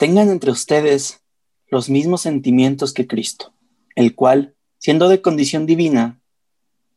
tengan 0.00 0.30
entre 0.30 0.50
ustedes 0.50 1.20
los 1.68 1.90
mismos 1.90 2.22
sentimientos 2.22 2.94
que 2.94 3.06
Cristo, 3.06 3.52
el 3.94 4.14
cual, 4.14 4.54
siendo 4.78 5.10
de 5.10 5.20
condición 5.20 5.66
divina, 5.66 6.22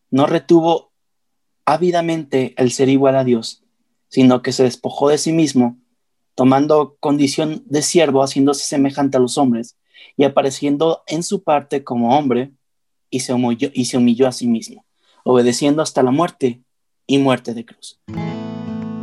no 0.10 0.26
retuvo 0.26 0.94
ávidamente 1.66 2.54
el 2.56 2.72
ser 2.72 2.88
igual 2.88 3.18
a 3.18 3.26
Dios, 3.26 3.62
sino 4.08 4.42
que 4.42 4.54
se 4.54 4.64
despojó 4.64 5.10
de 5.10 5.18
sí 5.18 5.34
mismo, 5.34 5.78
tomando 6.34 6.96
condición 7.02 7.64
de 7.66 7.82
siervo, 7.82 8.24
haciéndose 8.24 8.64
semejante 8.64 9.18
a 9.18 9.20
los 9.20 9.38
hombres, 9.38 9.78
y 10.16 10.24
apareciendo 10.24 11.04
en 11.06 11.24
su 11.24 11.44
parte 11.44 11.84
como 11.84 12.18
hombre, 12.18 12.54
y 13.10 13.20
se 13.20 13.34
humilló, 13.34 13.70
y 13.74 13.84
se 13.84 13.98
humilló 13.98 14.30
a 14.30 14.32
sí 14.32 14.48
mismo, 14.48 14.86
obedeciendo 15.26 15.82
hasta 15.82 16.04
la 16.04 16.12
muerte 16.12 16.62
y 17.06 17.18
muerte 17.18 17.54
de 17.54 17.66
cruz. 17.66 18.00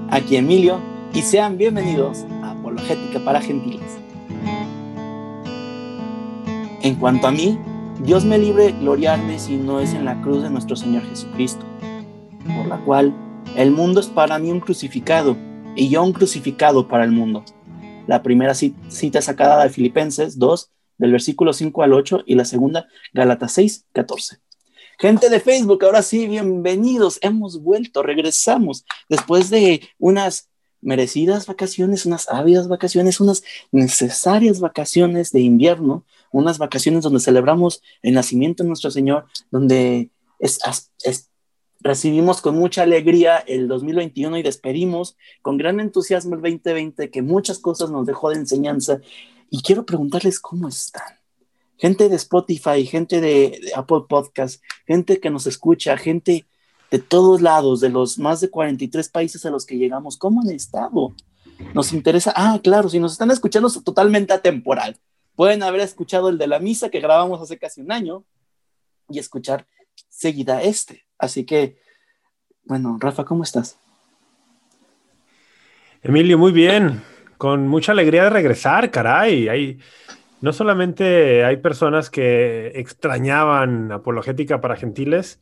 Aquí 0.08 0.36
Emilio, 0.36 0.80
y 1.12 1.20
sean 1.20 1.58
bienvenidos 1.58 2.24
Apologética 2.70 3.18
para 3.24 3.40
Gentiles. 3.40 3.98
En 6.82 6.94
cuanto 6.94 7.26
a 7.26 7.32
mí, 7.32 7.58
Dios 8.04 8.24
me 8.24 8.38
libre 8.38 8.72
gloriarme 8.72 9.38
si 9.38 9.56
no 9.56 9.80
es 9.80 9.92
en 9.92 10.04
la 10.04 10.20
cruz 10.22 10.42
de 10.42 10.50
nuestro 10.50 10.76
Señor 10.76 11.02
Jesucristo, 11.08 11.66
por 12.56 12.66
la 12.66 12.78
cual 12.84 13.12
el 13.56 13.72
mundo 13.72 14.00
es 14.00 14.06
para 14.06 14.38
mí 14.38 14.52
un 14.52 14.60
crucificado 14.60 15.36
y 15.74 15.88
yo 15.88 16.02
un 16.02 16.12
crucificado 16.12 16.86
para 16.86 17.04
el 17.04 17.10
mundo. 17.10 17.44
La 18.06 18.22
primera 18.22 18.54
cita 18.54 19.20
sacada 19.20 19.64
de 19.64 19.70
Filipenses 19.70 20.38
2, 20.38 20.70
del 20.98 21.12
versículo 21.12 21.52
5 21.52 21.82
al 21.82 21.92
8, 21.92 22.22
y 22.24 22.36
la 22.36 22.44
segunda, 22.44 22.86
Gálatas 23.12 23.52
6, 23.52 23.86
14. 23.92 24.38
Gente 24.98 25.28
de 25.28 25.40
Facebook, 25.40 25.84
ahora 25.84 26.02
sí, 26.02 26.28
bienvenidos. 26.28 27.18
Hemos 27.22 27.62
vuelto, 27.62 28.02
regresamos 28.02 28.84
después 29.08 29.48
de 29.48 29.88
unas 29.98 30.49
merecidas 30.82 31.46
vacaciones, 31.46 32.06
unas 32.06 32.28
ávidas 32.28 32.68
vacaciones, 32.68 33.20
unas 33.20 33.42
necesarias 33.72 34.60
vacaciones 34.60 35.32
de 35.32 35.40
invierno, 35.40 36.04
unas 36.32 36.58
vacaciones 36.58 37.02
donde 37.02 37.20
celebramos 37.20 37.82
el 38.02 38.14
nacimiento 38.14 38.62
de 38.62 38.68
nuestro 38.68 38.90
Señor, 38.90 39.26
donde 39.50 40.10
recibimos 41.80 42.40
con 42.40 42.56
mucha 42.56 42.82
alegría 42.82 43.38
el 43.38 43.68
2021 43.68 44.38
y 44.38 44.42
despedimos 44.42 45.16
con 45.42 45.56
gran 45.56 45.80
entusiasmo 45.80 46.34
el 46.34 46.42
2020, 46.42 47.10
que 47.10 47.22
muchas 47.22 47.58
cosas 47.58 47.90
nos 47.90 48.06
dejó 48.06 48.30
de 48.30 48.36
enseñanza. 48.36 49.00
Y 49.50 49.62
quiero 49.62 49.84
preguntarles 49.84 50.38
cómo 50.38 50.68
están 50.68 51.20
gente 51.80 52.10
de 52.10 52.16
Spotify, 52.16 52.84
gente 52.84 53.20
de, 53.20 53.72
Apple 53.74 54.02
Podcast, 54.08 54.62
gente 54.86 55.18
que 55.18 55.30
nos 55.30 55.46
escucha, 55.46 55.96
gente 55.96 56.46
de 56.90 56.98
todos 56.98 57.40
lados, 57.40 57.80
de 57.80 57.88
los 57.88 58.18
más 58.18 58.40
de 58.40 58.50
43 58.50 59.08
países 59.08 59.46
a 59.46 59.50
los 59.50 59.64
que 59.64 59.76
llegamos, 59.76 60.16
¿cómo 60.16 60.40
han 60.40 60.50
estado? 60.50 61.14
Nos 61.74 61.92
interesa, 61.92 62.32
ah, 62.34 62.58
claro, 62.62 62.88
si 62.88 62.98
nos 62.98 63.12
están 63.12 63.30
escuchando 63.30 63.68
es 63.68 63.82
totalmente 63.84 64.32
atemporal. 64.32 64.96
Pueden 65.36 65.62
haber 65.62 65.80
escuchado 65.80 66.28
el 66.28 66.38
de 66.38 66.46
la 66.46 66.58
misa 66.58 66.90
que 66.90 67.00
grabamos 67.00 67.40
hace 67.40 67.58
casi 67.58 67.80
un 67.80 67.92
año 67.92 68.24
y 69.08 69.18
escuchar 69.18 69.66
seguida 70.08 70.62
este. 70.62 71.04
Así 71.18 71.44
que, 71.44 71.78
bueno, 72.64 72.96
Rafa, 73.00 73.24
¿cómo 73.24 73.44
estás? 73.44 73.78
Emilio, 76.02 76.38
muy 76.38 76.52
bien. 76.52 77.02
Con 77.38 77.68
mucha 77.68 77.92
alegría 77.92 78.24
de 78.24 78.30
regresar, 78.30 78.90
caray. 78.90 79.48
Hay, 79.48 79.78
no 80.40 80.52
solamente 80.52 81.44
hay 81.44 81.58
personas 81.58 82.10
que 82.10 82.72
extrañaban 82.74 83.92
apologética 83.92 84.60
para 84.60 84.76
gentiles, 84.76 85.40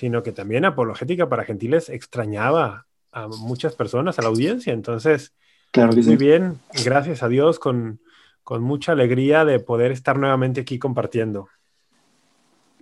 sino 0.00 0.22
que 0.22 0.32
también 0.32 0.64
apologética 0.64 1.28
para 1.28 1.44
gentiles 1.44 1.90
extrañaba 1.90 2.86
a 3.12 3.28
muchas 3.28 3.74
personas, 3.74 4.18
a 4.18 4.22
la 4.22 4.28
audiencia. 4.28 4.72
Entonces, 4.72 5.34
claro 5.72 5.92
muy 5.92 6.16
bien, 6.16 6.58
gracias 6.86 7.22
a 7.22 7.28
Dios, 7.28 7.58
con, 7.58 8.00
con 8.42 8.62
mucha 8.62 8.92
alegría 8.92 9.44
de 9.44 9.60
poder 9.60 9.92
estar 9.92 10.18
nuevamente 10.18 10.62
aquí 10.62 10.78
compartiendo. 10.78 11.48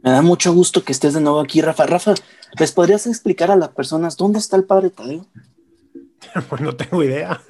Me 0.00 0.12
da 0.12 0.22
mucho 0.22 0.52
gusto 0.52 0.84
que 0.84 0.92
estés 0.92 1.14
de 1.14 1.20
nuevo 1.20 1.40
aquí, 1.40 1.60
Rafa. 1.60 1.86
Rafa, 1.86 2.14
¿les 2.56 2.70
podrías 2.70 3.04
explicar 3.08 3.50
a 3.50 3.56
las 3.56 3.70
personas 3.70 4.16
dónde 4.16 4.38
está 4.38 4.56
el 4.56 4.62
padre 4.62 4.90
Tadeo? 4.90 5.26
pues 6.48 6.60
no 6.60 6.76
tengo 6.76 7.02
idea. 7.02 7.40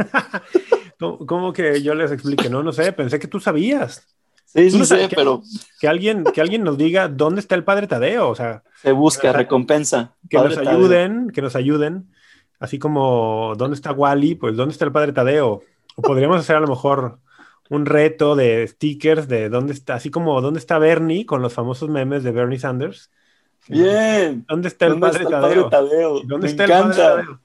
¿Cómo, 0.98 1.52
que 1.52 1.82
yo 1.82 1.94
les 1.94 2.10
explique? 2.10 2.48
No, 2.48 2.62
no 2.62 2.72
sé, 2.72 2.90
pensé 2.94 3.18
que 3.18 3.28
tú 3.28 3.38
sabías. 3.38 4.06
Sí, 4.54 4.70
sí, 4.70 4.84
sé, 4.86 5.08
pero... 5.14 5.42
Que 5.78 5.88
alguien, 5.88 6.24
que 6.24 6.40
alguien 6.40 6.64
nos 6.64 6.78
diga 6.78 7.08
dónde 7.08 7.40
está 7.40 7.54
el 7.54 7.64
padre 7.64 7.86
Tadeo, 7.86 8.30
o 8.30 8.34
sea... 8.34 8.62
Se 8.82 8.92
busca, 8.92 9.32
recompensa. 9.32 10.14
Que 10.30 10.38
nos 10.38 10.56
ayuden, 10.56 11.30
que 11.30 11.42
nos 11.42 11.54
ayuden. 11.54 12.10
Así 12.58 12.78
como, 12.78 13.54
¿dónde 13.58 13.74
está 13.74 13.92
Wally? 13.92 14.36
Pues, 14.36 14.56
¿dónde 14.56 14.72
está 14.72 14.86
el 14.86 14.92
padre 14.92 15.12
Tadeo? 15.12 15.62
O 15.96 16.02
podríamos 16.02 16.38
hacer 16.38 16.56
a 16.56 16.60
lo 16.60 16.66
mejor 16.66 17.18
un 17.68 17.84
reto 17.84 18.36
de 18.36 18.66
stickers 18.66 19.28
de 19.28 19.50
dónde 19.50 19.74
está, 19.74 19.94
así 19.94 20.10
como, 20.10 20.40
¿dónde 20.40 20.58
está 20.58 20.78
Bernie? 20.78 21.26
Con 21.26 21.42
los 21.42 21.52
famosos 21.52 21.90
memes 21.90 22.24
de 22.24 22.32
Bernie 22.32 22.58
Sanders. 22.58 23.10
Bien. 23.68 24.46
¿Dónde 24.48 24.68
está 24.68 24.86
el, 24.86 24.98
padre, 24.98 25.26
Tadeo? 25.26 26.22
¿Dónde 26.24 26.46
está 26.46 26.64
el 26.64 26.70
padre 26.70 26.94
Tadeo? 26.96 27.40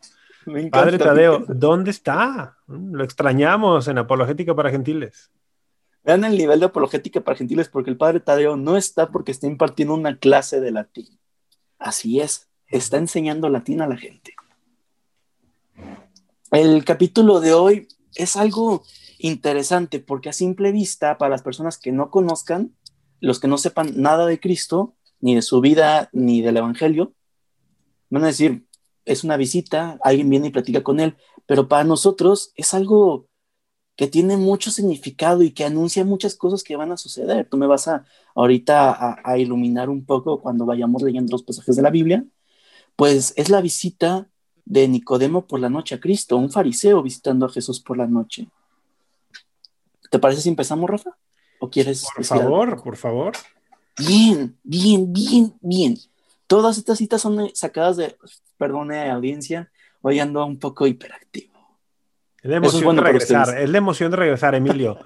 Padre 0.72 0.97
Tadeo, 0.97 1.46
¿dónde 1.47 1.91
está? 1.91 2.58
Lo 2.68 3.03
extrañamos 3.03 3.88
en 3.88 3.97
Apologética 3.97 4.56
para 4.56 4.72
Gentiles. 4.72 5.31
Vean 6.03 6.25
el 6.25 6.38
nivel 6.38 6.59
de 6.59 6.66
Apologética 6.66 7.22
para 7.22 7.38
Gentiles 7.38 7.69
porque 7.69 7.90
el 7.90 7.97
Padre 7.97 8.19
Tadeo 8.19 8.58
no 8.58 8.75
está 8.75 9.09
porque 9.09 9.31
está 9.31 9.47
impartiendo 9.47 9.94
una 9.94 10.18
clase 10.18 10.59
de 10.59 10.72
latín. 10.72 11.19
Así 11.80 12.19
es, 12.19 12.50
está 12.68 12.97
enseñando 12.97 13.50
latín 13.50 13.81
a 13.81 13.88
la 13.88 13.97
gente. 13.97 14.36
El 16.52 16.84
capítulo 16.84 17.40
de 17.40 17.53
hoy 17.53 17.88
es 18.16 18.36
algo 18.36 18.84
interesante 19.18 20.00
porque 20.00 20.30
a 20.30 20.34
simple 20.34 20.72
vista, 20.72 21.18
para 21.18 21.31
las 21.31 21.41
personas 21.41 21.78
que 21.78 21.91
no 21.91 22.12
conozcan, 22.12 22.75
los 23.22 23.40
que 23.40 23.47
no 23.47 23.58
sepan 23.58 23.94
nada 24.02 24.25
de 24.25 24.40
Cristo, 24.40 24.96
ni 25.22 25.35
de 25.35 25.41
su 25.41 25.62
vida, 25.62 26.09
ni 26.12 26.41
del 26.41 26.58
Evangelio, 26.58 27.14
van 28.09 28.24
a 28.25 28.28
decir, 28.28 28.68
es 29.06 29.24
una 29.24 29.38
visita, 29.38 29.97
alguien 30.03 30.30
viene 30.30 30.47
y 30.47 30.52
platica 30.52 30.84
con 30.84 31.00
él, 31.00 31.16
pero 31.46 31.68
para 31.70 31.85
nosotros 31.85 32.52
es 32.56 32.74
algo 32.74 33.30
que 33.95 34.07
tiene 34.07 34.37
mucho 34.37 34.71
significado 34.71 35.43
y 35.43 35.51
que 35.51 35.65
anuncia 35.65 36.03
muchas 36.03 36.35
cosas 36.35 36.63
que 36.63 36.75
van 36.75 36.91
a 36.91 36.97
suceder. 36.97 37.47
Tú 37.49 37.57
me 37.57 37.67
vas 37.67 37.87
a 37.87 38.05
ahorita 38.35 39.21
a, 39.23 39.37
iluminar 39.37 39.89
un 39.89 40.05
poco 40.05 40.41
cuando 40.41 40.65
vayamos 40.65 41.03
leyendo 41.03 41.31
los 41.31 41.43
pasajes 41.43 41.75
de 41.75 41.81
la 41.81 41.91
Biblia. 41.91 42.25
Pues 42.95 43.33
es 43.37 43.49
la 43.49 43.61
visita 43.61 44.27
de 44.65 44.87
Nicodemo 44.87 45.45
por 45.45 45.59
la 45.59 45.69
noche 45.69 45.95
a 45.95 45.99
Cristo, 45.99 46.37
un 46.37 46.49
fariseo 46.49 47.03
visitando 47.03 47.45
a 47.45 47.49
Jesús 47.49 47.79
por 47.79 47.97
la 47.97 48.07
noche. 48.07 48.47
¿Te 50.09 50.19
parece 50.19 50.41
si 50.41 50.49
empezamos, 50.49 50.89
Rafa? 50.89 51.17
¿O 51.59 51.69
quieres? 51.69 52.05
Por 52.15 52.25
favor, 52.25 52.83
por 52.83 52.97
favor. 52.97 53.33
Bien, 53.97 54.57
bien, 54.63 55.13
bien, 55.13 55.53
bien. 55.61 55.97
Todas 56.47 56.77
estas 56.77 56.97
citas 56.97 57.21
son 57.21 57.49
sacadas 57.53 57.97
de 57.97 58.15
perdone 58.57 59.09
audiencia, 59.11 59.71
hoy 60.01 60.19
ando 60.19 60.45
un 60.45 60.59
poco 60.59 60.87
hiperactivo. 60.87 61.53
Es 62.43 62.49
la 62.49 62.57
emoción 62.57 62.95
de 62.95 63.01
regresar, 63.01 63.57
es 63.57 63.69
la 63.69 63.77
emoción 63.77 64.11
de 64.11 64.17
regresar, 64.17 64.53
Emilio. 64.53 64.99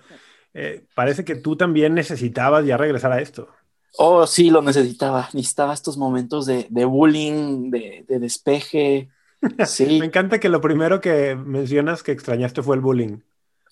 Eh, 0.55 0.85
parece 0.95 1.23
que 1.23 1.35
tú 1.35 1.55
también 1.55 1.93
necesitabas 1.93 2.65
ya 2.65 2.77
regresar 2.77 3.11
a 3.11 3.21
esto. 3.21 3.47
Oh, 3.99 4.25
sí, 4.25 4.49
lo 4.49 4.63
necesitaba. 4.63 5.29
Necesitaba 5.33 5.73
estos 5.73 5.97
momentos 5.97 6.47
de, 6.47 6.65
bullying, 6.85 7.69
de, 7.69 8.05
despeje. 8.07 9.09
Sí. 9.67 9.99
Me 9.99 10.07
encanta 10.07 10.39
que 10.39 10.49
lo 10.49 10.61
primero 10.61 10.99
que 10.99 11.35
mencionas 11.35 12.01
que 12.01 12.11
extrañaste 12.11 12.63
fue 12.63 12.75
el 12.75 12.81
bullying. 12.81 13.19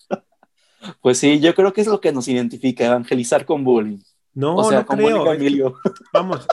Pues 1.01 1.17
sí, 1.17 1.39
yo 1.39 1.55
creo 1.55 1.73
que 1.73 1.81
es 1.81 1.87
lo 1.87 1.99
que 1.99 2.11
nos 2.11 2.27
identifica, 2.27 2.85
evangelizar 2.85 3.43
con 3.45 3.63
bullying. 3.63 3.97
No, 4.35 4.57
o 4.57 4.69
sea, 4.69 4.81
no 4.81 4.85
creo. 4.85 5.33
Emilio. 5.33 5.79
vamos, 6.13 6.45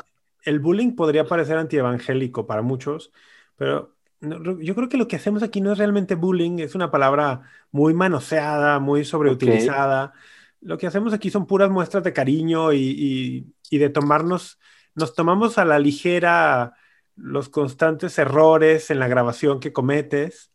el 0.44 0.60
bullying 0.60 0.94
podría 0.94 1.26
parecer 1.26 1.58
antievangélico 1.58 2.46
para 2.46 2.62
muchos, 2.62 3.12
pero 3.56 3.94
yo 4.22 4.75
creo 4.75 4.88
que 4.88 4.97
lo 4.97 5.09
que 5.09 5.16
hacemos 5.16 5.43
aquí 5.43 5.60
no 5.60 5.72
es 5.72 5.78
realmente 5.78 6.15
bullying, 6.15 6.60
es 6.60 6.75
una 6.75 6.91
palabra 6.91 7.43
muy 7.72 7.93
manoseada, 7.93 8.78
muy 8.78 9.05
sobreutilizada. 9.05 10.12
Lo 10.60 10.78
que 10.78 10.86
hacemos 10.86 11.13
aquí 11.13 11.28
son 11.30 11.47
puras 11.47 11.71
muestras 11.71 12.04
de 12.04 12.13
cariño 12.13 12.72
y, 12.72 13.53
de 13.71 13.89
tomarnos, 13.89 14.60
nos 14.95 15.15
tomamos 15.15 15.59
a 15.59 15.65
la 15.65 15.78
ligera 15.78 16.74
los 17.16 17.48
constantes 17.48 18.16
errores 18.19 18.91
en 18.91 19.01
la 19.01 19.09
grabación 19.09 19.59
que 19.59 19.72
cometes. 19.72 20.53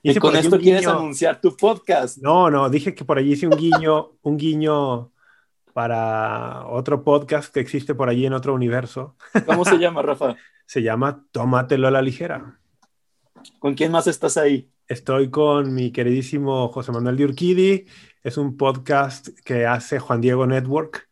Y 0.00 0.14
con 0.16 0.36
esto 0.36 0.58
quieres 0.58 0.86
anunciar 0.86 1.40
tu 1.40 1.56
podcast. 1.56 2.18
No, 2.18 2.50
no, 2.50 2.70
dije 2.70 2.94
que 2.94 3.04
por 3.04 3.18
allí 3.18 3.32
hice 3.32 3.48
un 3.48 3.56
guiño, 3.56 4.12
un 4.22 4.36
guiño 4.36 5.12
para 5.72 6.66
otro 6.66 7.02
podcast 7.02 7.52
que 7.52 7.60
existe 7.60 7.94
por 7.94 8.08
allí 8.08 8.26
en 8.26 8.32
otro 8.32 8.54
universo. 8.54 9.16
¿Cómo 9.44 9.64
se 9.64 9.78
llama, 9.78 10.02
Rafa? 10.02 10.36
se 10.66 10.82
llama 10.82 11.24
Tómatelo 11.32 11.88
a 11.88 11.90
la 11.90 12.02
ligera. 12.02 12.60
¿Con 13.58 13.74
quién 13.74 13.92
más 13.92 14.06
estás 14.06 14.36
ahí? 14.36 14.70
Estoy 14.88 15.30
con 15.30 15.74
mi 15.74 15.90
queridísimo 15.90 16.68
José 16.68 16.92
Manuel 16.92 17.16
de 17.16 17.24
Urquidi. 17.24 17.86
Es 18.22 18.36
un 18.36 18.56
podcast 18.56 19.28
que 19.44 19.66
hace 19.66 19.98
Juan 19.98 20.20
Diego 20.20 20.46
Network, 20.46 21.08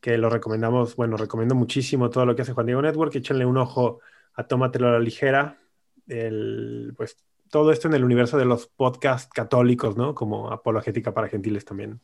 que 0.00 0.16
lo 0.18 0.30
recomendamos, 0.30 0.96
bueno, 0.96 1.16
recomiendo 1.16 1.54
muchísimo 1.54 2.10
todo 2.10 2.26
lo 2.26 2.34
que 2.34 2.42
hace 2.42 2.52
Juan 2.52 2.66
Diego 2.66 2.82
Network. 2.82 3.14
Échenle 3.14 3.44
un 3.44 3.58
ojo 3.58 4.00
a 4.34 4.46
Tómatelo 4.46 4.88
a 4.88 4.92
la 4.92 5.00
ligera. 5.00 5.58
El, 6.06 6.94
pues 6.96 7.16
todo 7.50 7.72
esto 7.72 7.88
en 7.88 7.94
el 7.94 8.04
universo 8.04 8.38
de 8.38 8.44
los 8.44 8.66
podcasts 8.66 9.30
católicos, 9.32 9.96
¿no? 9.96 10.14
Como 10.14 10.50
apologética 10.50 11.12
para 11.12 11.28
gentiles 11.28 11.64
también. 11.64 12.00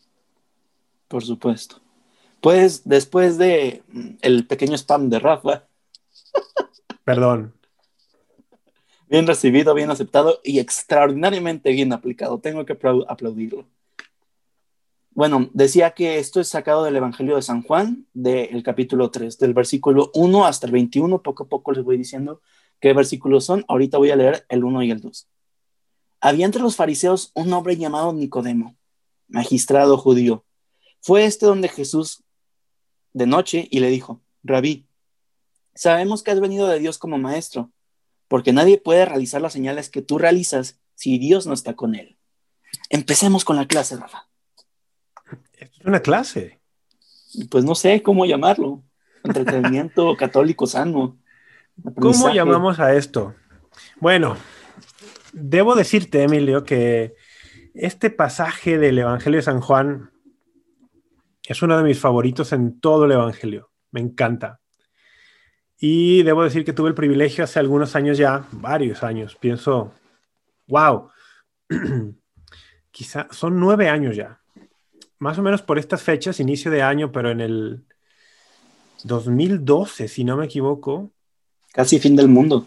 Por 1.09 1.25
supuesto. 1.25 1.81
Pues 2.41 2.83
después 2.85 3.39
de 3.39 3.83
mm, 3.89 4.09
el 4.23 4.47
pequeño 4.47 4.75
spam 4.75 5.09
de 5.09 5.19
Rafa. 5.19 5.67
Perdón. 7.05 7.55
Bien 9.09 9.27
recibido, 9.27 9.73
bien 9.75 9.91
aceptado 9.91 10.41
y 10.43 10.59
extraordinariamente 10.59 11.71
bien 11.71 11.93
aplicado. 11.93 12.41
Tengo 12.41 12.65
que 12.65 12.77
aplaudirlo. 13.09 13.67
Bueno, 15.11 15.49
decía 15.55 15.93
que 15.93 16.19
esto 16.19 16.41
es 16.41 16.49
sacado 16.49 16.85
del 16.85 16.97
Evangelio 16.97 17.37
de 17.37 17.43
San 17.43 17.63
Juan, 17.63 18.07
del 18.13 18.63
capítulo 18.63 19.11
3, 19.11 19.39
del 19.39 19.55
versículo 19.55 20.11
1 20.13 20.45
hasta 20.45 20.67
el 20.67 20.73
21. 20.73 21.23
Poco 21.23 21.45
a 21.45 21.49
poco 21.49 21.73
les 21.73 21.85
voy 21.85 21.97
diciendo 21.97 22.43
qué 22.81 22.93
versículos 22.93 23.45
son. 23.45 23.65
Ahorita 23.69 23.97
voy 23.97 24.11
a 24.11 24.17
leer 24.17 24.45
el 24.49 24.65
1 24.65 24.83
y 24.83 24.91
el 24.91 25.01
2. 25.01 25.29
Había 26.21 26.45
entre 26.45 26.61
los 26.61 26.77
fariseos 26.77 27.31
un 27.35 27.53
hombre 27.53 27.77
llamado 27.77 28.13
Nicodemo, 28.13 28.77
magistrado 29.29 29.97
judío. 29.97 30.45
Fue 31.01 31.25
este 31.25 31.47
donde 31.47 31.69
Jesús 31.69 32.25
de 33.13 33.27
noche 33.27 33.69
y 33.71 33.81
le 33.81 33.89
dijo, 33.89 34.21
Rabí, 34.43 34.87
sabemos 35.75 36.23
que 36.23 36.33
has 36.33 36.41
venido 36.41 36.67
de 36.67 36.81
Dios 36.81 36.99
como 36.99 37.17
maestro, 37.17 37.71
porque 38.29 38.53
nadie 38.53 38.79
puede 38.79 39.05
realizar 39.05 39.41
las 39.41 39.53
señales 39.53 39.91
que 39.91 40.03
tú 40.03 40.19
realizas 40.19 40.81
si 40.95 41.19
Dios 41.19 41.47
no 41.47 41.55
está 41.55 41.75
con 41.75 41.95
él. 41.95 42.19
Empecemos 42.91 43.45
con 43.45 43.57
la 43.57 43.67
clase, 43.67 43.97
Rafa. 43.97 44.29
Es 45.53 45.71
una 45.85 46.01
clase. 46.01 46.61
Pues 47.51 47.65
no 47.65 47.75
sé 47.75 48.03
cómo 48.03 48.27
llamarlo. 48.27 48.83
Entretenimiento 49.25 50.17
católico 50.19 50.67
sano. 50.67 51.19
¿Cómo 52.01 52.31
llamamos 52.31 52.81
a 52.81 52.95
esto? 52.95 53.35
Bueno, 54.01 54.37
debo 55.33 55.75
decirte, 55.75 56.23
Emilio, 56.23 56.65
que 56.65 57.15
este 57.75 58.11
pasaje 58.11 58.79
del 58.79 58.99
Evangelio 58.99 59.39
de 59.39 59.45
San 59.45 59.61
Juan 59.61 60.11
es 61.45 61.63
uno 61.63 61.77
de 61.77 61.85
mis 61.85 62.01
favoritos 62.01 62.53
en 62.53 62.81
todo 62.81 63.05
el 63.05 63.13
Evangelio. 63.13 63.71
Me 63.91 64.01
encanta. 64.01 64.61
Y 65.79 66.23
debo 66.23 66.43
decir 66.43 66.65
que 66.65 66.73
tuve 66.73 66.89
el 66.89 66.95
privilegio 66.95 67.45
hace 67.45 67.59
algunos 67.59 67.95
años 67.97 68.17
ya, 68.17 68.47
varios 68.53 69.03
años, 69.03 69.37
pienso, 69.37 69.93
wow, 70.69 71.11
quizá 72.91 73.29
son 73.31 73.61
nueve 73.61 73.89
años 73.89 74.17
ya, 74.17 74.41
más 75.19 75.39
o 75.39 75.43
menos 75.43 75.63
por 75.63 75.79
estas 75.79 76.03
fechas, 76.03 76.41
inicio 76.41 76.71
de 76.71 76.83
año, 76.83 77.13
pero 77.13 77.31
en 77.31 77.41
el 77.41 77.85
2012, 79.05 80.09
si 80.09 80.25
no 80.25 80.37
me 80.37 80.47
equivoco. 80.47 81.11
Casi 81.73 81.99
fin 81.99 82.17
del 82.17 82.29
mundo. 82.29 82.67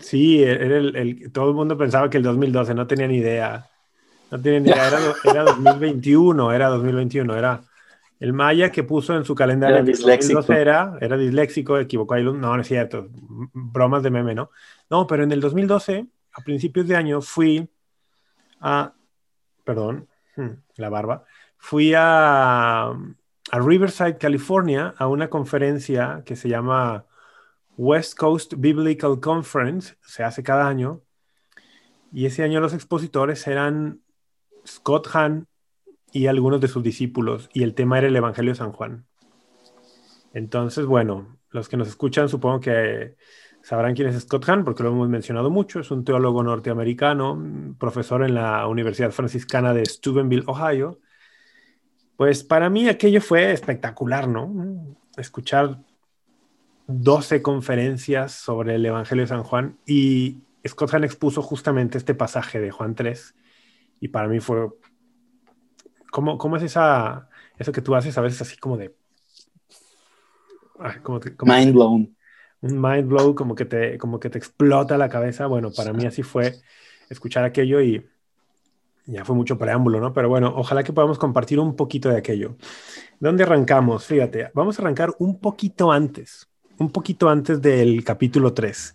Sí, 0.00 0.42
era 0.42 0.78
el, 0.78 1.30
todo 1.32 1.48
el 1.48 1.54
mundo 1.54 1.76
pensaba 1.76 2.08
que 2.08 2.18
el 2.18 2.22
2012, 2.22 2.74
no 2.74 2.86
tenía 2.86 3.08
ni 3.08 3.16
idea. 3.16 3.68
No 4.30 4.40
tenía 4.40 4.60
ni 4.60 4.68
idea, 4.68 4.88
era, 4.88 4.98
era 5.24 5.44
2021, 5.44 6.52
era 6.52 6.68
2021, 6.68 7.36
era 7.36 7.62
el 8.20 8.32
maya 8.32 8.70
que 8.70 8.82
puso 8.82 9.16
en 9.16 9.24
su 9.24 9.34
calendario 9.34 9.76
era 9.76 9.84
disléxico. 9.84 10.52
Era, 10.52 10.98
era 11.00 11.16
disléxico, 11.16 11.78
equivocó 11.78 12.14
ahí. 12.14 12.24
No, 12.24 12.34
no 12.34 12.60
es 12.60 12.66
cierto. 12.66 13.08
Bromas 13.10 14.02
de 14.02 14.10
meme, 14.10 14.34
¿no? 14.34 14.50
No, 14.90 15.06
pero 15.06 15.22
en 15.22 15.32
el 15.32 15.40
2012, 15.40 16.06
a 16.32 16.42
principios 16.42 16.88
de 16.88 16.96
año, 16.96 17.20
fui 17.20 17.68
a. 18.60 18.92
Perdón, 19.64 20.08
hmm, 20.36 20.50
la 20.76 20.88
barba 20.88 21.24
fui 21.58 21.92
a, 21.94 22.92
Riverside, 23.52 24.18
California, 24.18 24.94
a 24.96 25.08
una 25.08 25.28
conferencia 25.28 26.22
que 26.24 26.36
se 26.36 26.48
llama 26.48 27.06
West 27.76 28.16
Coast 28.16 28.54
Biblical 28.56 29.20
Conference, 29.20 29.96
se 30.02 30.22
hace 30.22 30.42
cada 30.42 30.68
año, 30.68 31.02
y 32.12 32.26
ese 32.26 32.42
año 32.42 32.60
los 32.60 32.74
expositores 32.74 33.46
eran 33.46 34.00
Scott 34.66 35.08
Hahn 35.14 35.46
y 36.12 36.26
algunos 36.26 36.60
de 36.60 36.68
sus 36.68 36.82
discípulos, 36.82 37.50
y 37.52 37.62
el 37.62 37.74
tema 37.74 37.98
era 37.98 38.08
el 38.08 38.16
Evangelio 38.16 38.52
de 38.52 38.58
San 38.58 38.72
Juan. 38.72 39.06
Entonces, 40.32 40.86
bueno, 40.86 41.38
los 41.50 41.68
que 41.68 41.76
nos 41.76 41.88
escuchan 41.88 42.28
supongo 42.28 42.60
que 42.60 43.16
sabrán 43.62 43.94
quién 43.94 44.08
es 44.08 44.20
Scott 44.20 44.48
Hahn, 44.48 44.64
porque 44.64 44.82
lo 44.82 44.90
hemos 44.90 45.08
mencionado 45.08 45.50
mucho, 45.50 45.80
es 45.80 45.90
un 45.90 46.04
teólogo 46.04 46.42
norteamericano, 46.42 47.74
profesor 47.78 48.24
en 48.24 48.34
la 48.34 48.66
Universidad 48.66 49.10
Franciscana 49.10 49.74
de 49.74 49.84
Steubenville, 49.84 50.44
Ohio, 50.46 51.00
pues 52.16 52.42
para 52.42 52.68
mí 52.70 52.88
aquello 52.88 53.20
fue 53.20 53.52
espectacular, 53.52 54.26
¿no? 54.28 54.96
Escuchar 55.16 55.78
12 56.88 57.42
conferencias 57.42 58.32
sobre 58.32 58.74
el 58.74 58.86
Evangelio 58.86 59.22
de 59.22 59.28
San 59.28 59.42
Juan 59.42 59.78
y 59.86 60.38
Scott 60.66 60.94
Hahn 60.94 61.04
expuso 61.04 61.42
justamente 61.42 61.98
este 61.98 62.14
pasaje 62.14 62.58
de 62.60 62.70
Juan 62.70 62.94
3 62.94 63.34
y 64.00 64.08
para 64.08 64.28
mí 64.28 64.40
fue... 64.40 64.68
¿Cómo, 66.10 66.38
cómo 66.38 66.56
es 66.56 66.62
esa, 66.62 67.28
eso 67.58 67.72
que 67.72 67.82
tú 67.82 67.94
haces 67.94 68.16
a 68.18 68.20
veces 68.20 68.42
así 68.42 68.56
como 68.56 68.76
de... 68.76 68.94
mind 71.42 71.72
blown. 71.72 72.16
Un 72.60 72.80
mind 72.80 73.08
blow, 73.08 73.34
como 73.34 73.54
que, 73.54 73.64
te, 73.64 73.98
como 73.98 74.18
que 74.18 74.30
te 74.30 74.38
explota 74.38 74.98
la 74.98 75.08
cabeza. 75.08 75.46
Bueno, 75.46 75.70
para 75.70 75.92
mí 75.92 76.06
así 76.06 76.22
fue 76.22 76.54
escuchar 77.08 77.44
aquello 77.44 77.80
y 77.80 78.04
ya 79.06 79.24
fue 79.24 79.34
mucho 79.34 79.56
preámbulo, 79.56 80.00
¿no? 80.00 80.12
Pero 80.12 80.28
bueno, 80.28 80.52
ojalá 80.54 80.82
que 80.82 80.92
podamos 80.92 81.18
compartir 81.18 81.58
un 81.58 81.76
poquito 81.76 82.08
de 82.10 82.18
aquello. 82.18 82.56
¿Dónde 83.20 83.44
arrancamos? 83.44 84.04
Fíjate, 84.04 84.50
vamos 84.54 84.78
a 84.78 84.82
arrancar 84.82 85.14
un 85.18 85.40
poquito 85.40 85.90
antes, 85.90 86.48
un 86.78 86.90
poquito 86.90 87.28
antes 87.28 87.62
del 87.62 88.04
capítulo 88.04 88.52
3. 88.52 88.94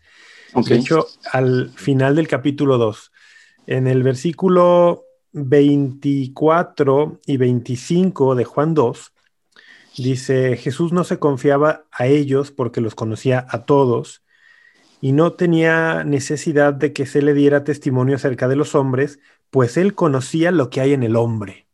De 0.67 0.75
hecho, 0.75 1.07
al 1.31 1.71
final 1.71 2.15
del 2.15 2.27
capítulo 2.27 2.77
2, 2.77 3.11
en 3.65 3.87
el 3.87 4.03
versículo 4.03 5.03
24 5.33 7.19
y 7.25 7.37
25 7.37 8.35
de 8.35 8.45
Juan 8.45 8.73
2, 8.73 9.13
dice, 9.97 10.57
Jesús 10.57 10.93
no 10.93 11.03
se 11.03 11.19
confiaba 11.19 11.85
a 11.91 12.07
ellos 12.07 12.51
porque 12.51 12.81
los 12.81 12.95
conocía 12.95 13.45
a 13.49 13.65
todos 13.65 14.23
y 15.01 15.11
no 15.11 15.33
tenía 15.33 16.03
necesidad 16.03 16.73
de 16.73 16.93
que 16.93 17.05
se 17.05 17.21
le 17.21 17.33
diera 17.33 17.63
testimonio 17.63 18.15
acerca 18.15 18.47
de 18.47 18.55
los 18.55 18.73
hombres, 18.73 19.19
pues 19.49 19.75
él 19.75 19.95
conocía 19.95 20.51
lo 20.51 20.69
que 20.69 20.81
hay 20.81 20.93
en 20.93 21.03
el 21.03 21.15
hombre. 21.15 21.67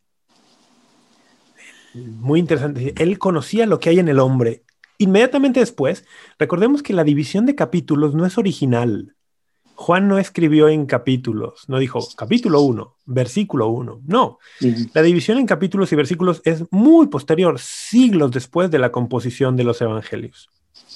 Muy 1.93 2.39
interesante. 2.39 2.93
Él 2.97 3.19
conocía 3.19 3.65
lo 3.65 3.79
que 3.79 3.89
hay 3.89 3.99
en 3.99 4.07
el 4.07 4.19
hombre. 4.19 4.63
Inmediatamente 4.97 5.59
después, 5.59 6.05
recordemos 6.37 6.83
que 6.83 6.93
la 6.93 7.03
división 7.03 7.45
de 7.45 7.55
capítulos 7.55 8.15
no 8.15 8.25
es 8.25 8.37
original. 8.37 9.15
Juan 9.79 10.09
no 10.09 10.19
escribió 10.19 10.67
en 10.67 10.85
capítulos, 10.85 11.63
no 11.69 11.79
dijo 11.79 12.05
capítulo 12.17 12.59
1, 12.59 12.95
versículo 13.05 13.69
1. 13.69 14.01
No, 14.07 14.39
la 14.93 15.01
división 15.01 15.37
en 15.37 15.45
capítulos 15.45 15.89
y 15.93 15.95
versículos 15.95 16.41
es 16.43 16.65
muy 16.69 17.07
posterior, 17.07 17.57
siglos 17.59 18.31
después 18.31 18.69
de 18.71 18.77
la 18.77 18.91
composición 18.91 19.55
de 19.55 19.63
los 19.63 19.79
evangelios. 19.81 20.49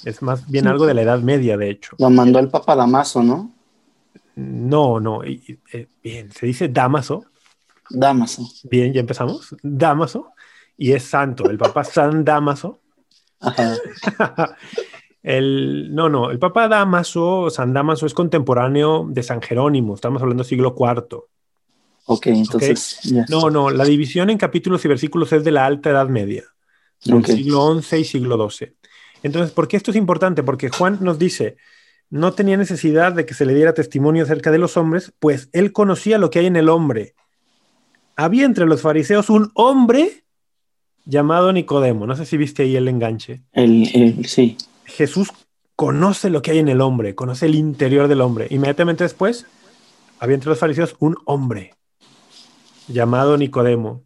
Es 0.04 0.20
más 0.20 0.46
bien 0.50 0.66
algo 0.66 0.84
de 0.84 0.92
la 0.92 1.00
Edad 1.00 1.20
Media, 1.20 1.56
de 1.56 1.70
hecho. 1.70 1.96
Lo 1.98 2.10
mandó 2.10 2.38
el 2.38 2.48
Papa 2.48 2.76
Damaso, 2.76 3.22
¿no? 3.22 3.54
No, 4.36 5.00
no. 5.00 5.24
Eh, 5.24 5.88
bien, 6.02 6.30
se 6.30 6.44
dice 6.44 6.68
Damaso. 6.68 7.24
Damaso. 7.88 8.46
Bien, 8.64 8.92
ya 8.92 9.00
empezamos. 9.00 9.56
Damaso. 9.62 10.32
Y 10.76 10.92
es 10.92 11.04
santo, 11.04 11.48
el 11.48 11.56
Papa 11.56 11.84
San 11.84 12.22
Damaso. 12.22 12.80
el, 15.24 15.94
no, 15.94 16.10
no, 16.10 16.30
el 16.30 16.38
Papa 16.38 16.68
Damaso, 16.68 17.48
San 17.48 17.72
Damaso 17.72 18.04
es 18.04 18.12
contemporáneo 18.12 19.06
de 19.08 19.22
San 19.22 19.40
Jerónimo, 19.40 19.94
estamos 19.94 20.20
hablando 20.20 20.42
del 20.42 20.48
siglo 20.48 20.76
IV. 20.78 21.24
Ok, 22.04 22.26
entonces. 22.26 23.00
No, 23.30 23.48
no, 23.48 23.70
la 23.70 23.86
división 23.86 24.28
en 24.28 24.36
capítulos 24.36 24.84
y 24.84 24.88
versículos 24.88 25.32
es 25.32 25.42
de 25.42 25.50
la 25.50 25.64
Alta 25.64 25.88
Edad 25.88 26.08
Media, 26.08 26.44
del 27.02 27.24
siglo 27.24 27.80
XI 27.80 27.96
y 27.96 28.04
siglo 28.04 28.50
XII. 28.50 28.74
Entonces, 29.22 29.50
¿por 29.52 29.66
qué 29.66 29.78
esto 29.78 29.92
es 29.92 29.96
importante? 29.96 30.42
Porque 30.42 30.68
Juan 30.68 30.98
nos 31.00 31.18
dice, 31.18 31.56
no 32.10 32.34
tenía 32.34 32.58
necesidad 32.58 33.14
de 33.14 33.24
que 33.24 33.32
se 33.32 33.46
le 33.46 33.54
diera 33.54 33.72
testimonio 33.72 34.24
acerca 34.24 34.50
de 34.50 34.58
los 34.58 34.76
hombres, 34.76 35.14
pues 35.20 35.48
él 35.52 35.72
conocía 35.72 36.18
lo 36.18 36.28
que 36.28 36.40
hay 36.40 36.46
en 36.46 36.56
el 36.56 36.68
hombre. 36.68 37.14
Había 38.14 38.44
entre 38.44 38.66
los 38.66 38.82
fariseos 38.82 39.30
un 39.30 39.50
hombre 39.54 40.24
llamado 41.06 41.50
Nicodemo. 41.50 42.06
No 42.06 42.14
sé 42.14 42.26
si 42.26 42.36
viste 42.36 42.64
ahí 42.64 42.76
el 42.76 42.88
enganche. 42.88 43.42
El, 43.52 44.26
sí. 44.26 44.58
Jesús 44.84 45.30
conoce 45.76 46.30
lo 46.30 46.42
que 46.42 46.52
hay 46.52 46.58
en 46.58 46.68
el 46.68 46.80
hombre, 46.80 47.14
conoce 47.14 47.46
el 47.46 47.54
interior 47.54 48.08
del 48.08 48.20
hombre. 48.20 48.46
Inmediatamente 48.50 49.04
después, 49.04 49.46
había 50.18 50.34
entre 50.34 50.50
los 50.50 50.58
fariseos 50.58 50.96
un 50.98 51.16
hombre 51.24 51.74
llamado 52.88 53.36
Nicodemo. 53.36 54.02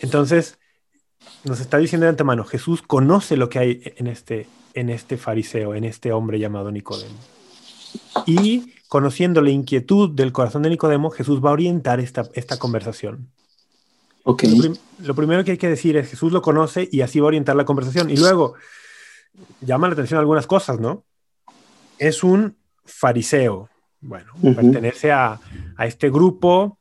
Entonces, 0.00 0.58
nos 1.44 1.60
está 1.60 1.78
diciendo 1.78 2.04
de 2.04 2.10
antemano, 2.10 2.44
Jesús 2.44 2.82
conoce 2.82 3.36
lo 3.36 3.48
que 3.48 3.58
hay 3.58 3.82
en 3.96 4.06
este, 4.06 4.46
en 4.74 4.90
este 4.90 5.16
fariseo, 5.16 5.74
en 5.74 5.84
este 5.84 6.12
hombre 6.12 6.38
llamado 6.38 6.70
Nicodemo. 6.70 7.16
Y 8.26 8.74
conociendo 8.88 9.40
la 9.40 9.50
inquietud 9.50 10.10
del 10.10 10.32
corazón 10.32 10.62
de 10.62 10.70
Nicodemo, 10.70 11.10
Jesús 11.10 11.44
va 11.44 11.50
a 11.50 11.54
orientar 11.54 12.00
esta, 12.00 12.28
esta 12.34 12.58
conversación. 12.58 13.30
Okay. 14.24 14.58
Lo, 15.00 15.14
primero 15.14 15.44
que 15.44 15.52
hay 15.52 15.58
que 15.58 15.68
decir 15.68 15.96
es, 15.98 16.08
Jesús 16.08 16.32
lo 16.32 16.40
conoce 16.40 16.88
y 16.90 17.02
así 17.02 17.20
va 17.20 17.26
a 17.26 17.28
orientar 17.28 17.56
la 17.56 17.66
conversación. 17.66 18.08
Y 18.08 18.16
luego, 18.16 18.54
llama 19.60 19.88
la 19.88 19.94
atención 19.94 20.20
algunas 20.20 20.46
cosas, 20.46 20.80
¿no? 20.80 21.04
Es 21.98 22.24
un 22.24 22.56
fariseo, 22.84 23.70
Bueno, 24.00 24.32
pertenece 24.54 25.12
a, 25.12 25.40
este 25.78 26.10
grupo 26.10 26.78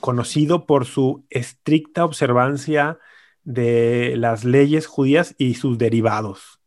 conocido 0.00 0.66
por 0.66 0.86
su 0.86 1.24
estricta 1.30 2.04
observancia 2.04 2.98
de 3.44 4.14
las 4.16 4.44
leyes 4.44 4.86
judías 4.86 5.34
y 5.38 5.54
sus 5.54 5.78
derivados. 5.78 6.60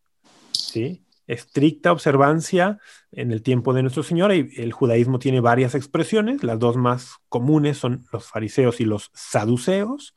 ¿sí? 0.52 1.04
Estricta 1.28 1.92
observancia 1.92 2.80
en 3.12 3.32
el 3.32 3.42
tiempo 3.42 3.74
de 3.74 3.82
nuestro 3.82 4.04
Señor. 4.04 4.34
Y 4.34 4.54
el 4.58 4.72
judaísmo 4.72 5.20
tiene 5.20 5.42
varias 5.42 5.76
expresiones. 5.76 6.44
Las 6.44 6.60
dos 6.60 6.78
más 6.78 7.16
comunes 7.28 7.78
son 7.78 8.06
los 8.12 8.26
fariseos 8.26 8.80
y 8.80 8.86
los 8.86 9.12
saduceos. 9.14 10.16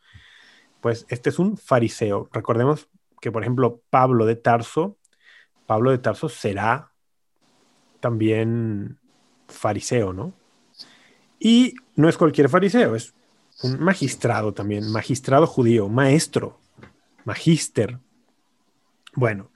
Pues 0.81 1.07
este 1.09 1.31
es 1.31 1.39
un 1.39 1.57
fariseo. 1.57 2.29
Recordemos 2.33 2.89
que, 3.21 3.33
por 3.33 3.43
ejemplo, 3.43 3.83
Pablo 3.91 4.27
de 4.27 4.37
Tarso, 4.37 4.97
Pablo 5.67 5.91
de 5.91 5.99
Tarso 5.99 6.29
será 6.29 6.93
también 8.01 8.99
fariseo, 9.49 10.13
¿no? 10.13 10.33
Y 11.39 11.75
no 11.95 12.09
es 12.09 12.17
cualquier 12.17 12.49
fariseo, 12.49 12.95
es 12.95 13.15
un 13.63 13.81
magistrado 13.81 14.53
también, 14.55 14.91
magistrado 14.91 15.47
judío, 15.47 15.89
maestro, 15.89 16.59
magíster. 17.25 17.99
Bueno, 19.15 19.51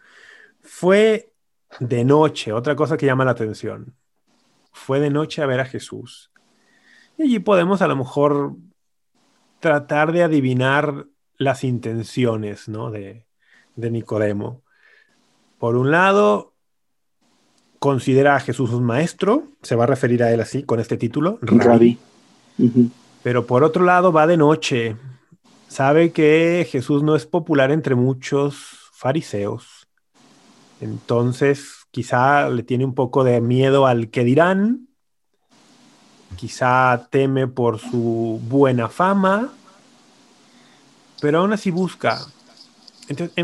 fue 0.61 1.33
de 1.81 2.05
noche, 2.05 2.53
otra 2.53 2.77
cosa 2.77 2.97
que 2.97 3.07
llama 3.07 3.25
la 3.25 3.33
atención. 3.33 3.95
Fue 4.73 5.01
de 5.01 5.11
noche 5.11 5.43
a 5.43 5.47
ver 5.47 5.61
a 5.61 5.65
Jesús. 5.65 6.31
Y 7.19 7.25
allí 7.25 7.39
podemos 7.39 7.83
a 7.83 7.87
lo 7.87 7.97
mejor 7.97 8.57
tratar 9.61 10.13
de 10.13 10.23
adivinar 10.23 11.07
las 11.37 11.65
intenciones 11.65 12.69
¿no? 12.69 12.91
de, 12.91 13.27
de 13.77 13.91
Nicodemo. 13.91 14.63
Por 15.59 15.77
un 15.77 15.91
lado, 15.91 16.55
considera 17.79 18.37
a 18.37 18.41
Jesús 18.41 18.71
un 18.71 18.85
maestro, 18.85 19.45
se 19.63 19.77
va 19.77 19.85
a 19.85 19.87
referir 19.89 20.23
a 20.23 20.33
él 20.33 20.41
así, 20.41 20.63
con 20.63 20.81
este 20.81 20.97
título, 20.97 21.39
Rabí. 21.43 21.99
Pero 23.23 23.47
por 23.47 23.65
otro 23.65 23.85
lado, 23.85 24.13
va 24.13 24.27
de 24.27 24.37
noche. 24.37 24.97
Sabe 25.69 26.13
que 26.13 26.67
Jesús 26.71 27.03
no 27.03 27.17
es 27.17 27.27
popular 27.27 27.71
entre 27.71 27.95
muchos 27.95 28.91
fariseos. 28.93 29.89
Entonces, 30.81 31.87
quizá 31.91 32.51
le 32.51 32.63
tiene 32.63 32.85
un 32.85 32.95
poco 32.95 33.25
de 33.25 33.41
miedo 33.41 33.87
al 33.87 34.11
que 34.11 34.25
dirán. 34.25 34.89
Quizá 36.37 37.09
teme 37.11 37.47
por 37.47 37.79
su 37.79 38.41
buena 38.49 38.89
fama. 38.89 39.53
Pero 41.21 41.39
aún 41.39 41.53
así 41.53 41.71
busca. 41.71 42.21
Entonces, 43.13 43.37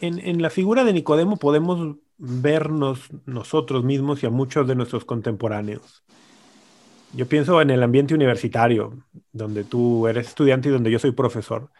en 0.00 0.40
la 0.40 0.48
figura 0.48 0.84
de 0.84 0.94
Nicodemo 0.94 1.36
podemos 1.36 1.96
vernos 2.16 3.10
nosotros 3.26 3.84
mismos 3.84 4.22
y 4.22 4.26
a 4.26 4.30
muchos 4.30 4.66
de 4.66 4.74
nuestros 4.74 5.04
contemporáneos. 5.04 6.02
Yo 7.12 7.28
pienso 7.28 7.60
en 7.60 7.68
el 7.68 7.82
ambiente 7.82 8.14
universitario, 8.14 9.04
donde 9.32 9.64
tú 9.64 10.08
eres 10.08 10.28
estudiante 10.28 10.70
y 10.70 10.72
donde 10.72 10.90
yo 10.90 10.98
soy 10.98 11.10
profesor. 11.10 11.70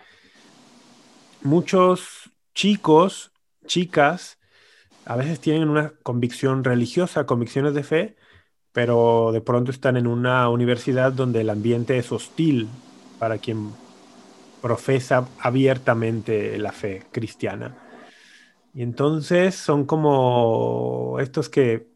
Muchos 1.43 2.31
chicos, 2.55 3.33
chicas, 3.65 4.39
a 5.07 5.17
veces 5.17 5.41
tienen 5.41 5.71
una 5.71 5.95
convicción 6.03 6.65
religiosa, 6.65 7.25
convicciones 7.25 7.73
de 7.73 7.83
fe, 7.83 8.17
pero 8.73 9.31
de 9.33 9.41
pronto 9.41 9.71
están 9.71 9.97
en 9.97 10.07
una 10.07 10.51
universidad 10.51 11.13
donde 11.13 11.41
el 11.41 11.49
ambiente 11.49 11.97
es 11.97 12.13
hostil 12.13 12.69
para 13.19 13.39
quien 13.39 13.71
profesa 14.63 15.29
abiertamente 15.41 16.57
la 16.57 16.73
fe 16.73 17.03
cristiana. 17.11 17.77
Y 18.73 18.83
entonces 18.83 19.55
son 19.55 19.85
como 19.85 21.19
estos 21.21 21.51
que 21.51 21.89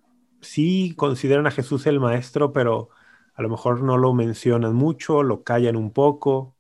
sí 0.43 0.93
consideran 0.97 1.47
a 1.47 1.51
Jesús 1.51 1.87
el 1.87 2.01
maestro, 2.01 2.53
pero 2.53 2.91
a 3.35 3.43
lo 3.43 3.49
mejor 3.49 3.83
no 3.83 3.97
lo 3.97 4.13
mencionan 4.13 4.75
mucho, 4.75 5.23
lo 5.23 5.43
callan 5.43 5.77
un 5.77 5.93
poco. 5.93 6.55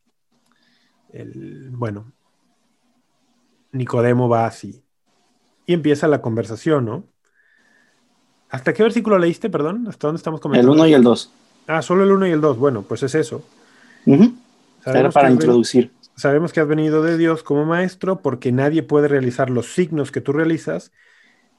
bueno, 1.70 2.12
Nicodemo 3.72 4.28
va 4.28 4.46
así. 4.46 4.82
Y 5.66 5.74
empieza 5.74 6.08
la 6.08 6.22
conversación, 6.22 6.86
¿no? 6.86 7.04
¿Hasta 8.48 8.72
qué 8.72 8.84
versículo 8.84 9.18
leíste, 9.18 9.50
perdón? 9.50 9.86
¿Hasta 9.88 10.06
dónde 10.06 10.18
estamos 10.18 10.40
comentando? 10.40 10.72
El 10.72 10.78
1 10.78 10.88
y 10.88 10.94
el 10.94 11.02
2. 11.02 11.32
Ah, 11.66 11.82
solo 11.82 12.04
el 12.04 12.12
1 12.12 12.28
y 12.28 12.30
el 12.30 12.40
2. 12.40 12.58
Bueno, 12.58 12.82
pues 12.82 13.02
es 13.02 13.14
eso. 13.16 13.42
Era 14.84 15.10
para 15.10 15.30
introducir. 15.30 15.90
Sabemos 16.16 16.52
que 16.52 16.60
has 16.60 16.68
venido 16.68 17.02
de 17.02 17.18
Dios 17.18 17.42
como 17.42 17.66
maestro 17.66 18.22
porque 18.22 18.50
nadie 18.50 18.82
puede 18.82 19.06
realizar 19.06 19.50
los 19.50 19.74
signos 19.74 20.10
que 20.10 20.22
tú 20.22 20.32
realizas 20.32 20.92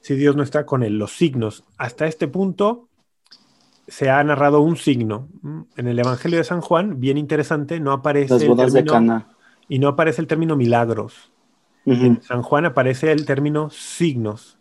si 0.00 0.14
Dios 0.14 0.34
no 0.36 0.42
está 0.42 0.66
con 0.66 0.82
él. 0.82 0.98
Los 0.98 1.12
signos. 1.12 1.64
Hasta 1.76 2.06
este 2.06 2.26
punto 2.26 2.88
se 3.86 4.10
ha 4.10 4.22
narrado 4.24 4.60
un 4.60 4.76
signo. 4.76 5.28
En 5.76 5.86
el 5.86 5.98
Evangelio 5.98 6.38
de 6.38 6.44
San 6.44 6.60
Juan, 6.60 6.98
bien 6.98 7.18
interesante, 7.18 7.78
no 7.78 7.92
aparece. 7.92 8.34
Las 8.34 8.46
bodas 8.46 8.72
de 8.72 8.84
Cana. 8.84 9.28
Y 9.68 9.78
no 9.78 9.88
aparece 9.88 10.20
el 10.20 10.26
término 10.26 10.56
milagros. 10.56 11.30
En 11.84 12.20
San 12.22 12.42
Juan 12.42 12.66
aparece 12.66 13.12
el 13.12 13.24
término 13.24 13.70
signos. 13.70 14.58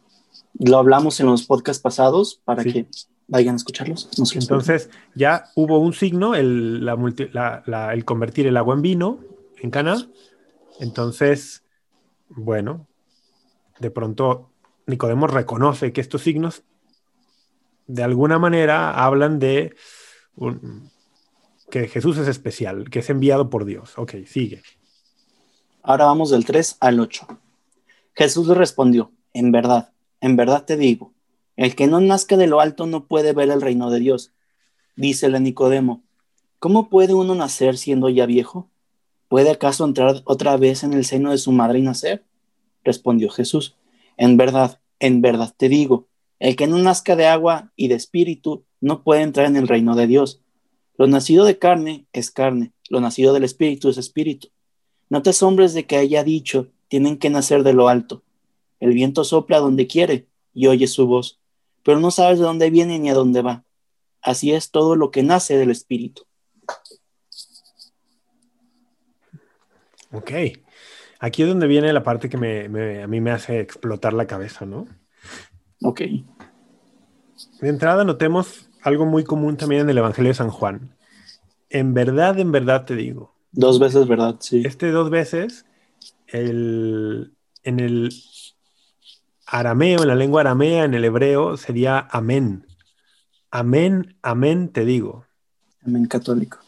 Lo 0.60 0.78
hablamos 0.78 1.20
en 1.20 1.26
los 1.26 1.44
podcasts 1.44 1.82
pasados 1.82 2.42
para 2.46 2.64
que 2.64 2.88
vayan 3.28 3.56
a 3.56 3.58
escucharlos. 3.58 4.10
Entonces, 4.34 4.90
ya 5.16 5.46
hubo 5.56 5.80
un 5.80 5.94
signo, 5.94 6.36
el, 6.36 6.88
el 7.92 8.06
convertir 8.06 8.48
el 8.48 8.58
agua 8.58 8.76
en 8.76 8.82
vino, 8.82 9.20
en 9.62 9.72
Cana. 9.72 10.10
Entonces, 10.80 11.64
bueno, 12.30 12.88
de 13.80 13.92
pronto 13.92 14.52
Nicodemo 14.86 15.28
reconoce 15.28 15.92
que 15.92 16.02
estos 16.02 16.22
signos 16.22 16.64
de 17.88 18.04
alguna 18.04 18.38
manera 18.38 18.92
hablan 18.92 19.40
de 19.40 19.76
que 21.70 21.88
Jesús 21.88 22.18
es 22.18 22.28
especial, 22.28 22.90
que 22.90 23.00
es 23.00 23.10
enviado 23.10 23.50
por 23.50 23.66
Dios. 23.66 23.98
Ok, 23.98 24.16
sigue. 24.26 24.62
Ahora 25.82 26.06
vamos 26.06 26.32
del 26.32 26.46
3 26.46 26.78
al 26.80 27.00
8. 27.00 27.28
Jesús 28.14 28.48
le 28.48 28.56
respondió, 28.56 29.12
en 29.34 29.52
verdad, 29.52 29.92
en 30.22 30.36
verdad 30.36 30.66
te 30.66 30.76
digo, 30.76 31.14
el 31.56 31.76
que 31.76 31.88
no 31.88 32.00
nazca 32.02 32.36
de 32.36 32.48
lo 32.48 32.60
alto 32.60 32.86
no 32.86 33.06
puede 33.06 33.34
ver 33.34 33.50
el 33.50 33.62
reino 33.62 33.90
de 33.90 34.00
Dios. 34.00 34.32
Dícele 34.96 35.40
Nicodemo, 35.40 36.04
¿cómo 36.60 36.90
puede 36.90 37.14
uno 37.14 37.36
nacer 37.36 37.78
siendo 37.78 38.10
ya 38.10 38.26
viejo? 38.26 38.70
¿Puede 39.28 39.50
acaso 39.50 39.84
entrar 39.84 40.22
otra 40.26 40.56
vez 40.58 40.84
en 40.84 40.94
el 40.94 41.04
seno 41.04 41.32
de 41.32 41.38
su 41.38 41.52
madre 41.52 41.80
y 41.80 41.82
nacer? 41.82 42.26
Respondió 42.84 43.30
Jesús, 43.30 43.76
en 44.16 44.38
verdad, 44.38 44.80
en 45.00 45.22
verdad 45.22 45.54
te 45.56 45.68
digo, 45.68 46.08
el 46.40 46.56
que 46.56 46.68
no 46.68 46.78
nazca 46.78 47.16
de 47.16 47.26
agua 47.26 47.72
y 47.76 47.88
de 47.88 47.96
espíritu 47.96 48.64
no 48.80 49.04
puede 49.04 49.22
entrar 49.22 49.48
en 49.48 49.58
el 49.58 49.68
reino 49.68 49.96
de 49.96 50.08
Dios. 50.08 50.42
Lo 50.98 51.08
nacido 51.08 51.46
de 51.46 51.60
carne 51.60 52.08
es 52.14 52.32
carne, 52.32 52.72
lo 52.90 53.02
nacido 53.02 53.34
del 53.34 53.44
espíritu 53.44 53.90
es 53.90 53.98
espíritu. 53.98 54.50
No 55.10 55.22
te 55.22 55.32
asombres 55.32 55.74
de 55.74 55.86
que 55.86 55.98
haya 55.98 56.24
dicho, 56.24 56.68
tienen 56.88 57.18
que 57.18 57.30
nacer 57.30 57.64
de 57.64 57.74
lo 57.74 57.90
alto. 57.90 58.24
El 58.80 58.94
viento 58.94 59.24
sopla 59.24 59.60
donde 59.60 59.88
quiere 59.88 60.28
y 60.54 60.68
oye 60.68 60.88
su 60.88 61.06
voz, 61.08 61.40
pero 61.84 62.00
no 62.00 62.12
sabes 62.12 62.40
de 62.40 62.46
dónde 62.46 62.70
viene 62.70 63.00
ni 63.00 63.10
a 63.10 63.14
dónde 63.14 63.42
va. 63.42 63.66
Así 64.22 64.54
es 64.54 64.72
todo 64.72 64.96
lo 64.96 65.12
que 65.12 65.24
nace 65.24 65.58
del 65.58 65.72
espíritu. 65.72 66.24
Ok. 70.12 70.32
Aquí 71.20 71.42
es 71.42 71.50
donde 71.50 71.68
viene 71.68 71.92
la 71.94 72.04
parte 72.04 72.30
que 72.30 72.38
a 72.38 73.08
mí 73.08 73.22
me 73.22 73.32
hace 73.32 73.60
explotar 73.60 74.14
la 74.14 74.28
cabeza, 74.28 74.66
¿no? 74.66 74.88
Ok. 75.82 76.02
De 77.62 77.70
entrada 77.70 78.04
notemos 78.04 78.70
algo 78.82 79.06
muy 79.06 79.24
común 79.24 79.58
también 79.58 79.82
en 79.82 79.90
el 79.90 79.98
Evangelio 79.98 80.30
de 80.30 80.36
San 80.36 80.50
Juan. 80.50 80.96
En 81.70 81.94
verdad, 81.94 82.40
en 82.40 82.52
verdad 82.52 82.86
te 82.86 82.96
digo. 82.96 83.36
Dos 83.52 83.80
veces, 83.80 84.08
¿verdad? 84.08 84.36
Sí. 84.40 84.64
Este 84.66 84.92
dos 84.92 85.10
veces, 85.10 85.66
en 86.28 87.34
el 87.64 88.14
arameo, 89.46 90.02
en 90.02 90.08
la 90.08 90.16
lengua 90.16 90.42
aramea, 90.42 90.84
en 90.84 90.94
el 90.94 91.04
hebreo, 91.06 91.58
sería 91.58 92.08
amén. 92.12 92.66
Amén, 93.50 94.18
amén 94.22 94.70
te 94.70 94.86
digo. 94.86 95.26
Amén 95.86 96.06
católico. 96.06 96.60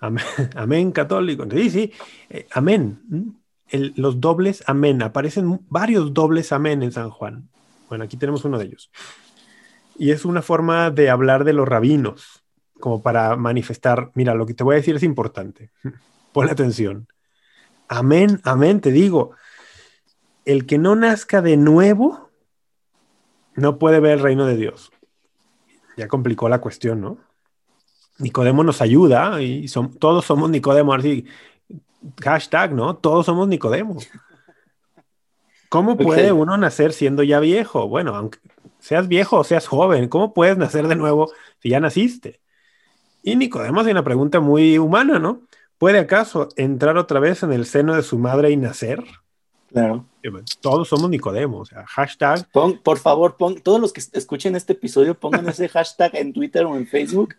Amén, 0.54 0.92
católico. 0.92 1.46
Sí, 1.50 1.70
sí, 1.70 1.92
eh, 2.30 2.46
amén. 2.52 3.36
los 3.70 4.20
dobles 4.20 4.62
amén. 4.66 5.02
Aparecen 5.02 5.60
varios 5.68 6.14
dobles 6.14 6.52
amén 6.52 6.82
en 6.82 6.92
San 6.92 7.10
Juan. 7.10 7.48
Bueno, 7.88 8.04
aquí 8.04 8.16
tenemos 8.16 8.44
uno 8.44 8.58
de 8.58 8.66
ellos. 8.66 8.90
Y 9.96 10.12
es 10.12 10.24
una 10.24 10.42
forma 10.42 10.90
de 10.90 11.10
hablar 11.10 11.44
de 11.44 11.52
los 11.52 11.66
rabinos, 11.66 12.44
como 12.78 13.02
para 13.02 13.36
manifestar, 13.36 14.12
mira, 14.14 14.34
lo 14.34 14.46
que 14.46 14.54
te 14.54 14.62
voy 14.62 14.74
a 14.74 14.78
decir 14.78 14.94
es 14.94 15.02
importante. 15.02 15.72
Pon 16.32 16.48
atención. 16.48 17.08
Amén, 17.88 18.40
amén, 18.44 18.80
te 18.80 18.92
digo. 18.92 19.32
El 20.44 20.66
que 20.66 20.78
no 20.78 20.94
nazca 20.94 21.42
de 21.42 21.56
nuevo 21.56 22.30
no 23.54 23.78
puede 23.78 23.98
ver 23.98 24.12
el 24.12 24.20
reino 24.20 24.46
de 24.46 24.56
Dios. 24.56 24.92
Ya 25.96 26.06
complicó 26.06 26.48
la 26.48 26.60
cuestión, 26.60 27.00
¿no? 27.00 27.18
Nicodemo 28.18 28.64
nos 28.64 28.82
ayuda 28.82 29.40
y 29.40 29.68
son, 29.68 29.94
todos 29.94 30.24
somos 30.24 30.50
Nicodemo, 30.50 30.92
así, 30.92 31.24
hashtag, 32.20 32.74
¿no? 32.74 32.96
Todos 32.96 33.26
somos 33.26 33.48
Nicodemo. 33.48 33.98
¿Cómo 35.68 35.96
puede 35.96 36.32
uno 36.32 36.56
nacer 36.56 36.92
siendo 36.92 37.22
ya 37.22 37.40
viejo? 37.40 37.88
Bueno, 37.88 38.16
aunque 38.16 38.38
seas 38.78 39.06
viejo 39.06 39.38
o 39.38 39.44
seas 39.44 39.66
joven, 39.66 40.08
¿cómo 40.08 40.32
puedes 40.32 40.56
nacer 40.56 40.88
de 40.88 40.96
nuevo 40.96 41.30
si 41.60 41.70
ya 41.70 41.80
naciste? 41.80 42.40
Y 43.22 43.36
Nicodemo 43.36 43.80
hace 43.80 43.90
una 43.90 44.04
pregunta 44.04 44.40
muy 44.40 44.78
humana, 44.78 45.18
¿no? 45.18 45.42
¿Puede 45.76 45.98
acaso 45.98 46.48
entrar 46.56 46.96
otra 46.96 47.20
vez 47.20 47.42
en 47.42 47.52
el 47.52 47.66
seno 47.66 47.94
de 47.94 48.02
su 48.02 48.18
madre 48.18 48.50
y 48.50 48.56
nacer? 48.56 49.04
Claro. 49.70 50.06
Todos 50.60 50.88
somos 50.88 51.10
Nicodemo, 51.10 51.58
o 51.58 51.66
sea, 51.66 51.84
hashtag. 51.86 52.48
por 52.50 52.98
favor, 52.98 53.36
pon, 53.36 53.60
todos 53.60 53.80
los 53.80 53.92
que 53.92 54.00
escuchen 54.12 54.56
este 54.56 54.72
episodio 54.72 55.14
pongan 55.14 55.48
ese 55.48 55.68
hashtag 55.68 56.16
en 56.16 56.32
Twitter 56.32 56.64
o 56.64 56.76
en 56.76 56.86
Facebook 56.86 57.34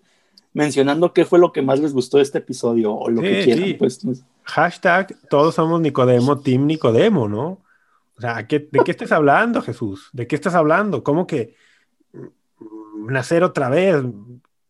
mencionando 0.53 1.13
qué 1.13 1.25
fue 1.25 1.39
lo 1.39 1.51
que 1.51 1.61
más 1.61 1.79
les 1.79 1.93
gustó 1.93 2.17
de 2.17 2.23
este 2.23 2.39
episodio 2.39 2.93
o 2.93 3.09
lo 3.09 3.21
que 3.21 3.43
quieran. 3.43 3.75
Pues, 3.77 4.01
hashtag 4.43 5.15
todos 5.29 5.55
somos 5.55 5.81
Nicodemo, 5.81 6.39
Team 6.39 6.65
Nicodemo, 6.65 7.27
¿no? 7.27 7.61
O 8.17 8.21
sea, 8.21 8.43
¿de 8.43 8.67
qué 8.83 8.91
estás 8.91 9.11
hablando, 9.11 9.61
Jesús? 9.61 10.09
¿De 10.11 10.27
qué 10.27 10.35
estás 10.35 10.55
hablando? 10.55 11.03
¿Cómo 11.03 11.25
que 11.25 11.55
nacer 13.07 13.43
otra 13.43 13.69
vez? 13.69 14.03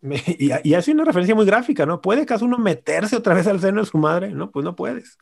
Y, 0.02 0.52
y, 0.64 0.74
hace 0.76 0.94
una 0.94 1.04
referencia 1.04 1.36
muy 1.36 1.46
gráfica, 1.46 1.86
¿no? 1.86 2.00
¿Puede 2.00 2.22
acaso 2.22 2.46
uno 2.46 2.58
meterse 2.58 3.18
otra 3.18 3.34
vez 3.34 3.48
al 3.48 3.60
seno 3.60 3.82
de 3.82 3.86
su 3.86 3.98
madre? 3.98 4.30
No, 4.30 4.50
pues 4.50 4.64
no 4.64 4.74
puedes. 4.74 5.18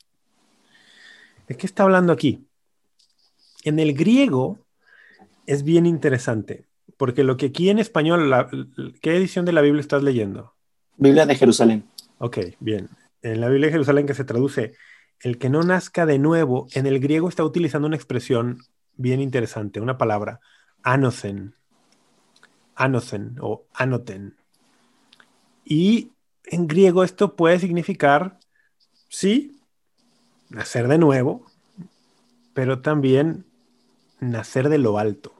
¿De 1.47 1.55
qué 1.55 1.65
está 1.65 1.81
hablando 1.81 2.13
aquí? 2.13 2.45
En 3.63 3.79
el 3.79 3.93
griego 3.95 4.59
es 5.47 5.63
bien 5.63 5.87
interesante, 5.87 6.66
porque 6.97 7.23
lo 7.23 7.37
que 7.37 7.47
aquí 7.47 7.69
en 7.69 7.79
español, 7.79 8.33
¿qué 9.01 9.15
edición 9.15 9.45
de 9.45 9.53
la 9.53 9.61
Biblia 9.61 9.81
estás 9.81 10.03
leyendo? 10.03 10.53
Biblia 10.97 11.25
de 11.25 11.35
Jerusalén. 11.35 11.85
Ok, 12.17 12.39
bien. 12.59 12.89
En 13.21 13.39
la 13.39 13.49
Biblia 13.49 13.67
de 13.67 13.73
Jerusalén 13.73 14.07
que 14.07 14.15
se 14.15 14.23
traduce 14.23 14.73
el 15.21 15.37
que 15.37 15.49
no 15.49 15.63
nazca 15.63 16.05
de 16.05 16.19
nuevo, 16.19 16.67
en 16.73 16.85
el 16.85 16.99
griego 16.99 17.29
está 17.29 17.43
utilizando 17.43 17.87
una 17.87 17.95
expresión 17.95 18.63
bien 18.95 19.21
interesante, 19.21 19.79
una 19.79 19.97
palabra, 19.97 20.39
anocen, 20.83 21.55
anocen 22.75 23.35
o 23.41 23.65
anoten. 23.73 24.35
Y 25.65 26.11
en 26.45 26.67
griego 26.67 27.03
esto 27.03 27.35
puede 27.35 27.59
significar, 27.59 28.39
sí, 29.09 29.55
nacer 30.49 30.87
de 30.87 30.97
nuevo, 30.97 31.45
pero 32.53 32.81
también 32.81 33.45
nacer 34.19 34.69
de 34.69 34.77
lo 34.77 34.97
alto. 34.97 35.36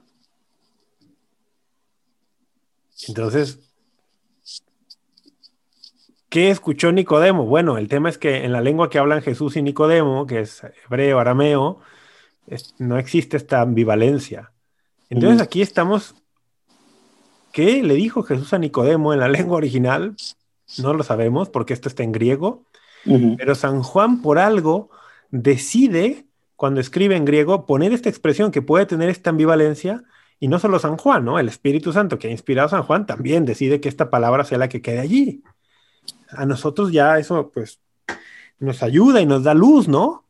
Entonces, 3.06 3.60
¿Qué 6.28 6.50
escuchó 6.50 6.92
Nicodemo? 6.92 7.46
Bueno, 7.46 7.78
el 7.78 7.88
tema 7.88 8.10
es 8.10 8.18
que 8.18 8.44
en 8.44 8.52
la 8.52 8.60
lengua 8.60 8.90
que 8.90 8.98
hablan 8.98 9.22
Jesús 9.22 9.56
y 9.56 9.62
Nicodemo, 9.62 10.26
que 10.26 10.40
es 10.40 10.62
hebreo, 10.84 11.18
arameo, 11.18 11.80
no 12.78 12.98
existe 12.98 13.38
esta 13.38 13.62
ambivalencia. 13.62 14.52
Entonces 15.08 15.40
aquí 15.40 15.62
estamos, 15.62 16.14
¿qué 17.50 17.82
le 17.82 17.94
dijo 17.94 18.22
Jesús 18.24 18.52
a 18.52 18.58
Nicodemo 18.58 19.14
en 19.14 19.20
la 19.20 19.28
lengua 19.36 19.56
original? 19.56 20.16
No 20.76 20.92
lo 20.92 21.02
sabemos 21.02 21.48
porque 21.48 21.72
esto 21.72 21.88
está 21.88 22.02
en 22.02 22.12
griego, 22.12 22.66
pero 23.38 23.54
San 23.54 23.82
Juan 23.82 24.20
por 24.20 24.38
algo 24.38 24.90
decide, 25.30 26.26
cuando 26.56 26.80
escribe 26.80 27.16
en 27.16 27.24
griego, 27.24 27.64
poner 27.64 27.94
esta 27.94 28.10
expresión 28.10 28.50
que 28.50 28.60
puede 28.60 28.84
tener 28.84 29.08
esta 29.08 29.30
ambivalencia, 29.30 30.04
y 30.40 30.48
no 30.48 30.58
solo 30.58 30.78
San 30.78 30.96
Juan, 30.96 31.24
¿no? 31.24 31.38
El 31.38 31.48
Espíritu 31.48 31.92
Santo 31.92 32.18
que 32.18 32.28
ha 32.28 32.30
inspirado 32.30 32.66
a 32.66 32.70
San 32.70 32.82
Juan 32.82 33.06
también 33.06 33.44
decide 33.44 33.80
que 33.80 33.88
esta 33.88 34.10
palabra 34.10 34.44
sea 34.44 34.58
la 34.58 34.68
que 34.68 34.82
quede 34.82 35.00
allí 35.00 35.42
a 36.30 36.46
nosotros 36.46 36.92
ya 36.92 37.18
eso 37.18 37.50
pues 37.50 37.80
nos 38.58 38.82
ayuda 38.82 39.20
y 39.20 39.26
nos 39.26 39.44
da 39.44 39.54
luz, 39.54 39.88
¿no? 39.88 40.24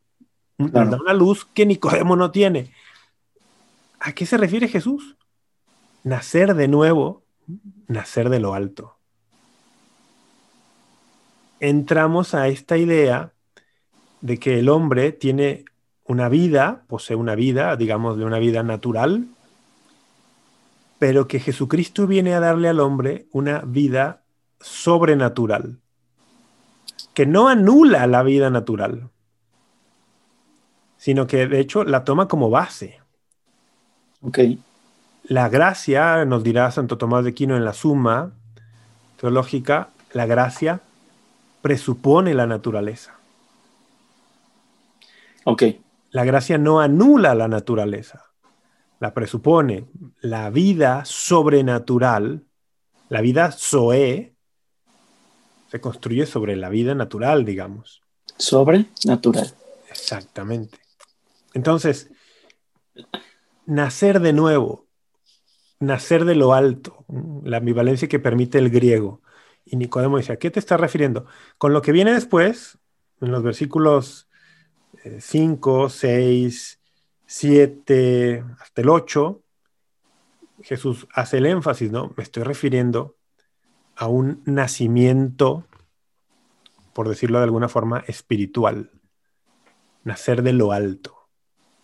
Nos 0.59 0.73
da 0.73 0.99
una 1.01 1.15
luz 1.15 1.47
que 1.47 1.65
Nicodemo 1.65 2.17
no 2.17 2.31
tiene. 2.31 2.73
¿A 4.01 4.13
qué 4.13 4.27
se 4.27 4.37
refiere 4.37 4.69
Jesús? 4.69 5.17
Nacer 6.05 6.55
de 6.55 6.69
nuevo, 6.69 7.23
nacer 7.87 8.29
de 8.29 8.41
lo 8.41 8.55
alto. 8.55 8.97
Entramos 11.61 12.35
a 12.35 12.49
esta 12.49 12.77
idea 12.77 13.33
de 14.21 14.39
que 14.39 14.59
el 14.59 14.69
hombre 14.69 15.13
tiene 15.13 15.65
una 16.05 16.29
vida, 16.29 16.85
posee 16.89 17.17
una 17.17 17.35
vida, 17.35 17.77
digamos, 17.77 18.19
de 18.19 18.25
una 18.25 18.39
vida 18.39 18.63
natural, 18.63 19.27
pero 20.99 21.29
que 21.29 21.41
Jesucristo 21.41 22.07
viene 22.07 22.35
a 22.35 22.41
darle 22.41 22.69
al 22.69 22.81
hombre 22.81 23.27
una 23.33 23.61
vida 23.61 24.23
sobrenatural 24.61 25.79
que 27.19 27.27
no 27.27 27.49
anula 27.49 28.07
la 28.07 28.23
vida 28.23 28.49
natural, 28.49 29.11
sino 30.99 31.27
que 31.27 31.49
de 31.49 31.59
hecho 31.59 31.83
la 31.83 32.05
toma 32.05 32.29
como 32.29 32.49
base. 32.49 33.01
Ok. 34.21 34.39
La 35.25 35.49
gracia, 35.49 36.25
nos 36.27 36.45
dirá 36.45 36.71
Santo 36.71 36.97
Tomás 36.97 37.25
de 37.25 37.31
Aquino 37.31 37.57
en 37.57 37.65
la 37.65 37.73
Suma 37.73 38.31
Teológica, 39.21 39.89
la 40.13 40.27
gracia 40.27 40.81
presupone 41.61 42.35
la 42.35 42.47
naturaleza. 42.47 43.19
Ok. 45.43 45.65
La 46.13 46.25
gracia 46.25 46.57
no 46.57 46.79
anula 46.79 47.35
la 47.35 47.49
naturaleza, 47.49 48.28
la 49.01 49.15
presupone. 49.15 49.87
La 50.21 50.51
vida 50.51 51.05
sobrenatural, 51.05 52.45
la 53.09 53.21
vida 53.21 53.53
zoe, 53.53 54.35
se 55.71 55.81
construye 55.81 56.27
sobre 56.27 56.57
la 56.57 56.69
vida 56.69 56.95
natural, 56.95 57.45
digamos. 57.45 58.03
Sobrenatural. 58.37 59.53
Exactamente. 59.91 60.79
Entonces, 61.55 62.11
nacer 63.67 64.21
de 64.21 64.33
nuevo, 64.33 64.87
nacer 65.81 66.25
de 66.25 66.35
lo 66.35 66.55
alto, 66.55 67.05
la 67.45 67.59
ambivalencia 67.59 68.09
que 68.09 68.19
permite 68.19 68.59
el 68.59 68.71
griego. 68.71 69.21
Y 69.65 69.77
Nicodemo 69.77 70.17
dice, 70.17 70.33
¿a 70.33 70.39
qué 70.39 70.51
te 70.51 70.59
estás 70.59 70.81
refiriendo? 70.81 71.27
Con 71.59 71.73
lo 71.73 71.83
que 71.83 71.93
viene 71.93 72.13
después, 72.13 72.79
en 73.21 73.33
los 73.33 73.43
versículos 73.43 74.29
5, 75.21 75.89
6, 75.91 76.78
7, 77.31 78.43
hasta 78.59 78.81
el 78.81 78.89
8, 78.89 79.43
Jesús 80.63 81.07
hace 81.13 81.37
el 81.37 81.47
énfasis, 81.47 81.93
¿no? 81.93 82.15
Me 82.17 82.23
estoy 82.23 82.43
refiriendo 82.43 83.17
a 83.97 84.07
un 84.07 84.43
nacimiento, 84.47 85.67
por 86.95 87.07
decirlo 87.07 87.37
de 87.37 87.45
alguna 87.45 87.69
forma, 87.69 88.03
espiritual, 88.07 88.91
nacer 90.05 90.43
de 90.43 90.55
lo 90.55 90.73
alto. 90.73 91.29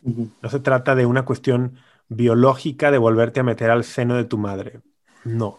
No 0.00 0.48
se 0.48 0.60
trata 0.60 0.94
de 0.94 1.04
una 1.04 1.26
cuestión 1.26 1.76
biológica 2.08 2.90
de 2.90 2.96
volverte 2.96 3.40
a 3.40 3.44
meter 3.44 3.70
al 3.70 3.84
seno 3.84 4.16
de 4.16 4.24
tu 4.24 4.38
madre. 4.38 4.80
No. 5.24 5.58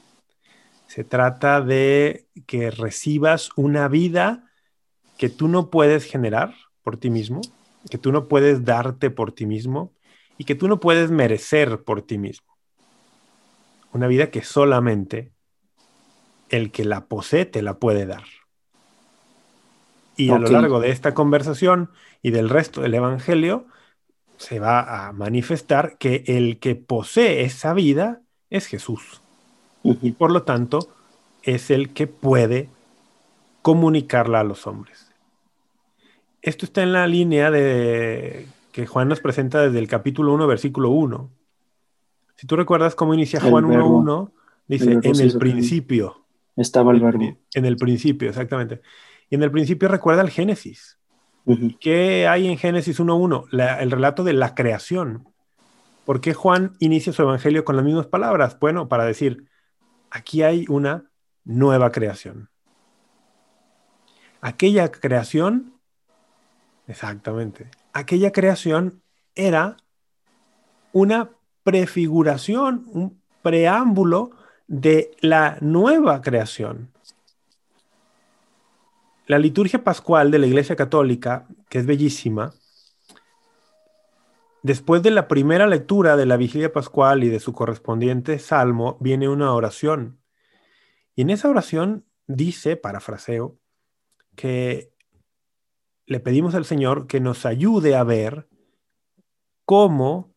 Se 0.88 1.04
trata 1.04 1.62
de 1.62 2.28
que 2.48 2.72
recibas 2.72 3.52
una 3.56 3.88
vida 3.88 4.50
que 5.20 5.30
tú 5.30 5.48
no 5.48 5.70
puedes 5.70 6.06
generar 6.06 6.56
por 6.82 6.98
ti 6.98 7.12
mismo, 7.12 7.42
que 7.90 7.98
tú 7.98 8.12
no 8.12 8.28
puedes 8.28 8.66
darte 8.66 9.10
por 9.10 9.32
ti 9.32 9.46
mismo 9.46 9.94
y 10.38 10.46
que 10.46 10.56
tú 10.56 10.68
no 10.68 10.80
puedes 10.80 11.12
merecer 11.12 11.84
por 11.84 12.02
ti 12.02 12.18
mismo. 12.18 12.58
Una 13.94 14.08
vida 14.08 14.30
que 14.30 14.44
solamente 14.44 15.32
el 16.50 16.72
que 16.72 16.86
la 16.86 17.06
posee 17.06 17.46
te 17.46 17.62
la 17.62 17.80
puede 17.80 18.06
dar. 18.06 18.24
Y 20.18 20.30
a 20.30 20.40
lo 20.40 20.48
largo 20.48 20.80
de 20.80 20.92
esta 20.92 21.14
conversación 21.14 21.92
y 22.22 22.32
del 22.32 22.50
resto 22.50 22.82
del 22.82 22.94
Evangelio, 22.94 23.66
se 24.38 24.60
va 24.60 25.08
a 25.08 25.12
manifestar 25.14 25.98
que 25.98 26.24
el 26.28 26.60
que 26.60 26.76
posee 26.76 27.44
esa 27.44 27.74
vida 27.74 28.22
es 28.50 28.68
Jesús. 28.68 29.22
Y 29.84 30.14
por 30.14 30.32
lo 30.32 30.44
tanto, 30.44 30.90
es 31.44 31.70
el 31.70 31.94
que 31.94 32.08
puede 32.08 32.70
comunicarla 33.62 34.40
a 34.40 34.44
los 34.44 34.68
hombres. 34.68 35.05
Esto 36.46 36.66
está 36.66 36.84
en 36.84 36.94
la 36.94 37.08
línea 37.08 37.50
de 37.50 38.46
que 38.72 38.86
Juan 38.86 39.08
nos 39.08 39.20
presenta 39.20 39.64
desde 39.64 39.80
el 39.80 39.88
capítulo 39.88 40.32
1, 40.36 40.46
versículo 40.46 40.92
1. 40.92 41.32
Si 42.36 42.46
tú 42.46 42.56
recuerdas 42.56 42.94
cómo 42.94 43.16
inicia 43.16 43.42
Juan 43.42 43.66
1.1, 43.66 44.32
dice, 44.68 45.00
en 45.02 45.20
el 45.22 45.40
principio. 45.40 46.24
Estaba 46.56 46.92
el 46.92 47.00
verbo. 47.00 47.36
En 47.56 47.66
el 47.66 47.78
principio, 47.78 48.30
exactamente. 48.30 48.82
Y 49.28 49.36
en 49.36 49.42
el 49.42 49.50
principio 49.50 49.88
recuerda 49.88 50.22
el 50.22 50.30
Génesis. 50.30 51.00
¿Qué 51.80 52.28
hay 52.28 52.48
en 52.48 52.60
Génesis 52.60 53.00
1.1? 53.00 53.80
El 53.80 53.90
relato 53.90 54.24
de 54.24 54.34
la 54.34 54.54
creación. 54.54 55.28
¿Por 56.06 56.22
qué 56.22 56.36
Juan 56.36 56.76
inicia 56.78 57.12
su 57.12 57.24
evangelio 57.24 57.66
con 57.66 57.76
las 57.76 57.84
mismas 57.84 58.06
palabras? 58.06 58.60
Bueno, 58.60 58.88
para 58.88 59.06
decir, 59.06 59.48
aquí 60.12 60.44
hay 60.44 60.68
una 60.70 61.10
nueva 61.44 61.92
creación. 61.92 62.50
Aquella 64.42 64.92
creación, 64.92 65.72
exactamente, 66.88 67.70
aquella 67.94 68.32
creación 68.32 69.02
era 69.36 69.78
una 70.94 71.32
prefiguración, 71.64 72.86
un 72.88 73.22
preámbulo 73.42 74.32
de 74.68 75.12
la 75.20 75.58
nueva 75.62 76.22
creación. 76.22 76.92
La 79.28 79.40
liturgia 79.40 79.84
pascual 79.84 80.32
de 80.32 80.40
la 80.40 80.48
Iglesia 80.48 80.76
Católica, 80.76 81.48
que 81.70 81.80
es 81.80 81.86
bellísima, 81.86 82.54
Después 84.66 85.04
de 85.04 85.12
la 85.12 85.28
primera 85.28 85.68
lectura 85.68 86.18
de 86.18 86.26
la 86.26 86.38
vigilia 86.38 86.74
pascual 86.74 87.24
y 87.24 87.30
de 87.30 87.40
su 87.40 87.54
correspondiente 87.54 88.40
salmo, 88.40 88.98
viene 89.00 89.30
una 89.30 89.54
oración. 89.54 90.18
Y 91.16 91.22
en 91.22 91.30
esa 91.30 91.50
oración 91.50 92.08
dice, 92.26 92.76
parafraseo, 92.76 93.60
que 94.36 94.92
le 96.06 96.20
pedimos 96.20 96.56
al 96.56 96.66
Señor 96.66 97.08
que 97.08 97.20
nos 97.20 97.46
ayude 97.46 97.96
a 97.96 98.04
ver 98.04 98.48
cómo 99.66 100.34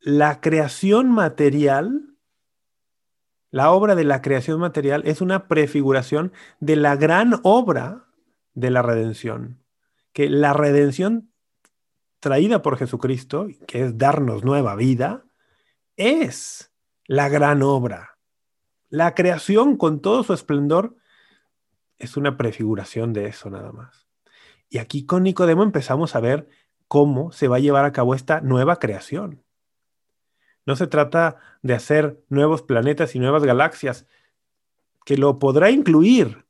la 0.00 0.40
creación 0.40 1.10
material, 1.10 2.16
la 3.50 3.70
obra 3.72 3.94
de 3.94 4.04
la 4.04 4.22
creación 4.22 4.60
material 4.60 5.02
es 5.04 5.20
una 5.20 5.48
prefiguración 5.48 6.32
de 6.60 6.76
la 6.76 6.96
gran 6.96 7.40
obra 7.42 8.06
de 8.54 8.70
la 8.70 8.82
redención. 8.82 9.62
Que 10.12 10.30
la 10.30 10.52
redención 10.52 11.30
traída 12.20 12.62
por 12.62 12.78
Jesucristo, 12.78 13.48
que 13.66 13.82
es 13.82 13.98
darnos 13.98 14.44
nueva 14.44 14.74
vida, 14.76 15.24
es 15.96 16.72
la 17.06 17.28
gran 17.28 17.62
obra. 17.62 18.18
La 18.88 19.14
creación 19.14 19.76
con 19.76 20.00
todo 20.00 20.22
su 20.22 20.32
esplendor 20.32 20.96
es 21.98 22.16
una 22.16 22.36
prefiguración 22.36 23.12
de 23.12 23.26
eso 23.26 23.50
nada 23.50 23.72
más. 23.72 24.05
Y 24.68 24.78
aquí 24.78 25.06
con 25.06 25.22
Nicodemo 25.22 25.62
empezamos 25.62 26.14
a 26.16 26.20
ver 26.20 26.48
cómo 26.88 27.32
se 27.32 27.48
va 27.48 27.56
a 27.56 27.60
llevar 27.60 27.84
a 27.84 27.92
cabo 27.92 28.14
esta 28.14 28.40
nueva 28.40 28.78
creación. 28.78 29.42
No 30.64 30.74
se 30.74 30.86
trata 30.86 31.36
de 31.62 31.74
hacer 31.74 32.20
nuevos 32.28 32.62
planetas 32.62 33.14
y 33.14 33.20
nuevas 33.20 33.44
galaxias, 33.44 34.06
que 35.04 35.16
lo 35.16 35.38
podrá 35.38 35.70
incluir. 35.70 36.44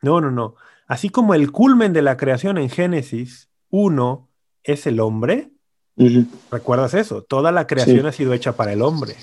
No, 0.00 0.20
no, 0.20 0.30
no. 0.30 0.56
Así 0.86 1.10
como 1.10 1.34
el 1.34 1.52
culmen 1.52 1.92
de 1.92 2.02
la 2.02 2.16
creación 2.16 2.58
en 2.58 2.70
Génesis 2.70 3.50
1 3.70 4.28
es 4.62 4.86
el 4.86 5.00
hombre. 5.00 5.50
¿Recuerdas 6.50 6.94
eso? 6.94 7.22
Toda 7.22 7.52
la 7.52 7.66
creación 7.66 8.06
ha 8.06 8.12
sido 8.12 8.32
hecha 8.32 8.52
para 8.52 8.72
el 8.72 8.82
hombre. 8.82 9.14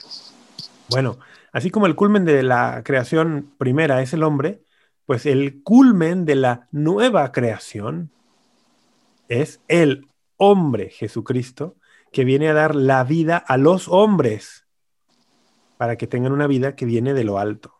Bueno, 0.90 1.18
así 1.52 1.70
como 1.70 1.88
el 1.88 1.96
culmen 1.96 2.24
de 2.24 2.44
la 2.44 2.82
creación 2.84 3.54
primera 3.58 4.02
es 4.02 4.14
el 4.14 4.24
hombre, 4.24 4.64
pues 5.12 5.26
el 5.26 5.62
culmen 5.62 6.24
de 6.24 6.36
la 6.36 6.70
nueva 6.72 7.34
creación 7.34 8.12
es 9.28 9.60
el 9.68 10.08
hombre 10.38 10.90
Jesucristo 10.90 11.76
que 12.14 12.24
viene 12.24 12.48
a 12.48 12.54
dar 12.54 12.76
la 12.76 13.04
vida 13.04 13.36
a 13.36 13.58
los 13.58 13.90
hombres 13.90 14.66
para 15.76 15.98
que 15.98 16.08
tengan 16.08 16.32
una 16.32 16.48
vida 16.48 16.78
que 16.78 16.86
viene 16.86 17.14
de 17.14 17.26
lo 17.26 17.40
alto. 17.40 17.74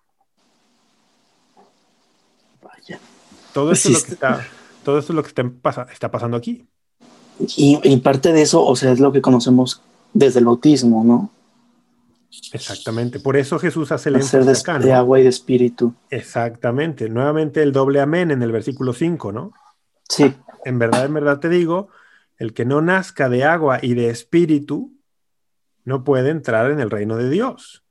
Vaya. 2.62 3.00
Todo 3.54 3.72
esto, 3.72 3.88
es, 3.88 3.96
lo 3.96 4.06
que 4.08 4.12
está, 4.12 4.48
todo 4.84 5.00
esto 5.00 5.14
es 5.14 5.16
lo 5.16 5.24
que 5.24 5.30
está, 5.30 5.88
está 5.90 6.12
pasando 6.12 6.36
aquí. 6.36 6.68
Y, 7.56 7.96
parte 8.00 8.34
de 8.34 8.42
eso, 8.42 8.62
o 8.62 8.76
sea, 8.76 8.92
es 8.92 9.00
lo 9.00 9.14
que 9.14 9.22
conocemos 9.22 9.82
desde 10.14 10.40
el 10.40 10.46
bautismo, 10.48 11.06
¿no? 11.06 11.30
Exactamente. 12.54 13.20
Por 13.20 13.38
eso 13.38 13.60
Jesús 13.60 13.92
hace 13.92 14.10
el 14.10 14.16
énfasis 14.16 14.64
de, 14.64 14.80
de 14.80 14.94
agua 14.94 15.20
y 15.20 15.24
de 15.24 15.30
espíritu. 15.30 15.94
Exactamente. 16.10 17.10
Nuevamente 17.10 17.62
el 17.62 17.72
doble 17.72 18.00
amén 18.00 18.32
en 18.32 18.42
el 18.42 18.52
versículo 18.52 18.94
5, 18.94 19.32
¿no? 19.32 19.54
Sí. 20.08 20.34
En 20.66 20.80
verdad, 20.80 21.06
en 21.06 21.14
verdad 21.14 21.40
te 21.40 21.50
digo, 21.50 21.90
el 22.38 22.54
que 22.54 22.66
no 22.66 22.82
nazca 22.82 23.30
de 23.30 23.44
agua 23.44 23.80
y 23.82 23.94
de 23.94 24.10
espíritu 24.10 24.94
no 25.84 26.04
puede 26.04 26.30
entrar 26.30 26.72
en 26.72 26.80
el 26.80 26.90
reino 26.90 27.18
de 27.18 27.30
Dios. 27.30 27.84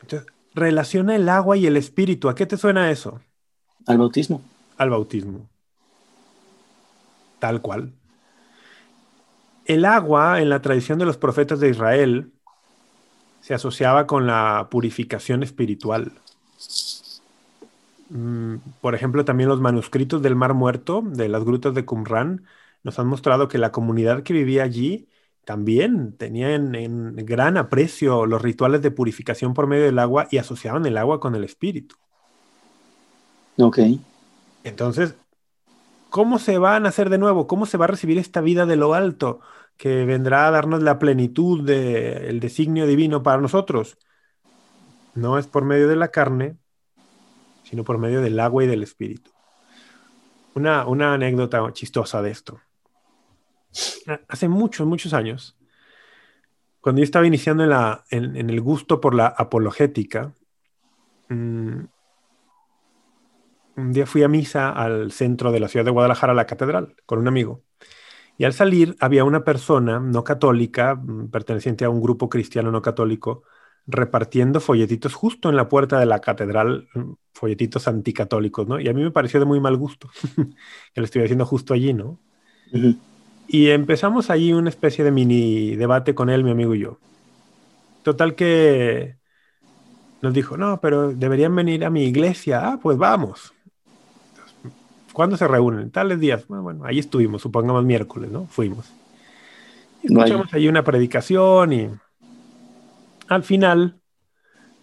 Entonces, 0.00 0.28
relaciona 0.54 1.16
el 1.16 1.28
agua 1.28 1.56
y 1.56 1.66
el 1.66 1.76
espíritu. 1.76 2.28
¿A 2.28 2.34
qué 2.34 2.46
te 2.46 2.56
suena 2.56 2.90
eso? 2.90 3.20
Al 3.86 3.98
bautismo. 3.98 4.42
Al 4.76 4.90
bautismo 4.90 5.48
tal 7.38 7.60
cual. 7.60 7.92
El 9.64 9.84
agua, 9.84 10.40
en 10.40 10.48
la 10.48 10.62
tradición 10.62 10.98
de 10.98 11.04
los 11.04 11.16
profetas 11.16 11.60
de 11.60 11.70
Israel, 11.70 12.32
se 13.46 13.54
asociaba 13.54 14.08
con 14.08 14.26
la 14.26 14.66
purificación 14.72 15.44
espiritual. 15.44 16.10
Mm, 18.10 18.56
por 18.80 18.96
ejemplo, 18.96 19.24
también 19.24 19.48
los 19.48 19.60
manuscritos 19.60 20.20
del 20.20 20.34
Mar 20.34 20.52
Muerto, 20.52 21.00
de 21.04 21.28
las 21.28 21.44
grutas 21.44 21.72
de 21.72 21.84
Qumran, 21.84 22.44
nos 22.82 22.98
han 22.98 23.06
mostrado 23.06 23.46
que 23.46 23.58
la 23.58 23.70
comunidad 23.70 24.24
que 24.24 24.32
vivía 24.32 24.64
allí 24.64 25.06
también 25.44 26.16
tenía 26.16 26.56
en, 26.56 27.14
gran 27.24 27.56
aprecio 27.56 28.26
los 28.26 28.42
rituales 28.42 28.82
de 28.82 28.90
purificación 28.90 29.54
por 29.54 29.68
medio 29.68 29.84
del 29.84 30.00
agua 30.00 30.26
y 30.32 30.38
asociaban 30.38 30.84
el 30.84 30.98
agua 30.98 31.20
con 31.20 31.36
el 31.36 31.44
espíritu. 31.44 31.94
Ok. 33.58 33.78
Entonces, 34.64 35.14
¿Cómo 36.10 36.38
se 36.38 36.56
va 36.56 36.76
a 36.76 36.80
nacer 36.80 37.10
de 37.10 37.18
nuevo? 37.18 37.46
¿Cómo 37.46 37.66
se 37.66 37.76
va 37.76 37.84
a 37.84 37.88
recibir 37.88 38.16
esta 38.16 38.40
vida 38.40 38.64
de 38.64 38.76
lo 38.76 38.94
alto 38.94 39.40
que 39.76 40.04
vendrá 40.04 40.46
a 40.46 40.50
darnos 40.50 40.82
la 40.82 40.98
plenitud 40.98 41.64
del 41.64 42.40
designio 42.40 42.86
divino 42.86 43.22
para 43.22 43.40
nosotros? 43.40 43.98
No 45.14 45.38
es 45.38 45.46
por 45.46 45.64
medio 45.64 45.88
de 45.88 45.96
la 45.96 46.08
carne, 46.08 46.56
sino 47.64 47.84
por 47.84 47.98
medio 47.98 48.20
del 48.20 48.38
agua 48.40 48.64
y 48.64 48.66
del 48.66 48.82
espíritu. 48.82 49.30
Una, 50.54 50.86
una 50.86 51.14
anécdota 51.14 51.72
chistosa 51.72 52.22
de 52.22 52.30
esto. 52.30 52.60
Hace 54.28 54.48
muchos, 54.48 54.86
muchos 54.86 55.12
años, 55.12 55.58
cuando 56.80 57.00
yo 57.00 57.04
estaba 57.04 57.26
iniciando 57.26 57.64
en, 57.64 57.70
la, 57.70 58.04
en, 58.10 58.48
el 58.48 58.60
gusto 58.60 59.00
por 59.00 59.14
la 59.14 59.26
apologética, 59.26 60.32
mm, 61.28 61.80
un 63.76 63.92
día 63.92 64.06
fui 64.06 64.22
a 64.22 64.28
misa 64.28 64.70
al 64.70 65.12
centro 65.12 65.52
de 65.52 65.60
la 65.60 65.68
ciudad 65.68 65.84
de 65.84 65.90
Guadalajara, 65.90 66.32
a 66.32 66.36
la 66.36 66.46
catedral, 66.46 66.94
con 67.04 67.18
un 67.18 67.28
amigo. 67.28 67.65
Y 68.38 68.44
al 68.44 68.52
salir 68.52 68.96
había 69.00 69.24
una 69.24 69.44
persona 69.44 69.98
no 70.00 70.24
católica, 70.24 70.94
mm, 70.94 71.30
perteneciente 71.30 71.84
a 71.84 71.90
un 71.90 72.00
grupo 72.02 72.28
cristiano 72.28 72.70
no 72.70 72.82
católico, 72.82 73.42
repartiendo 73.86 74.60
folletitos 74.60 75.14
justo 75.14 75.48
en 75.48 75.56
la 75.56 75.68
puerta 75.68 75.98
de 75.98 76.06
la 76.06 76.20
catedral, 76.20 76.88
mm, 76.94 77.12
folletitos 77.34 77.88
anticatólicos, 77.88 78.66
¿no? 78.66 78.80
Y 78.80 78.88
a 78.88 78.92
mí 78.94 79.02
me 79.02 79.10
pareció 79.12 79.40
de 79.40 79.46
muy 79.46 79.60
mal 79.60 79.76
gusto 79.76 80.10
que 80.94 81.00
lo 81.00 81.04
estuviera 81.04 81.26
haciendo 81.26 81.46
justo 81.46 81.74
allí, 81.74 81.92
¿no? 81.94 82.20
Y 83.48 83.68
empezamos 83.70 84.30
allí 84.30 84.52
una 84.52 84.70
especie 84.70 85.04
de 85.04 85.10
mini 85.12 85.76
debate 85.76 86.14
con 86.14 86.30
él, 86.30 86.44
mi 86.44 86.50
amigo 86.50 86.74
y 86.74 86.80
yo. 86.80 87.00
Total 88.02 88.34
que 88.34 89.18
nos 90.20 90.34
dijo, 90.34 90.56
no, 90.56 90.80
pero 90.80 91.12
deberían 91.14 91.54
venir 91.56 91.84
a 91.84 91.90
mi 91.90 92.04
iglesia. 92.04 92.68
Ah, 92.68 92.80
pues 92.82 92.98
vamos. 92.98 93.55
¿Cuándo 95.16 95.38
se 95.38 95.48
reúnen? 95.48 95.90
Tales 95.90 96.20
días. 96.20 96.44
Ah, 96.50 96.60
bueno, 96.60 96.84
ahí 96.84 96.98
estuvimos, 96.98 97.40
supongamos 97.40 97.82
miércoles, 97.86 98.30
¿no? 98.30 98.44
Fuimos. 98.48 98.92
escuchamos 100.02 100.52
ahí 100.52 100.68
una 100.68 100.84
predicación 100.84 101.72
y 101.72 101.88
al 103.26 103.42
final, 103.42 103.98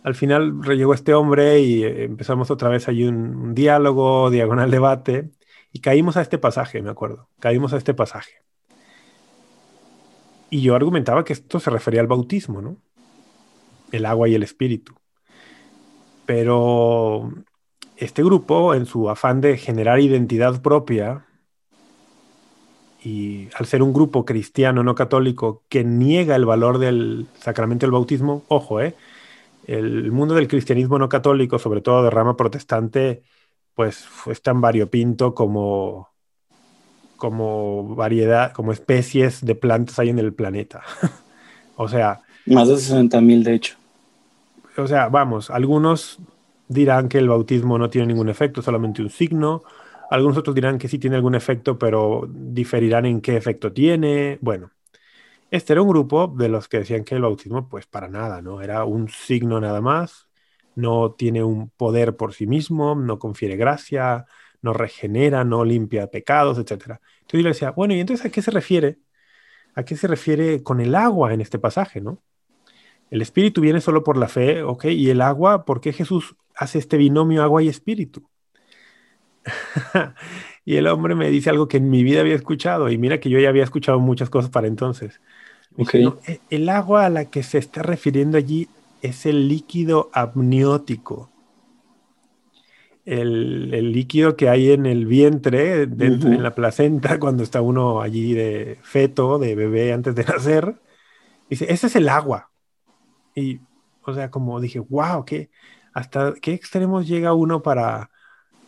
al 0.01 0.15
final 0.15 0.59
llegó 0.63 0.95
este 0.95 1.13
hombre 1.13 1.59
y 1.59 1.83
eh, 1.83 2.05
empezamos 2.05 2.49
otra 2.49 2.69
vez 2.69 2.87
ahí 2.87 3.03
un, 3.03 3.53
diálogo, 3.53 4.31
diagonal 4.31 4.71
debate 4.71 5.29
y 5.71 5.81
caímos 5.81 6.17
a 6.17 6.21
este 6.21 6.39
pasaje, 6.39 6.81
me 6.81 6.89
acuerdo. 6.89 7.29
Caímos 7.39 7.73
a 7.73 7.77
este 7.77 7.93
pasaje. 7.93 8.31
Y 10.49 10.63
yo 10.63 10.73
argumentaba 10.73 11.23
que 11.23 11.33
esto 11.33 11.59
se 11.59 11.69
refería 11.69 12.01
al 12.01 12.07
bautismo, 12.07 12.59
¿no? 12.59 12.77
El 13.91 14.07
agua 14.07 14.27
y 14.29 14.33
el 14.33 14.41
espíritu. 14.41 14.95
Pero 16.25 17.29
este 17.97 18.23
grupo, 18.23 18.73
en 18.73 18.85
su 18.85 19.09
afán 19.09 19.41
de 19.41 19.57
generar 19.57 19.99
identidad 19.99 20.61
propia, 20.61 21.25
y 23.03 23.49
al 23.55 23.65
ser 23.65 23.83
un 23.83 23.93
grupo 23.93 24.25
cristiano 24.25 24.83
no 24.83 24.95
católico 24.95 25.63
que 25.67 25.83
niega 25.83 26.35
el 26.35 26.45
valor 26.45 26.77
del 26.77 27.27
sacramento 27.39 27.85
del 27.85 27.91
bautismo, 27.91 28.43
ojo, 28.47 28.79
¿eh? 28.81 28.95
el 29.67 30.11
mundo 30.11 30.35
del 30.35 30.47
cristianismo 30.47 30.97
no 30.97 31.09
católico, 31.09 31.59
sobre 31.59 31.81
todo 31.81 32.03
de 32.03 32.09
rama 32.09 32.37
protestante, 32.37 33.23
pues 33.75 34.05
es 34.27 34.41
tan 34.41 34.61
variopinto 34.61 35.33
como, 35.33 36.09
como 37.17 37.95
variedad, 37.95 38.53
como 38.53 38.71
especies 38.71 39.43
de 39.45 39.55
plantas 39.55 39.99
hay 39.99 40.09
en 40.09 40.19
el 40.19 40.33
planeta. 40.33 40.83
o 41.75 41.87
sea... 41.87 42.21
Más 42.45 42.67
de 42.67 42.77
60 42.77 43.21
mil, 43.21 43.43
de 43.43 43.55
hecho. 43.55 43.75
O 44.77 44.87
sea, 44.87 45.07
vamos, 45.07 45.49
algunos 45.49 46.19
dirán 46.73 47.09
que 47.09 47.19
el 47.19 47.29
bautismo 47.29 47.77
no 47.77 47.89
tiene 47.89 48.07
ningún 48.07 48.29
efecto, 48.29 48.61
solamente 48.61 49.01
un 49.01 49.09
signo. 49.09 49.63
Algunos 50.09 50.37
otros 50.37 50.55
dirán 50.55 50.77
que 50.77 50.87
sí 50.87 50.99
tiene 50.99 51.15
algún 51.15 51.35
efecto, 51.35 51.77
pero 51.77 52.27
diferirán 52.29 53.05
en 53.05 53.21
qué 53.21 53.37
efecto 53.37 53.71
tiene. 53.73 54.37
Bueno, 54.41 54.71
este 55.51 55.73
era 55.73 55.81
un 55.81 55.89
grupo 55.89 56.27
de 56.27 56.49
los 56.49 56.67
que 56.67 56.79
decían 56.79 57.03
que 57.03 57.15
el 57.15 57.21
bautismo, 57.21 57.69
pues 57.69 57.85
para 57.87 58.07
nada, 58.07 58.41
¿no? 58.41 58.61
Era 58.61 58.85
un 58.85 59.09
signo 59.09 59.59
nada 59.59 59.81
más, 59.81 60.27
no 60.75 61.11
tiene 61.13 61.43
un 61.43 61.69
poder 61.69 62.15
por 62.17 62.33
sí 62.33 62.47
mismo, 62.47 62.95
no 62.95 63.19
confiere 63.19 63.55
gracia, 63.55 64.25
no 64.61 64.73
regenera, 64.73 65.43
no 65.43 65.63
limpia 65.65 66.07
pecados, 66.07 66.57
etc. 66.57 66.99
Entonces 67.21 67.31
yo 67.31 67.37
le 67.43 67.49
decía, 67.49 67.71
bueno, 67.71 67.93
¿y 67.93 67.99
entonces 67.99 68.25
a 68.25 68.29
qué 68.31 68.41
se 68.41 68.51
refiere? 68.51 68.99
¿A 69.75 69.83
qué 69.83 69.95
se 69.95 70.07
refiere 70.07 70.63
con 70.63 70.81
el 70.81 70.95
agua 70.95 71.33
en 71.33 71.41
este 71.41 71.59
pasaje, 71.59 72.01
no? 72.01 72.21
El 73.11 73.21
espíritu 73.21 73.61
viene 73.61 73.81
solo 73.81 74.03
por 74.03 74.17
la 74.17 74.27
fe, 74.27 74.63
¿ok? 74.63 74.85
Y 74.85 75.09
el 75.11 75.21
agua, 75.21 75.65
¿por 75.65 75.81
qué 75.81 75.93
Jesús 75.93 76.35
hace 76.55 76.79
este 76.79 76.97
binomio 76.97 77.43
agua 77.43 77.63
y 77.63 77.69
espíritu? 77.69 78.27
Y 80.65 80.77
el 80.77 80.87
hombre 80.87 81.15
me 81.15 81.29
dice 81.29 81.49
algo 81.49 81.67
que 81.67 81.77
en 81.77 81.89
mi 81.89 82.03
vida 82.03 82.21
había 82.21 82.35
escuchado, 82.35 82.89
y 82.89 82.97
mira 82.97 83.19
que 83.19 83.29
yo 83.29 83.39
ya 83.39 83.49
había 83.49 83.63
escuchado 83.63 83.99
muchas 83.99 84.29
cosas 84.29 84.49
para 84.49 84.67
entonces. 84.67 85.19
E, 85.77 86.39
el 86.49 86.69
agua 86.69 87.05
a 87.05 87.09
la 87.09 87.25
que 87.25 87.43
se 87.43 87.57
está 87.57 87.81
refiriendo 87.81 88.37
allí 88.37 88.69
es 89.01 89.25
el 89.25 89.49
líquido 89.49 90.09
amniótico. 90.13 91.29
El, 93.05 93.91
líquido 93.91 94.37
que 94.37 94.47
hay 94.47 94.71
en 94.71 94.85
el 94.85 95.05
vientre, 95.05 95.87
dentro, 95.87 96.29
en 96.29 96.41
la 96.41 96.55
placenta, 96.55 97.19
cuando 97.19 97.43
está 97.43 97.59
uno 97.59 98.01
allí 98.01 98.33
de 98.33 98.77
feto, 98.81 99.39
de 99.39 99.55
bebé 99.55 99.91
antes 99.91 100.15
de 100.15 100.23
nacer. 100.29 100.75
Dice, 101.49 101.65
ese 101.69 101.87
es 101.87 101.95
el 101.97 102.07
agua. 102.07 102.49
Y, 103.35 103.59
o 104.03 104.13
sea, 104.13 104.31
como 104.31 104.61
dije, 104.61 104.79
wow, 104.79 105.25
¿qué, 105.25 105.49
¿hasta 105.93 106.33
qué 106.41 106.53
extremos 106.53 107.07
llega 107.07 107.33
uno 107.33 107.61
para 107.61 108.09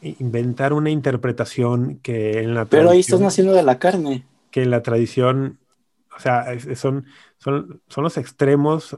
inventar 0.01 0.73
una 0.73 0.89
interpretación 0.89 1.99
que 1.99 2.39
en 2.39 2.53
la 2.53 2.65
Pero 2.65 2.91
ahí 2.91 2.99
estás 2.99 3.19
naciendo 3.19 3.53
de 3.53 3.63
la 3.63 3.79
carne. 3.79 4.25
Que 4.51 4.63
en 4.63 4.71
la 4.71 4.83
tradición, 4.83 5.59
o 6.15 6.19
sea, 6.19 6.45
son, 6.75 7.05
son, 7.37 7.81
son 7.87 8.03
los 8.03 8.17
extremos 8.17 8.97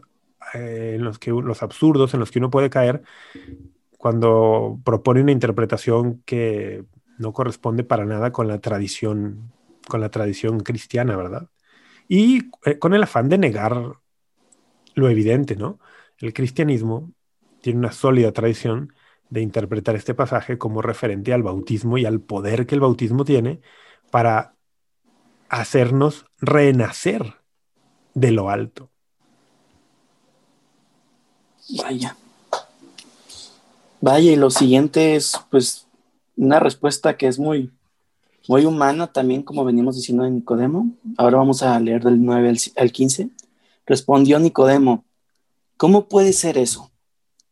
eh, 0.54 0.94
en 0.96 1.04
los 1.04 1.20
que 1.20 1.32
los 1.32 1.64
absurdos 1.64 2.14
en 2.14 2.20
los 2.20 2.32
que 2.32 2.40
uno 2.40 2.50
puede 2.50 2.70
caer 2.70 3.04
cuando 3.98 4.80
propone 4.84 5.22
una 5.22 5.32
interpretación 5.32 6.22
que 6.26 6.86
no 7.18 7.34
corresponde 7.34 7.84
para 7.84 8.06
nada 8.06 8.32
con 8.32 8.48
la 8.48 8.60
tradición, 8.60 9.52
con 9.88 10.02
la 10.02 10.10
tradición 10.10 10.60
cristiana, 10.60 11.16
¿verdad? 11.18 11.50
Y 12.08 12.50
eh, 12.66 12.78
con 12.78 12.94
el 12.94 13.04
afán 13.04 13.28
de 13.28 13.38
negar 13.38 13.94
lo 14.94 15.10
evidente, 15.10 15.56
¿no? 15.56 15.80
El 16.20 16.34
cristianismo 16.34 17.12
tiene 17.68 17.80
una 17.80 17.92
sólida 17.92 18.32
tradición 18.32 18.94
de 19.30 19.42
interpretar 19.42 19.98
este 19.98 20.14
pasaje 20.14 20.58
como 20.58 20.82
referente 20.82 21.34
al 21.34 21.44
bautismo 21.44 21.98
y 21.98 22.06
al 22.06 22.22
poder 22.22 22.66
que 22.66 22.76
el 22.76 22.80
bautismo 22.80 23.26
tiene 23.26 23.60
para 24.10 24.56
hacernos 25.50 26.26
renacer 26.40 27.36
de 28.14 28.32
lo 28.32 28.50
alto. 28.50 28.90
Vaya. 31.84 32.16
Vaya, 34.00 34.32
y 34.32 34.38
lo 34.38 34.50
siguiente 34.50 35.18
es 35.18 35.34
pues 35.52 35.88
una 36.38 36.62
respuesta 36.62 37.18
que 37.18 37.28
es 37.28 37.38
muy, 37.38 37.74
muy 38.48 38.64
humana 38.64 39.08
también, 39.08 39.44
como 39.44 39.66
venimos 39.66 39.98
diciendo 39.98 40.24
en 40.24 40.36
Nicodemo. 40.36 40.90
Ahora 41.18 41.36
vamos 41.36 41.64
a 41.64 41.78
leer 41.82 42.02
del 42.06 42.24
9 42.24 42.54
al 42.78 42.92
15. 42.94 43.30
Respondió 43.86 44.40
Nicodemo, 44.40 45.04
¿cómo 45.76 46.08
puede 46.08 46.32
ser 46.32 46.58
eso? 46.58 46.92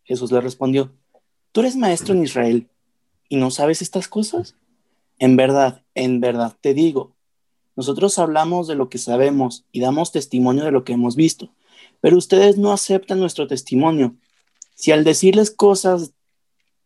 Jesús 0.05 0.31
le 0.31 0.39
respondió, 0.39 0.93
¿tú 1.51 1.61
eres 1.61 1.75
maestro 1.75 2.13
en 2.13 2.23
Israel 2.23 2.69
y 3.27 3.35
no 3.35 3.51
sabes 3.51 3.81
estas 3.81 4.07
cosas? 4.07 4.55
En 5.19 5.35
verdad, 5.35 5.83
en 5.95 6.21
verdad 6.21 6.55
te 6.61 6.73
digo, 6.73 7.15
nosotros 7.75 8.17
hablamos 8.19 8.67
de 8.67 8.75
lo 8.75 8.87
que 8.89 8.97
sabemos 8.97 9.65
y 9.71 9.81
damos 9.81 10.11
testimonio 10.11 10.63
de 10.63 10.71
lo 10.71 10.83
que 10.83 10.93
hemos 10.93 11.15
visto, 11.15 11.49
pero 12.01 12.17
ustedes 12.17 12.57
no 12.57 12.71
aceptan 12.71 13.19
nuestro 13.19 13.47
testimonio. 13.47 14.15
Si 14.75 14.91
al 14.91 15.03
decirles 15.03 15.51
cosas 15.51 16.13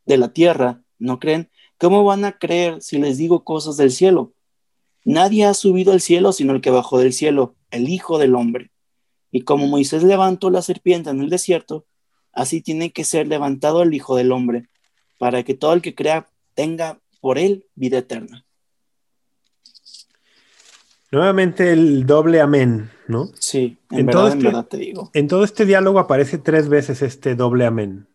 de 0.05 0.17
la 0.17 0.33
tierra 0.33 0.81
no 0.97 1.19
creen, 1.19 1.49
¿cómo 1.77 2.03
van 2.03 2.25
a 2.25 2.37
creer 2.37 2.81
si 2.81 2.97
les 2.97 3.17
digo 3.17 3.43
cosas 3.43 3.77
del 3.77 3.91
cielo? 3.91 4.33
Nadie 5.03 5.45
ha 5.45 5.53
subido 5.53 5.91
al 5.91 6.01
cielo 6.01 6.31
sino 6.31 6.53
el 6.53 6.61
que 6.61 6.71
bajó 6.71 6.99
del 6.99 7.13
cielo, 7.13 7.55
el 7.71 7.89
Hijo 7.89 8.17
del 8.17 8.35
Hombre. 8.35 8.71
Y 9.31 9.41
como 9.41 9.67
Moisés 9.67 10.03
levantó 10.03 10.49
la 10.49 10.61
serpiente 10.61 11.09
en 11.09 11.21
el 11.21 11.29
desierto, 11.29 11.85
así 12.39 12.61
tiene 12.61 12.91
que 12.91 13.03
ser 13.03 13.27
levantado 13.27 13.83
el 13.83 13.93
Hijo 13.93 14.15
del 14.15 14.31
Hombre, 14.31 14.69
para 15.17 15.43
que 15.43 15.55
todo 15.55 15.73
el 15.73 15.81
que 15.81 15.93
crea 15.93 16.29
tenga 16.55 16.99
por 17.19 17.37
él 17.37 17.65
vida 17.75 17.97
eterna. 17.97 18.45
Nuevamente 21.11 21.73
el 21.73 22.05
doble 22.05 22.39
amén, 22.39 22.91
¿no? 23.07 23.29
Sí, 23.37 23.77
en, 23.91 24.05
verdad, 24.05 24.21
todo 24.21 24.27
este, 24.29 24.63
te 24.69 24.77
digo. 24.77 25.11
En 25.13 25.27
todo 25.27 25.43
este 25.43 25.65
diálogo 25.65 25.99
aparece 25.99 26.37
tres 26.37 26.69
veces 26.69 27.01
este 27.01 27.35
doble 27.35 27.65
amén. 27.65 28.07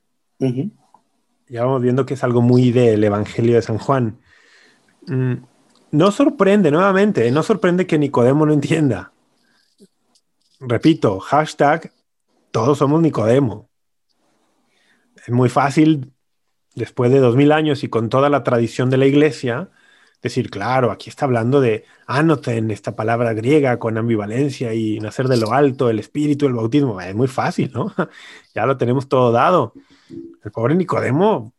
Ya 1.49 1.65
vamos 1.65 1.83
viendo 1.83 2.07
que 2.07 2.15
es 2.15 2.25
algo 2.25 2.41
muy 2.41 2.71
del 2.71 3.05
Evangelio 3.05 3.57
de 3.57 3.63
San 3.63 3.79
Juan. 3.79 4.19
Mm, 5.07 5.35
no 5.91 6.11
sorprende, 6.13 6.71
nuevamente, 6.71 7.31
no 7.31 7.43
sorprende 7.43 7.87
que 7.87 7.99
Nicodemo 7.99 8.47
no 8.47 8.55
entienda. 8.55 9.13
Repito, 10.61 11.21
hashtag, 11.21 11.93
todos 12.53 12.79
somos 12.79 13.03
Nicodemo 13.03 13.69
es 15.27 15.31
muy 15.31 15.49
fácil, 15.49 16.13
después 16.75 17.11
de 17.11 17.21
dos 17.21 17.37
mil 17.37 17.53
años 17.53 17.85
y 17.85 17.89
con 17.89 18.09
toda 18.09 18.29
la 18.29 18.43
tradición 18.43 18.91
de 18.91 18.99
la 18.99 19.07
iglesia, 19.07 19.71
decir, 20.23 20.51
claro, 20.51 20.91
aquí 20.91 21.11
está 21.11 21.27
hablando 21.27 21.61
de 21.61 21.85
anoten, 22.07 22.71
esta 22.71 22.97
palabra 22.97 23.35
griega 23.35 23.79
con 23.79 23.99
ambivalencia 23.99 24.73
y 24.75 24.99
nacer 24.99 25.29
de 25.29 25.37
lo 25.37 25.53
alto, 25.53 25.91
el 25.91 25.99
espíritu, 25.99 26.47
el 26.47 26.55
bautismo. 26.55 27.01
Es 27.01 27.15
muy 27.15 27.29
fácil, 27.29 27.71
¿no? 27.73 27.93
ya 28.55 28.67
lo 28.67 28.77
tenemos 28.77 29.09
todo 29.09 29.33
dado. 29.33 29.75
El 30.43 30.51
pobre 30.51 30.75
Nicodemo, 30.75 31.53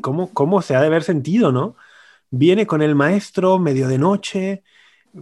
¿cómo, 0.00 0.32
cómo 0.32 0.62
se 0.62 0.76
ha 0.76 0.80
de 0.80 0.86
haber 0.86 1.02
sentido, 1.02 1.52
no? 1.52 1.76
Viene 2.30 2.66
con 2.66 2.82
el 2.82 2.94
maestro 2.94 3.58
medio 3.58 3.88
de 3.88 3.98
noche, 3.98 4.62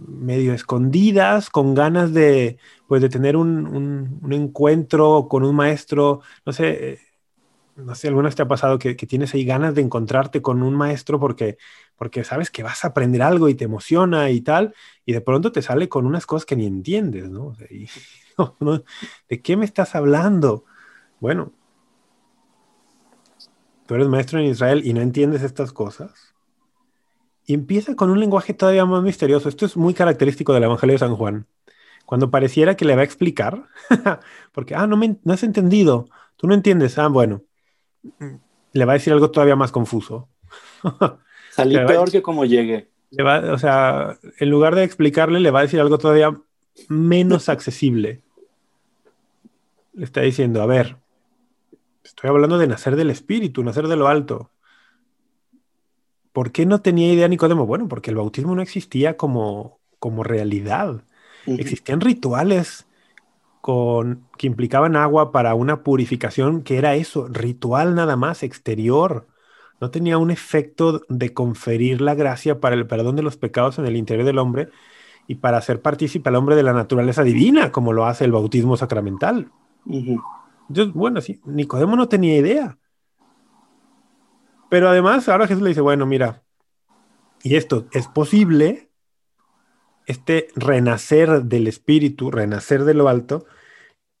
medio 0.07 0.53
escondidas, 0.53 1.49
con 1.49 1.73
ganas 1.73 2.13
de, 2.13 2.57
pues, 2.87 3.01
de 3.01 3.09
tener 3.09 3.35
un, 3.35 4.19
encuentro 4.31 5.27
con 5.29 5.43
un 5.43 5.55
maestro, 5.55 6.21
no 6.45 6.53
sé, 6.53 6.93
eh, 6.93 6.99
no 7.77 7.95
sé, 7.95 8.07
alguna 8.07 8.27
vez 8.27 8.35
te 8.35 8.41
ha 8.41 8.47
pasado 8.47 8.79
que, 8.79 8.95
tienes 8.95 9.33
ahí 9.33 9.45
ganas 9.45 9.75
de 9.75 9.81
encontrarte 9.81 10.41
con 10.41 10.63
un 10.63 10.75
maestro 10.75 11.19
porque, 11.19 11.57
porque 11.95 12.23
sabes 12.23 12.49
que 12.49 12.63
vas 12.63 12.83
a 12.83 12.89
aprender 12.89 13.21
algo 13.21 13.49
y 13.49 13.55
te 13.55 13.65
emociona 13.65 14.29
y 14.31 14.41
tal, 14.41 14.73
y 15.05 15.13
de 15.13 15.21
pronto 15.21 15.51
te 15.51 15.61
sale 15.61 15.87
con 15.87 16.05
unas 16.05 16.25
cosas 16.25 16.45
que 16.45 16.55
ni 16.55 16.65
entiendes, 16.65 17.29
¿no? 17.29 17.55
¿De 19.29 19.41
qué 19.41 19.57
me 19.57 19.65
estás 19.65 19.95
hablando? 19.95 20.65
Bueno, 21.19 21.53
tú 23.85 23.95
eres 23.95 24.07
maestro 24.07 24.39
en 24.39 24.45
Israel 24.45 24.81
y 24.85 24.93
no 24.93 25.01
entiendes 25.01 25.43
estas 25.43 25.71
cosas. 25.71 26.26
Y 27.47 27.53
empieza 27.53 27.95
con 27.95 28.09
un 28.09 28.19
lenguaje 28.19 28.53
todavía 28.53 28.85
más 28.85 29.01
misterioso. 29.01 29.47
Esto 29.47 29.65
es 29.65 29.77
muy 29.77 29.93
característico 29.93 30.53
del 30.53 30.63
Evangelio 30.63 30.93
de 30.95 30.99
San 30.99 31.15
Juan. 31.15 31.47
Cuando 32.05 32.29
pareciera 32.29 32.75
que 32.75 32.83
le 32.83 32.93
va 32.93 33.01
a 33.01 33.05
explicar, 33.05 33.69
porque, 34.51 34.75
ah, 34.75 34.85
no, 34.85 34.97
me, 34.97 35.15
no 35.23 35.33
has 35.33 35.43
entendido, 35.43 36.09
tú 36.35 36.45
no 36.47 36.53
entiendes, 36.53 36.97
ah, 36.97 37.07
bueno, 37.07 37.43
le 38.73 38.85
va 38.85 38.91
a 38.91 38.95
decir 38.95 39.13
algo 39.13 39.31
todavía 39.31 39.55
más 39.55 39.71
confuso. 39.71 40.27
Salí 41.51 41.75
peor 41.77 42.11
que 42.11 42.21
como 42.21 42.43
llegué. 42.43 42.89
Le 43.11 43.23
va, 43.23 43.39
o 43.53 43.57
sea, 43.57 44.17
en 44.39 44.49
lugar 44.49 44.75
de 44.75 44.83
explicarle, 44.83 45.39
le 45.39 45.51
va 45.51 45.59
a 45.59 45.63
decir 45.63 45.79
algo 45.79 45.97
todavía 45.97 46.37
menos 46.89 47.47
accesible. 47.49 48.23
Le 49.93 50.03
está 50.03 50.19
diciendo, 50.19 50.61
a 50.61 50.65
ver, 50.65 50.97
estoy 52.03 52.29
hablando 52.29 52.57
de 52.57 52.67
nacer 52.67 52.97
del 52.97 53.09
espíritu, 53.09 53.63
nacer 53.63 53.87
de 53.87 53.95
lo 53.95 54.09
alto. 54.09 54.51
¿Por 56.37 56.51
qué 56.51 56.67
no 56.67 56.81
tenía 56.81 57.11
idea 57.11 57.27
Nicodemo? 57.27 57.65
Bueno, 57.65 57.87
porque 57.87 58.11
el 58.11 58.15
bautismo 58.15 58.53
no 58.53 58.61
existía 58.61 59.17
como, 59.17 59.79
como 59.97 60.21
realidad. 60.21 61.01
Existían 61.47 61.99
rituales 61.99 62.85
con, 63.59 64.27
que 64.37 64.45
implicaban 64.45 64.95
agua 64.95 65.31
para 65.31 65.55
una 65.55 65.81
purificación 65.81 66.61
que 66.61 66.77
era 66.77 66.93
eso, 66.93 67.27
ritual 67.27 67.95
nada 67.95 68.17
más, 68.17 68.43
exterior. 68.43 69.25
No 69.81 69.89
tenía 69.89 70.19
un 70.19 70.29
efecto 70.29 71.01
de 71.09 71.33
conferir 71.33 72.01
la 72.01 72.13
gracia 72.13 72.59
para 72.59 72.75
el 72.75 72.85
perdón 72.85 73.15
de 73.15 73.23
los 73.23 73.35
pecados 73.35 73.79
en 73.79 73.87
el 73.87 73.95
interior 73.95 74.23
del 74.23 74.37
hombre 74.37 74.69
y 75.25 75.37
para 75.37 75.57
hacer 75.57 75.81
partícipe 75.81 76.29
al 76.29 76.35
hombre 76.35 76.55
de 76.55 76.61
la 76.61 76.73
naturaleza 76.73 77.23
divina, 77.23 77.71
como 77.71 77.93
lo 77.93 78.05
hace 78.05 78.25
el 78.25 78.31
bautismo 78.31 78.77
sacramental. 78.77 79.49
Entonces, 80.69 80.93
bueno, 80.93 81.19
sí, 81.19 81.41
Nicodemo 81.45 81.95
no 81.95 82.07
tenía 82.07 82.37
idea. 82.37 82.77
Pero 84.69 84.89
además, 84.89 85.29
ahora 85.29 85.47
Jesús 85.47 85.63
le 85.63 85.69
dice, 85.69 85.81
bueno, 85.81 86.05
mira, 86.05 86.43
y 87.43 87.55
esto 87.55 87.87
es 87.91 88.07
posible, 88.07 88.89
este 90.05 90.47
renacer 90.55 91.43
del 91.43 91.67
espíritu, 91.67 92.31
renacer 92.31 92.83
de 92.83 92.93
lo 92.93 93.07
alto, 93.07 93.45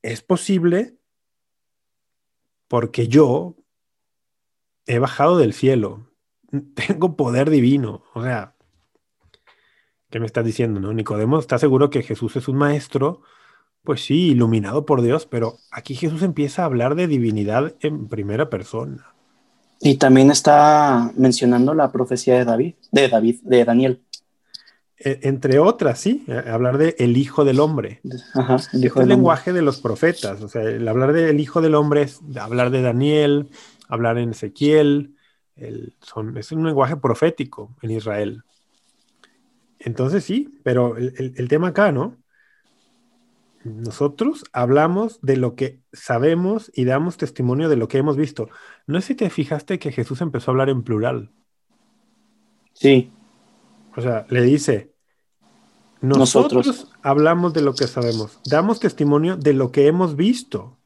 es 0.01 0.21
posible 0.21 0.97
porque 2.67 3.07
yo 3.07 3.55
he 4.85 4.99
bajado 4.99 5.37
del 5.37 5.53
cielo, 5.53 6.11
tengo 6.75 7.15
poder 7.17 7.49
divino, 7.49 8.03
o 8.13 8.23
sea, 8.23 8.55
¿qué 10.09 10.19
me 10.19 10.25
estás 10.25 10.45
diciendo, 10.45 10.79
no? 10.79 10.93
Nicodemo 10.93 11.39
está 11.39 11.57
seguro 11.57 11.89
que 11.89 12.03
Jesús 12.03 12.35
es 12.37 12.47
un 12.47 12.57
maestro, 12.57 13.21
pues 13.83 14.05
sí, 14.05 14.29
iluminado 14.29 14.85
por 14.85 15.01
Dios, 15.01 15.25
pero 15.25 15.57
aquí 15.71 15.95
Jesús 15.95 16.21
empieza 16.21 16.61
a 16.61 16.65
hablar 16.65 16.95
de 16.95 17.07
divinidad 17.07 17.75
en 17.81 18.07
primera 18.07 18.49
persona. 18.49 19.16
Y 19.79 19.95
también 19.95 20.31
está 20.31 21.11
mencionando 21.15 21.73
la 21.73 21.91
profecía 21.91 22.35
de 22.35 22.45
David, 22.45 22.73
de 22.91 23.09
David, 23.09 23.39
de 23.43 23.65
Daniel. 23.65 24.01
E, 24.97 25.19
entre 25.23 25.59
otras, 25.59 25.99
sí, 25.99 26.25
eh, 26.27 26.43
hablar 26.47 26.77
de 26.77 26.95
el 26.97 27.17
Hijo 27.17 27.45
del 27.45 27.59
Hombre. 27.59 28.01
Ajá, 28.33 28.57
el 28.73 28.85
hijo 28.85 28.99
del 28.99 29.09
lenguaje 29.09 29.53
de 29.53 29.61
los 29.61 29.79
profetas. 29.79 30.41
O 30.41 30.47
sea, 30.47 30.63
el 30.63 30.87
hablar 30.87 31.13
del 31.13 31.39
Hijo 31.39 31.61
del 31.61 31.75
Hombre 31.75 32.03
es 32.03 32.19
hablar 32.39 32.71
de 32.71 32.81
Daniel, 32.81 33.49
hablar 33.87 34.17
en 34.17 34.31
Ezequiel, 34.31 35.13
son, 36.01 36.37
es 36.37 36.51
un 36.51 36.65
lenguaje 36.65 36.97
profético 36.97 37.75
en 37.81 37.91
Israel. 37.91 38.43
Entonces 39.79 40.23
sí, 40.23 40.59
pero 40.63 40.97
el, 40.97 41.47
tema 41.47 41.69
acá, 41.69 41.91
¿no? 41.91 42.17
Nosotros 43.67 44.45
hablamos 44.53 45.19
de 45.21 45.35
lo 45.35 45.55
que 45.55 45.81
sabemos 45.91 46.71
y 46.73 46.85
damos 46.85 47.17
testimonio 47.17 47.67
de 47.67 47.75
lo 47.75 47.89
que 47.89 47.97
hemos 47.97 48.15
visto. 48.15 48.47
No 48.85 49.01
sé 49.01 49.07
si 49.07 49.15
te 49.15 49.29
fijaste 49.29 49.77
que 49.77 49.91
Jesús 49.91 50.21
empezó 50.21 50.51
a 50.51 50.53
hablar 50.53 50.69
en 50.69 50.83
plural. 50.83 51.31
Sí. 52.73 53.11
O 53.95 54.01
sea, 54.01 54.25
le 54.29 54.41
dice, 54.41 54.93
nosotros, 55.99 56.93
hablamos 57.01 57.53
de 57.53 57.61
lo 57.61 57.73
que 57.73 57.87
sabemos, 57.87 58.39
damos 58.45 58.79
testimonio 58.79 59.35
de 59.35 59.53
lo 59.53 59.71
que 59.71 59.87
hemos 59.87 60.15
visto. 60.15 60.77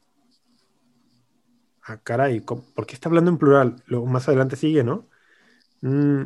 Ah, 1.84 1.98
caray, 2.02 2.40
¿por 2.40 2.86
qué 2.86 2.94
está 2.94 3.08
hablando 3.08 3.30
en 3.30 3.38
plural? 3.38 3.82
Luego 3.86 4.06
más 4.06 4.26
adelante 4.28 4.56
sigue, 4.56 4.82
¿no? 4.82 5.06
Mm, 5.82 6.24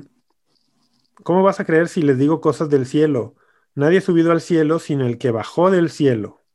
¿Cómo 1.23 1.43
vas 1.43 1.61
a 1.61 1.65
creer 1.65 1.89
si 1.89 2.01
les 2.01 2.19
digo 2.19 2.41
cosas 2.41 2.71
del 2.71 2.87
cielo? 2.87 3.35
Nadie 3.75 3.99
ha 3.99 4.03
subido 4.03 4.33
al 4.33 4.41
cielo 4.41 4.79
sino 4.79 5.07
el 5.07 5.19
que 5.19 5.31
bajó 5.31 5.71
del 5.71 5.91
cielo. 5.91 6.46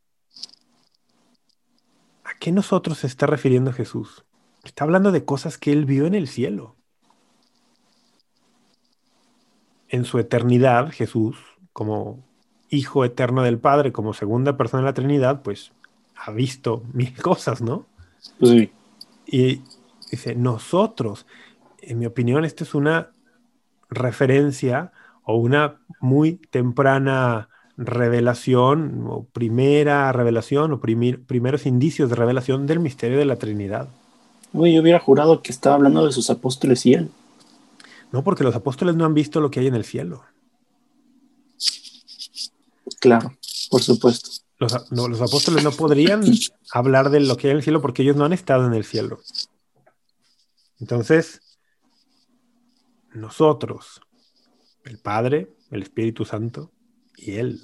¿A 2.42 2.44
qué 2.44 2.52
nosotros 2.52 2.98
se 2.98 3.06
está 3.06 3.28
refiriendo 3.28 3.72
Jesús? 3.72 4.26
Está 4.64 4.84
hablando 4.84 5.12
de 5.12 5.26
cosas 5.26 5.60
que 5.60 5.72
él 5.72 5.86
vio 5.86 6.08
en 6.08 6.16
el 6.16 6.28
cielo. 6.28 6.76
En 9.90 10.06
su 10.06 10.18
eternidad, 10.18 10.90
Jesús, 10.90 11.38
como 11.72 12.26
Hijo 12.72 13.06
eterno 13.06 13.44
del 13.44 13.60
Padre, 13.60 13.92
como 13.92 14.16
segunda 14.16 14.58
persona 14.58 14.82
de 14.82 14.90
la 14.90 14.96
Trinidad, 14.96 15.44
pues 15.44 15.72
ha 16.16 16.32
visto 16.32 16.82
mil 16.94 17.16
cosas, 17.22 17.62
¿no? 17.62 17.86
Sí. 18.42 18.72
Y 19.28 19.62
dice, 20.10 20.34
nosotros, 20.34 21.28
en 21.80 22.00
mi 22.00 22.08
opinión, 22.08 22.44
esta 22.44 22.64
es 22.64 22.74
una 22.74 23.12
referencia 23.88 24.94
o 25.26 25.36
una 25.36 25.80
muy 26.00 26.38
temprana 26.50 27.50
revelación 27.86 29.06
o 29.08 29.24
primera 29.24 30.12
revelación 30.12 30.74
o 30.74 30.80
primeros 30.80 31.66
indicios 31.66 32.10
de 32.10 32.16
revelación 32.16 32.68
del 32.68 32.80
misterio 32.80 33.18
de 33.18 33.26
la 33.26 33.38
Trinidad. 33.38 33.90
Uy, 34.54 34.74
yo 34.74 34.82
hubiera 34.82 35.00
jurado 35.00 35.42
que 35.42 35.52
estaba 35.52 35.76
hablando 35.76 36.06
de 36.06 36.12
sus 36.12 36.30
apóstoles 36.30 36.86
y 36.86 36.94
él. 36.94 37.10
No, 38.12 38.24
porque 38.24 38.44
los 38.44 38.56
apóstoles 38.56 38.96
no 38.96 39.06
han 39.06 39.14
visto 39.14 39.40
lo 39.40 39.50
que 39.50 39.62
hay 39.62 39.68
en 39.68 39.76
el 39.76 39.86
cielo. 39.86 40.24
Claro, 43.00 43.34
por 43.70 43.82
supuesto. 43.82 44.30
Los, 44.60 44.92
los 44.92 45.22
apóstoles 45.22 45.64
no 45.64 45.72
podrían 45.72 46.24
hablar 46.72 47.10
de 47.10 47.22
lo 47.22 47.36
que 47.38 47.48
hay 47.48 47.52
en 47.52 47.58
el 47.58 47.64
cielo 47.64 47.82
porque 47.82 48.04
ellos 48.04 48.16
no 48.16 48.26
han 48.26 48.34
estado 48.34 48.68
en 48.68 48.74
el 48.74 48.84
cielo. 48.84 49.20
Entonces, 50.80 51.42
nosotros, 53.14 54.02
el 54.84 55.00
Padre, 55.00 55.54
el 55.72 55.82
Espíritu 55.82 56.26
Santo 56.26 56.72
y 57.18 57.34
Él. 57.36 57.62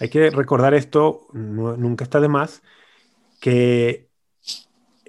Hay 0.00 0.08
que 0.08 0.30
recordar 0.30 0.74
esto, 0.74 1.26
nunca 1.32 2.04
está 2.04 2.20
de 2.20 2.28
más, 2.28 2.62
que 3.40 4.08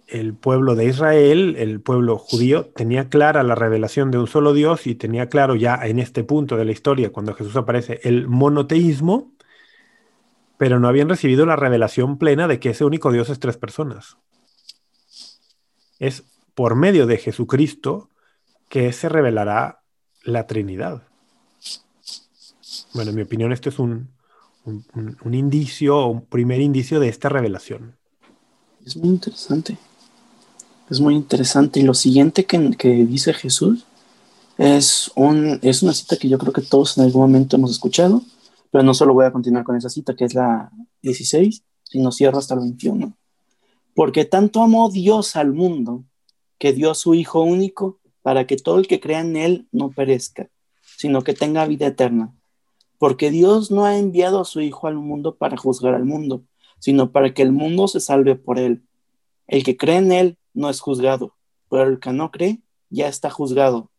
el 0.08 0.34
pueblo 0.34 0.76
de 0.76 0.86
Israel, 0.86 1.56
el 1.58 1.82
pueblo 1.82 2.18
judío, 2.18 2.66
tenía 2.76 3.10
clara 3.10 3.44
la 3.44 3.54
revelación 3.54 4.10
de 4.10 4.18
un 4.18 4.28
solo 4.28 4.54
Dios 4.54 4.88
y 4.88 4.96
tenía 4.96 5.30
claro 5.30 5.56
ya 5.56 5.76
en 5.84 6.00
este 6.00 6.24
punto 6.24 6.58
de 6.58 6.66
la 6.66 6.72
historia, 6.72 7.12
cuando 7.12 7.36
Jesús 7.36 7.56
aparece, 7.56 8.00
el 8.04 8.28
monoteísmo, 8.28 9.32
pero 10.58 10.80
no 10.80 10.88
habían 10.88 11.10
recibido 11.10 11.46
la 11.46 11.56
revelación 11.56 12.18
plena 12.18 12.48
de 12.48 12.60
que 12.60 12.72
ese 12.72 12.84
único 12.84 13.12
Dios 13.12 13.30
es 13.30 13.40
tres 13.40 13.58
personas. 13.58 14.18
Es 16.00 16.24
por 16.56 16.76
medio 16.76 17.06
de 17.06 17.18
Jesucristo 17.18 18.10
que 18.68 18.92
se 18.92 19.10
revelará 19.10 19.82
la 20.24 20.48
Trinidad. 20.48 21.04
Bueno, 22.94 23.12
en 23.12 23.16
mi 23.16 23.22
opinión, 23.22 23.54
esto 23.54 23.70
es 23.70 23.80
un, 23.80 24.10
un, 25.24 25.34
indicio, 25.34 26.08
un 26.08 26.22
primer 26.22 26.62
indicio 26.62 27.00
de 27.00 27.10
esta 27.10 27.30
revelación. 27.30 27.98
Es 28.86 28.96
muy 28.98 29.10
interesante. 29.10 29.78
Es 30.90 31.00
muy 31.00 31.16
interesante. 31.16 31.80
Y 31.80 31.84
lo 31.84 31.94
siguiente 31.94 32.46
que, 32.46 32.90
dice 33.06 33.34
Jesús 33.34 33.86
es, 34.58 35.12
un, 35.16 35.60
es 35.62 35.84
una 35.84 35.94
cita 35.94 36.18
que 36.18 36.30
yo 36.30 36.38
creo 36.38 36.54
que 36.54 36.62
todos 36.62 36.98
en 36.98 37.06
algún 37.06 37.22
momento 37.22 37.56
hemos 37.56 37.72
escuchado, 37.72 38.22
pero 38.72 38.84
no 38.84 38.94
solo 38.94 39.14
voy 39.14 39.26
a 39.26 39.32
continuar 39.32 39.64
con 39.64 39.76
esa 39.76 39.90
cita, 39.90 40.16
que 40.16 40.26
es 40.26 40.34
la 40.34 40.72
16, 41.02 41.64
sino 41.84 42.12
cierro 42.12 42.40
hasta 42.40 42.54
el 42.56 42.62
21. 42.62 43.14
Porque 43.96 44.26
tanto 44.26 44.62
amó 44.62 44.90
Dios 44.90 45.36
al 45.36 45.54
mundo 45.54 46.06
que 46.58 46.74
dio 46.74 46.92
a 46.92 46.96
su 46.96 47.16
Hijo 47.16 47.42
único 47.42 48.00
para 48.22 48.46
que 48.46 48.58
todo 48.58 48.80
el 48.80 48.88
que 48.88 49.00
crea 49.00 49.22
en 49.22 49.36
Él 49.36 49.68
no 49.72 49.92
perezca, 49.92 50.50
sino 50.98 51.24
que 51.24 51.34
tenga 51.34 51.66
vida 51.66 51.88
eterna. 51.88 52.34
Porque 53.00 53.32
Dios 53.32 53.72
no 53.72 53.86
ha 53.86 53.98
enviado 53.98 54.40
a 54.40 54.46
su 54.46 54.62
Hijo 54.62 54.86
al 54.86 54.96
mundo 54.96 55.36
para 55.36 55.58
juzgar 55.58 55.96
al 55.96 56.06
mundo, 56.06 56.44
sino 56.78 57.12
para 57.12 57.34
que 57.34 57.42
el 57.42 57.52
mundo 57.52 57.88
se 57.88 58.00
salve 58.00 58.36
por 58.36 58.60
Él. 58.60 58.84
El 59.48 59.64
que 59.64 59.76
cree 59.76 59.98
en 59.98 60.12
Él 60.12 60.38
no 60.54 60.70
es 60.70 60.80
juzgado, 60.80 61.36
pero 61.68 61.90
el 61.90 62.00
que 62.00 62.14
no 62.14 62.30
cree 62.30 62.62
ya 62.92 63.08
está 63.08 63.32
juzgado, 63.32 63.90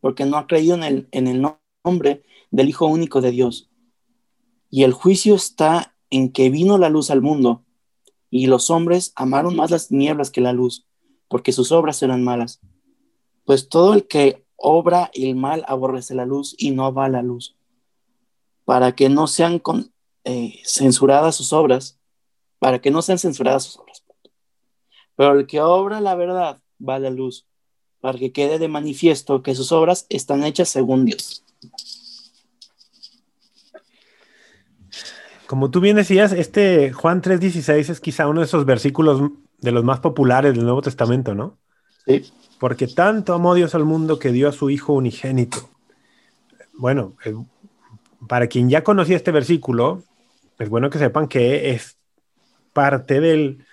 porque 0.00 0.24
no 0.24 0.36
ha 0.36 0.46
creído 0.46 0.76
en 0.76 1.08
el, 1.10 1.56
nombre 1.84 2.22
del 2.52 2.68
Hijo 2.68 2.86
único 2.86 3.20
de 3.20 3.32
Dios. 3.32 3.68
Y 4.70 4.84
el 4.84 4.92
juicio 4.92 5.34
está 5.34 5.96
en 6.10 6.30
que 6.30 6.50
vino 6.50 6.78
la 6.78 6.90
luz 6.90 7.10
al 7.10 7.22
mundo, 7.22 7.64
y 8.30 8.46
los 8.46 8.70
hombres 8.70 9.12
amaron 9.16 9.56
más 9.56 9.72
las 9.72 9.88
tinieblas 9.88 10.30
que 10.30 10.40
la 10.40 10.52
luz, 10.52 10.86
porque 11.26 11.50
sus 11.50 11.72
obras 11.72 12.00
eran 12.02 12.22
malas 12.22 12.60
pues 13.44 13.68
todo 13.68 13.94
el 13.94 14.06
que 14.06 14.44
obra 14.56 15.10
el 15.14 15.36
mal 15.36 15.64
aborrece 15.68 16.14
la 16.14 16.26
luz 16.26 16.54
y 16.58 16.70
no 16.70 16.92
va 16.92 17.06
a 17.06 17.10
la 17.10 17.22
luz, 17.22 17.56
para 18.64 18.92
que 18.92 19.08
no 19.08 19.26
sean 19.26 19.62
eh, 20.24 20.60
censuradas 20.64 21.36
sus 21.36 21.52
obras, 21.52 21.98
para 22.58 22.80
que 22.80 22.90
no 22.90 23.02
sean 23.02 23.18
censuradas 23.18 23.64
sus 23.64 23.78
obras. 23.78 24.04
Pero 25.16 25.38
el 25.38 25.46
que 25.46 25.60
obra 25.60 26.00
la 26.00 26.14
verdad 26.14 26.60
va 26.86 26.96
a 26.96 26.98
la 26.98 27.10
luz, 27.10 27.46
para 28.00 28.18
que 28.18 28.32
quede 28.32 28.58
de 28.58 28.68
manifiesto 28.68 29.42
que 29.42 29.54
sus 29.54 29.72
obras 29.72 30.06
están 30.08 30.44
hechas 30.44 30.68
según 30.68 31.04
Dios. 31.04 31.44
Como 35.46 35.70
tú 35.70 35.80
bien 35.80 35.96
decías, 35.96 36.32
este 36.32 36.92
Juan 36.92 37.22
3:16 37.22 37.90
es 37.90 38.00
quizá 38.00 38.26
uno 38.28 38.40
de 38.40 38.46
esos 38.46 38.64
versículos 38.64 39.30
de 39.58 39.72
los 39.72 39.84
más 39.84 40.00
populares 40.00 40.54
del 40.54 40.64
Nuevo 40.64 40.82
Testamento, 40.82 41.34
¿no? 41.34 41.58
Sí 42.06 42.24
porque 42.64 42.86
tanto 42.86 43.34
amó 43.34 43.54
Dios 43.54 43.74
al 43.74 43.84
mundo 43.84 44.18
que 44.18 44.32
dio 44.32 44.48
a 44.48 44.52
su 44.52 44.70
Hijo 44.70 44.94
unigénito. 44.94 45.68
Bueno, 46.72 47.14
eh, 47.24 47.34
para 48.28 48.46
quien 48.46 48.68
ya 48.70 48.84
conocía 48.84 49.16
este 49.16 49.32
versículo, 49.32 50.02
es 50.58 50.68
bueno 50.68 50.90
que 50.90 50.98
sepan 50.98 51.28
que 51.28 51.70
es 51.70 51.96
parte 52.72 53.20
del, 53.20 53.64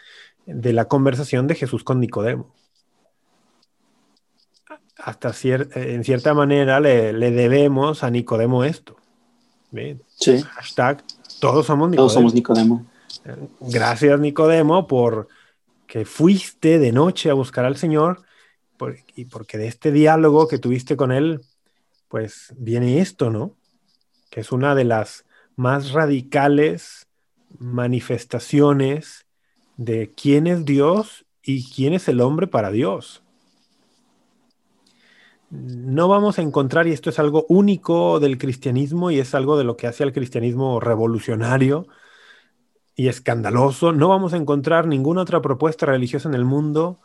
de 0.45 0.73
la 0.73 0.85
conversación 0.85 1.47
de 1.47 1.55
Jesús 1.55 1.83
con 1.83 1.99
Nicodemo. 1.99 2.53
Hasta 4.97 5.33
en 5.43 6.03
cierta 6.03 6.33
manera 6.33 6.79
le, 6.79 7.13
debemos 7.13 8.03
a 8.03 8.11
Nicodemo 8.11 8.63
esto. 8.63 8.97
Sí. 10.19 10.41
Hashtag, 10.41 11.03
todos 11.39 11.65
somos 11.65 11.89
Nicodemo. 11.89 12.07
Todos 12.07 12.13
somos 12.13 12.33
Nicodemo. 12.33 12.85
Gracias, 13.61 14.19
Nicodemo, 14.19 14.87
por 14.87 15.27
que 15.87 16.05
fuiste 16.05 16.79
de 16.79 16.91
noche 16.91 17.29
a 17.29 17.33
buscar 17.33 17.65
al 17.65 17.77
Señor 17.77 18.21
y 19.15 19.25
porque 19.25 19.57
de 19.57 19.67
este 19.67 19.91
diálogo 19.91 20.47
que 20.47 20.57
tuviste 20.57 20.95
con 20.95 21.11
él, 21.11 21.41
pues 22.07 22.53
viene 22.57 22.99
esto, 22.99 23.29
¿no? 23.29 23.55
Que 24.31 24.39
es 24.39 24.51
una 24.51 24.73
de 24.73 24.85
las 24.85 25.25
más 25.55 25.91
radicales 25.91 27.05
manifestaciones 27.59 29.27
de 29.77 30.11
quién 30.15 30.47
es 30.47 30.65
Dios 30.65 31.27
y 31.43 31.69
quién 31.69 31.93
es 31.93 32.07
el 32.07 32.19
hombre 32.21 32.47
para 32.47 32.71
Dios. 32.71 33.21
No 35.51 36.07
vamos 36.07 36.39
a 36.39 36.41
encontrar, 36.41 36.87
y 36.87 36.93
esto 36.93 37.11
es 37.11 37.19
algo 37.19 37.45
único 37.49 38.19
del 38.19 38.39
cristianismo 38.39 39.11
y 39.11 39.19
es 39.19 39.35
algo 39.35 39.57
de 39.57 39.65
lo 39.65 39.77
que 39.77 39.85
hace 39.85 40.01
al 40.01 40.13
cristianismo 40.13 40.79
revolucionario 40.79 41.87
y 42.95 43.07
escandaloso, 43.07 43.93
no 43.93 44.09
vamos 44.09 44.33
a 44.33 44.37
encontrar 44.37 44.87
ninguna 44.87 45.21
otra 45.21 45.41
propuesta 45.41 45.85
religiosa 45.85 46.29
en 46.29 46.35
el 46.35 46.45
mundo 46.45 46.99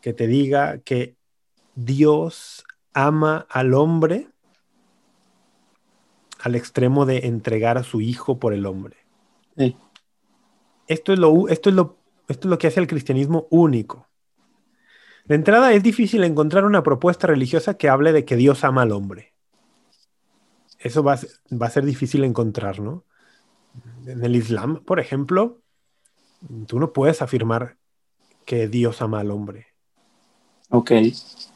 que 0.00 0.12
te 0.12 0.26
diga 0.26 0.78
que 0.78 1.16
Dios 1.74 2.64
ama 2.92 3.46
al 3.50 3.74
hombre 3.74 4.28
al 6.42 6.54
extremo 6.54 7.06
de 7.06 7.26
entregar 7.26 7.78
a 7.78 7.82
su 7.82 8.00
hijo 8.00 8.38
por 8.38 8.52
el 8.52 8.66
hombre. 8.66 8.96
Esto, 10.86 11.12
es 11.12 11.18
lo, 11.18 11.48
esto, 11.48 11.68
es 11.68 11.74
lo, 11.74 11.98
esto 12.28 12.48
es 12.48 12.50
lo 12.50 12.58
que 12.58 12.66
hace 12.66 12.80
al 12.80 12.86
cristianismo 12.86 13.46
único. 13.50 14.08
De 15.26 15.34
entrada, 15.34 15.72
es 15.72 15.82
difícil 15.82 16.24
encontrar 16.24 16.64
una 16.64 16.82
propuesta 16.82 17.26
religiosa 17.26 17.74
que 17.74 17.88
hable 17.88 18.12
de 18.12 18.24
que 18.24 18.36
Dios 18.36 18.64
ama 18.64 18.82
al 18.82 18.92
hombre. 18.92 19.34
Eso 20.78 21.02
va 21.02 21.14
a, 21.14 21.20
va 21.54 21.66
a 21.66 21.70
ser 21.70 21.84
difícil 21.84 22.24
encontrar, 22.24 22.80
¿no? 22.80 23.04
En 24.06 24.24
el 24.24 24.34
Islam, 24.34 24.82
por 24.84 24.98
ejemplo, 24.98 25.60
tú 26.66 26.80
no 26.80 26.92
puedes 26.92 27.22
afirmar 27.22 27.76
que 28.46 28.66
Dios 28.66 29.02
ama 29.02 29.20
al 29.20 29.30
hombre 29.30 29.69
Ok. 30.70 30.92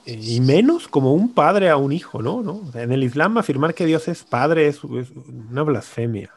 Y 0.07 0.41
menos 0.41 0.87
como 0.87 1.15
un 1.15 1.33
padre 1.33 1.71
a 1.71 1.77
un 1.77 1.93
hijo, 1.93 2.21
¿no? 2.21 2.43
¿No? 2.43 2.61
en 2.75 2.93
el 2.93 3.05
Islam 3.05 3.39
afirmar 3.39 3.75
que 3.75 3.87
Dios 3.87 4.07
es 4.09 4.23
padre 4.23 4.69
es, 4.69 4.85
una 4.85 5.62
blasfemia. 5.62 6.31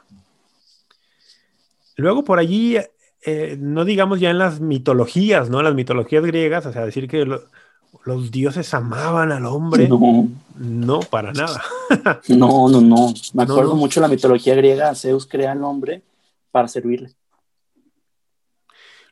Luego 1.98 2.24
por 2.24 2.40
allí, 2.40 2.78
eh, 3.24 3.58
no 3.60 3.84
digamos 3.84 4.20
ya 4.20 4.30
en 4.30 4.38
las 4.38 4.62
mitologías, 4.62 5.50
¿no? 5.50 5.62
Las 5.62 5.74
mitologías 5.74 6.24
griegas, 6.24 6.66
o 6.66 6.72
sea, 6.72 6.86
decir 6.86 7.10
que 7.10 7.26
los 7.26 8.32
dioses 8.32 8.74
amaban 8.74 9.32
al 9.32 9.46
hombre. 9.48 9.90
No. 9.90 10.30
No, 10.56 11.00
para 11.02 11.34
nada. 11.34 11.62
no, 12.30 12.70
no, 12.70 12.80
no. 12.80 13.14
Me 13.34 13.44
acuerdo 13.44 13.76
mucho 13.76 14.00
de 14.00 14.08
la 14.08 14.14
mitología 14.14 14.56
griega, 14.56 14.96
Zeus 14.96 15.26
crea 15.26 15.52
al 15.52 15.64
hombre 15.64 16.04
para 16.52 16.68
servirle. 16.68 17.12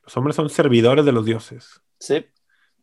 Los 0.03 0.15
hombres 0.15 0.35
son 0.35 0.49
servidores 0.49 1.03
de 1.03 1.11
los 1.11 1.25
dioses. 1.25 1.81
Sí. 1.99 2.25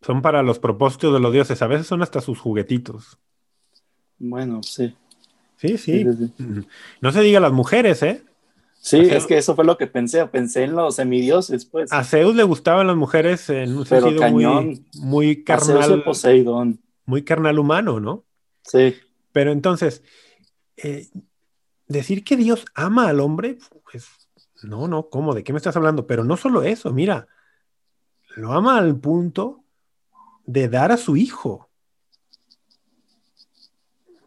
Son 0.03 0.21
para 0.21 0.43
los 0.43 0.59
propósitos 0.59 1.15
de 1.15 1.21
los 1.21 1.33
dioses. 1.33 1.63
A 1.63 1.67
veces 1.67 1.87
son 1.87 2.03
hasta 2.03 2.21
sus 2.21 2.41
juguetitos. 2.41 3.19
Bueno, 4.19 4.63
sí. 4.63 4.95
Sí, 5.57 5.79
sí. 5.79 6.05
No 7.01 7.13
se 7.13 7.21
diga 7.21 7.39
las 7.39 7.53
mujeres, 7.53 8.03
¿eh? 8.03 8.25
Sí, 8.81 8.99
es 8.99 9.27
que 9.27 9.39
eso 9.39 9.55
fue 9.55 9.65
lo 9.65 9.79
que 9.79 9.87
pensé. 9.87 10.27
Pensé 10.27 10.65
en 10.65 10.75
los 10.75 10.97
semidioses, 10.97 11.65
pues. 11.67 11.93
A 11.93 12.03
Zeus 12.03 12.35
le 12.35 12.43
gustaban 12.43 12.89
las 12.89 12.97
mujeres 12.97 13.49
en 13.49 13.77
un 13.77 13.87
sentido 13.87 14.29
muy, 14.29 14.85
muy 14.95 15.45
carnal. 15.45 16.03
Poseidón. 16.03 16.81
Muy 17.07 17.23
carnal 17.23 17.61
humano, 17.61 18.01
¿no? 18.01 18.25
Sí. 18.65 18.97
Pero 19.31 19.53
entonces, 19.53 20.03
eh, 20.77 21.09
decir 21.87 22.25
que 22.25 22.37
Dios 22.37 22.65
ama 22.75 23.09
al 23.09 23.21
hombre, 23.21 23.59
pues 23.91 24.09
no, 24.65 24.89
no, 24.89 25.09
¿cómo? 25.09 25.33
¿De 25.33 25.45
qué 25.45 25.53
me 25.53 25.59
estás 25.59 25.77
hablando? 25.77 26.09
Pero 26.09 26.25
no 26.25 26.37
solo 26.37 26.65
eso, 26.65 26.93
mira, 26.93 27.29
lo 28.37 28.53
ama 28.53 28.79
al 28.79 28.97
punto 28.97 29.62
de 30.47 30.69
dar 30.69 30.93
a 30.93 30.97
su 30.97 31.17
hijo. 31.17 31.71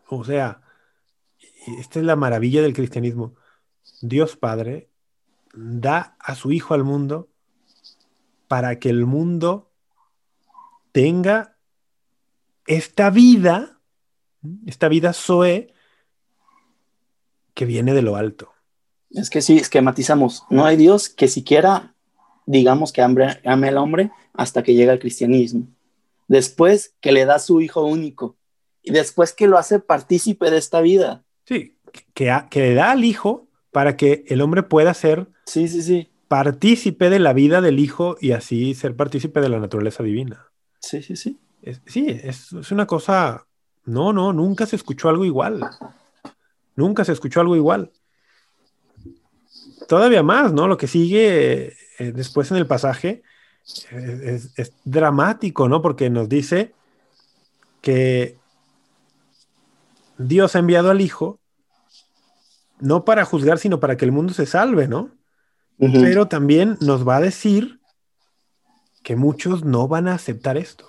O 0.07 0.23
sea, 0.23 0.61
esta 1.79 1.99
es 1.99 2.05
la 2.05 2.15
maravilla 2.15 2.61
del 2.61 2.73
cristianismo. 2.73 3.35
Dios 4.01 4.35
Padre 4.35 4.89
da 5.53 6.15
a 6.19 6.35
su 6.35 6.51
hijo 6.51 6.73
al 6.73 6.83
mundo 6.83 7.29
para 8.47 8.79
que 8.79 8.89
el 8.89 9.05
mundo 9.05 9.71
tenga 10.91 11.57
esta 12.67 13.09
vida, 13.09 13.79
esta 14.65 14.87
vida 14.87 15.13
Zoe, 15.13 15.73
que 17.53 17.65
viene 17.65 17.93
de 17.93 18.01
lo 18.01 18.15
alto. 18.15 18.51
Es 19.09 19.29
que 19.29 19.41
sí, 19.41 19.57
esquematizamos. 19.57 20.43
No 20.49 20.65
hay 20.65 20.77
Dios 20.77 21.09
que 21.09 21.27
siquiera 21.27 21.95
digamos 22.45 22.91
que 22.91 23.01
ame 23.01 23.67
al 23.67 23.77
hombre 23.77 24.11
hasta 24.33 24.63
que 24.63 24.73
llega 24.73 24.93
el 24.93 24.99
cristianismo. 24.99 25.67
Después 26.27 26.95
que 27.01 27.11
le 27.11 27.25
da 27.25 27.39
su 27.39 27.61
hijo 27.61 27.85
único. 27.85 28.37
Y 28.81 28.91
después 28.91 29.33
que 29.33 29.47
lo 29.47 29.57
hace 29.57 29.79
partícipe 29.79 30.51
de 30.51 30.57
esta 30.57 30.81
vida. 30.81 31.23
Sí, 31.45 31.77
que, 32.13 32.31
que 32.49 32.59
le 32.59 32.73
da 32.73 32.91
al 32.91 33.03
hijo 33.03 33.47
para 33.71 33.97
que 33.97 34.23
el 34.27 34.41
hombre 34.41 34.63
pueda 34.63 34.93
ser 34.93 35.27
sí, 35.45 35.67
sí, 35.67 35.81
sí. 35.81 36.09
partícipe 36.27 37.09
de 37.09 37.19
la 37.19 37.33
vida 37.33 37.61
del 37.61 37.79
hijo 37.79 38.17
y 38.21 38.31
así 38.31 38.73
ser 38.73 38.95
partícipe 38.95 39.41
de 39.41 39.49
la 39.49 39.59
naturaleza 39.59 40.03
divina. 40.03 40.51
Sí, 40.79 41.01
sí, 41.01 41.15
sí. 41.15 41.39
sí, 41.85 42.07
es, 42.23 42.53
es 42.53 42.71
una 42.71 42.85
cosa... 42.85 43.47
No, 43.85 44.13
no, 44.13 44.33
nunca 44.33 44.65
se 44.65 44.75
escuchó 44.75 45.09
algo 45.09 45.25
igual. 45.25 45.61
Nunca 46.75 47.05
se 47.05 47.11
escuchó 47.11 47.41
algo 47.41 47.55
igual 47.55 47.91
todavía 49.87 50.23
más, 50.23 50.53
¿no? 50.53 50.67
Lo 50.67 50.77
que 50.77 50.87
sigue 50.87 51.73
eh, 51.99 52.11
después 52.11 52.51
en 52.51 52.57
el 52.57 52.67
pasaje 52.67 53.23
es, 53.91 54.73
dramático, 54.83 55.67
¿no? 55.67 55.81
Porque 55.81 56.09
nos 56.09 56.29
dice 56.29 56.73
que 57.81 58.37
Dios 60.17 60.55
ha 60.55 60.59
enviado 60.59 60.91
al 60.91 61.01
Hijo 61.01 61.39
no 62.79 63.05
para 63.05 63.25
juzgar, 63.25 63.57
sino 63.57 63.79
para 63.79 63.97
que 63.97 64.05
el 64.05 64.11
mundo 64.11 64.33
se 64.33 64.45
salve, 64.45 64.87
¿no? 64.87 65.11
Pero 65.77 66.27
también 66.27 66.77
nos 66.79 67.07
va 67.07 67.17
a 67.17 67.21
decir 67.21 67.79
que 69.03 69.15
muchos 69.15 69.63
no 69.63 69.87
van 69.87 70.07
a 70.07 70.15
aceptar 70.15 70.57
esto. 70.57 70.87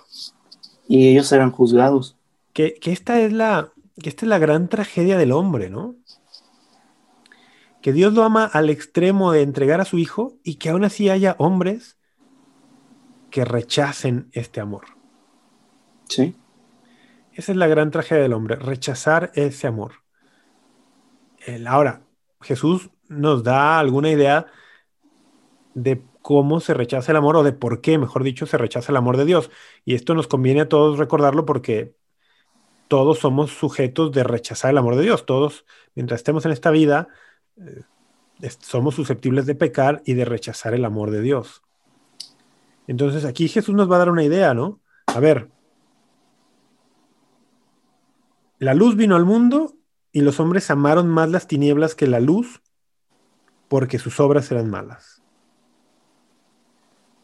Y 0.87 1.09
ellos 1.09 1.27
serán 1.27 1.51
juzgados. 1.51 2.15
Que, 2.53 2.75
que 2.75 2.91
esta 2.91 3.19
es 3.19 3.33
la, 3.33 3.71
que 4.01 4.09
esta 4.09 4.25
es 4.25 4.29
la 4.29 4.39
gran 4.39 4.69
tragedia 4.69 5.17
del 5.17 5.33
hombre, 5.33 5.69
¿no? 5.69 5.95
que 7.81 7.93
Dios 7.93 8.13
lo 8.13 8.23
ama 8.23 8.45
al 8.45 8.69
extremo 8.69 9.31
de 9.31 9.41
entregar 9.41 9.79
a 9.79 9.85
su 9.85 9.97
Hijo 9.97 10.37
y 10.43 10.55
que 10.55 10.69
aún 10.69 10.83
así 10.83 11.09
haya 11.09 11.35
hombres 11.39 11.96
que 13.29 13.45
rechacen 13.45 14.29
este 14.33 14.59
amor. 14.59 14.85
Sí. 16.09 16.35
Esa 17.33 17.51
es 17.51 17.57
la 17.57 17.67
gran 17.67 17.91
tragedia 17.91 18.23
del 18.23 18.33
hombre, 18.33 18.55
rechazar 18.55 19.31
ese 19.35 19.67
amor. 19.67 19.93
ahora, 21.67 22.01
Jesús 22.41 22.89
nos 23.07 23.43
da 23.43 23.79
alguna 23.79 24.09
idea 24.09 24.47
de 25.73 26.01
cómo 26.21 26.59
se 26.59 26.73
rechaza 26.73 27.11
el 27.11 27.17
amor 27.17 27.37
o 27.37 27.43
de 27.43 27.53
por 27.53 27.81
qué, 27.81 27.97
mejor 27.97 28.23
dicho, 28.23 28.45
se 28.45 28.57
rechaza 28.57 28.91
el 28.91 28.97
amor 28.97 29.17
de 29.17 29.25
Dios. 29.25 29.51
Y 29.85 29.95
esto 29.95 30.13
nos 30.13 30.27
conviene 30.27 30.61
a 30.61 30.69
todos 30.69 30.97
recordarlo 30.97 31.45
porque 31.45 31.95
todos 32.87 33.19
somos 33.19 33.51
sujetos 33.51 34.11
de 34.11 34.23
rechazar 34.23 34.71
el 34.71 34.77
amor 34.77 34.95
de 34.95 35.03
Dios. 35.03 35.25
Todos, 35.25 35.65
mientras 35.95 36.19
estemos 36.19 36.45
en 36.45 36.51
esta 36.51 36.71
vida, 36.71 37.07
eh, 37.57 37.83
somos 38.59 38.95
susceptibles 38.95 39.45
de 39.45 39.55
pecar 39.55 40.01
y 40.05 40.15
de 40.15 40.25
rechazar 40.25 40.73
el 40.73 40.85
amor 40.85 41.11
de 41.11 41.21
Dios. 41.21 41.61
Entonces 42.87 43.25
aquí 43.25 43.47
Jesús 43.47 43.75
nos 43.75 43.91
va 43.91 43.97
a 43.97 43.99
dar 43.99 44.09
una 44.09 44.23
idea, 44.23 44.53
¿no? 44.53 44.79
A 45.07 45.19
ver, 45.19 45.49
la 48.59 48.73
luz 48.73 48.95
vino 48.95 49.15
al 49.15 49.25
mundo 49.25 49.73
y 50.11 50.21
los 50.21 50.39
hombres 50.39 50.71
amaron 50.71 51.07
más 51.07 51.29
las 51.29 51.47
tinieblas 51.47 51.95
que 51.95 52.07
la 52.07 52.19
luz 52.19 52.61
porque 53.67 53.99
sus 53.99 54.19
obras 54.19 54.49
eran 54.51 54.69
malas. 54.69 55.21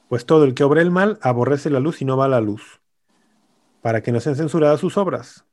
Pues 0.09 0.25
todo 0.25 0.43
el 0.43 0.53
que 0.53 0.63
obra 0.63 0.81
el 0.81 0.91
mal 0.91 1.17
aborrece 1.21 1.69
la 1.69 1.79
luz 1.79 2.01
y 2.01 2.05
no 2.05 2.17
va 2.17 2.25
a 2.25 2.29
la 2.29 2.41
luz, 2.41 2.81
para 3.81 4.03
que 4.03 4.11
no 4.11 4.19
sean 4.19 4.35
censuradas 4.35 4.79
sus 4.79 4.97
obras. 4.97 5.45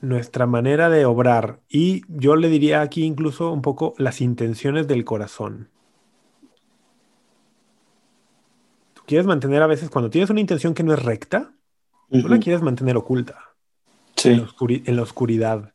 nuestra 0.00 0.46
manera 0.46 0.88
de 0.88 1.04
obrar 1.04 1.60
y 1.68 2.02
yo 2.08 2.36
le 2.36 2.48
diría 2.48 2.80
aquí 2.80 3.04
incluso 3.04 3.52
un 3.52 3.62
poco 3.62 3.94
las 3.98 4.20
intenciones 4.20 4.86
del 4.86 5.04
corazón. 5.04 5.70
Tú 8.94 8.95
quieres 9.06 9.26
mantener 9.26 9.62
a 9.62 9.66
veces, 9.66 9.90
cuando 9.90 10.10
tienes 10.10 10.30
una 10.30 10.40
intención 10.40 10.74
que 10.74 10.82
no 10.82 10.92
es 10.92 11.02
recta, 11.02 11.54
tú 12.10 12.28
la 12.28 12.38
quieres 12.38 12.62
mantener 12.62 12.96
oculta. 12.96 13.56
En, 14.24 14.46
la 14.96 15.02
oscuridad. 15.02 15.74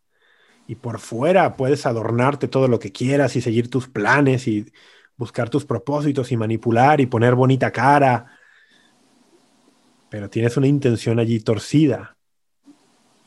Y 0.67 0.75
por 0.75 0.99
fuera 0.99 1.55
puedes 1.55 1.85
adornarte 1.85 2.47
todo 2.47 2.67
lo 2.67 2.79
que 2.79 2.91
quieras 2.91 3.35
y 3.35 3.41
seguir 3.41 3.69
tus 3.69 3.87
planes 3.87 4.47
y 4.47 4.71
buscar 5.15 5.49
tus 5.49 5.65
propósitos 5.65 6.31
y 6.31 6.37
manipular 6.37 7.01
y 7.01 7.05
poner 7.05 7.35
bonita 7.35 7.71
cara. 7.71 8.37
Pero 10.09 10.29
tienes 10.29 10.57
una 10.57 10.67
intención 10.67 11.19
allí 11.19 11.39
torcida 11.39 12.17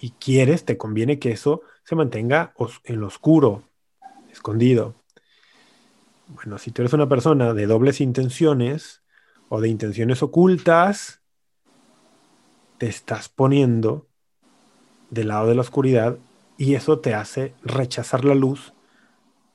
y 0.00 0.11
quieres, 0.11 0.64
te 0.64 0.76
conviene 0.76 1.18
que 1.18 1.32
eso 1.32 1.62
se 1.84 1.94
mantenga 1.94 2.55
en 2.84 3.00
lo 3.00 3.07
oscuro, 3.07 3.62
escondido. 4.30 4.94
Bueno, 6.28 6.59
si 6.59 6.72
tú 6.72 6.82
eres 6.82 6.92
una 6.92 7.09
persona 7.09 7.55
de 7.55 7.66
dobles 7.66 8.00
intenciones 8.00 9.03
o 9.49 9.61
de 9.61 9.68
intenciones 9.68 10.22
ocultas, 10.22 11.20
te 12.78 12.86
estás 12.86 13.28
poniendo 13.28 14.07
del 15.11 15.28
lado 15.28 15.49
de 15.49 15.55
la 15.55 15.61
oscuridad 15.61 16.18
y 16.59 16.74
eso 16.74 17.01
te 17.01 17.14
hace 17.14 17.55
rechazar 17.62 18.24
la 18.24 18.34
luz 18.34 18.72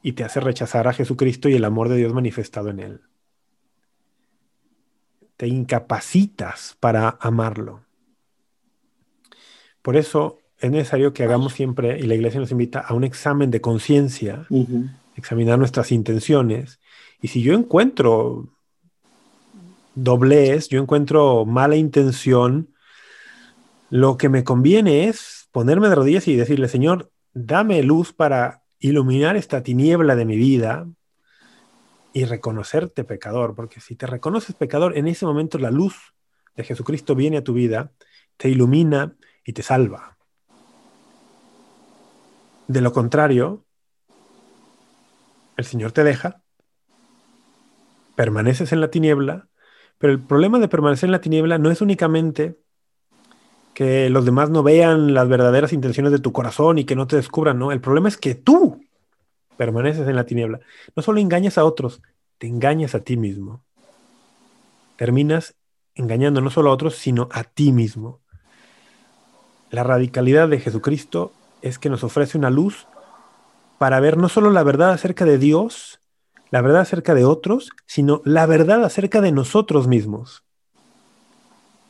y 0.01 0.13
te 0.13 0.23
hace 0.23 0.39
rechazar 0.39 0.87
a 0.87 0.93
Jesucristo 0.93 1.49
y 1.49 1.55
el 1.55 1.65
amor 1.65 1.89
de 1.89 1.97
Dios 1.97 2.13
manifestado 2.13 2.69
en 2.69 2.79
él. 2.79 3.01
Te 5.37 5.47
incapacitas 5.47 6.77
para 6.79 7.17
amarlo. 7.19 7.81
Por 9.81 9.97
eso 9.97 10.39
es 10.59 10.71
necesario 10.71 11.13
que 11.13 11.23
hagamos 11.23 11.53
siempre, 11.53 11.99
y 11.99 12.03
la 12.03 12.15
iglesia 12.15 12.39
nos 12.39 12.51
invita 12.51 12.79
a 12.79 12.93
un 12.93 13.05
examen 13.05 13.49
de 13.49 13.61
conciencia, 13.61 14.45
examinar 15.15 15.57
nuestras 15.57 15.91
intenciones. 15.91 16.79
Y 17.21 17.29
si 17.29 17.41
yo 17.41 17.53
encuentro 17.53 18.49
doblez, 20.03 20.69
yo 20.69 20.81
encuentro 20.81 21.45
mala 21.45 21.75
intención, 21.75 22.73
lo 23.89 24.17
que 24.17 24.29
me 24.29 24.43
conviene 24.43 25.07
es 25.07 25.49
ponerme 25.51 25.89
de 25.89 25.95
rodillas 25.95 26.27
y 26.27 26.35
decirle, 26.35 26.67
Señor, 26.67 27.11
dame 27.33 27.83
luz 27.83 28.13
para 28.13 28.63
iluminar 28.79 29.35
esta 29.35 29.63
tiniebla 29.63 30.15
de 30.15 30.25
mi 30.25 30.37
vida 30.37 30.87
y 32.13 32.25
reconocerte 32.25 33.03
pecador, 33.03 33.55
porque 33.55 33.81
si 33.81 33.95
te 33.95 34.07
reconoces 34.07 34.55
pecador, 34.55 34.97
en 34.97 35.07
ese 35.07 35.25
momento 35.25 35.57
la 35.57 35.71
luz 35.71 35.95
de 36.55 36.63
Jesucristo 36.63 37.15
viene 37.15 37.37
a 37.37 37.43
tu 37.43 37.53
vida, 37.53 37.91
te 38.37 38.49
ilumina 38.49 39.15
y 39.43 39.53
te 39.53 39.63
salva. 39.63 40.17
De 42.67 42.81
lo 42.81 42.93
contrario, 42.93 43.65
el 45.57 45.65
Señor 45.65 45.91
te 45.91 46.03
deja, 46.03 46.41
permaneces 48.15 48.71
en 48.71 48.81
la 48.81 48.91
tiniebla, 48.91 49.49
Pero 49.99 50.13
el 50.13 50.19
problema 50.19 50.57
de 50.59 50.67
permanecer 50.67 51.07
en 51.07 51.11
la 51.11 51.21
tiniebla 51.21 51.57
no 51.59 51.69
es 51.69 51.81
únicamente 51.81 52.57
que 53.73 54.09
los 54.09 54.25
demás 54.25 54.49
no 54.49 54.63
vean 54.63 55.13
las 55.13 55.29
verdaderas 55.29 55.71
intenciones 55.71 56.11
de 56.11 56.19
tu 56.19 56.33
corazón 56.33 56.79
y 56.79 56.85
que 56.85 56.95
no 56.95 57.05
te 57.05 57.15
descubran, 57.15 57.59
¿no? 57.59 57.71
El 57.71 57.81
problema 57.81 58.09
es 58.09 58.17
que 58.17 58.33
tú 58.33 58.81
permaneces 59.57 60.07
en 60.07 60.15
la 60.15 60.25
tiniebla. 60.25 60.59
No 60.95 61.03
solo 61.03 61.19
engañas 61.19 61.57
a 61.57 61.65
otros, 61.65 62.01
te 62.37 62.47
engañas 62.47 62.95
a 62.95 63.01
ti 63.01 63.17
mismo. 63.17 63.63
Terminas 64.95 65.55
engañando 65.95 66.41
no 66.41 66.49
solo 66.49 66.69
a 66.69 66.73
otros, 66.73 66.95
sino 66.95 67.27
a 67.31 67.43
ti 67.43 67.71
mismo. 67.71 68.21
La 69.69 69.83
radicalidad 69.83 70.47
de 70.47 70.59
Jesucristo 70.59 71.33
es 71.61 71.77
que 71.77 71.89
nos 71.89 72.03
ofrece 72.03 72.37
una 72.37 72.49
luz 72.49 72.87
para 73.77 73.99
ver 73.99 74.17
no 74.17 74.29
solo 74.29 74.49
la 74.49 74.63
verdad 74.63 74.91
acerca 74.91 75.25
de 75.25 75.37
Dios, 75.37 75.99
la 76.51 76.61
verdad 76.61 76.81
acerca 76.81 77.13
de 77.13 77.25
otros, 77.25 77.69
sino 77.85 78.21
la 78.25 78.45
verdad 78.45 78.83
acerca 78.83 79.21
de 79.21 79.31
nosotros 79.31 79.87
mismos. 79.87 80.43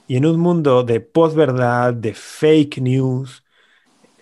Y 0.07 0.18
en 0.18 0.26
un 0.26 0.39
mundo 0.39 0.84
de 0.84 0.99
posverdad, 0.99 1.93
de 1.93 2.14
fake 2.14 2.80
news, 2.80 3.43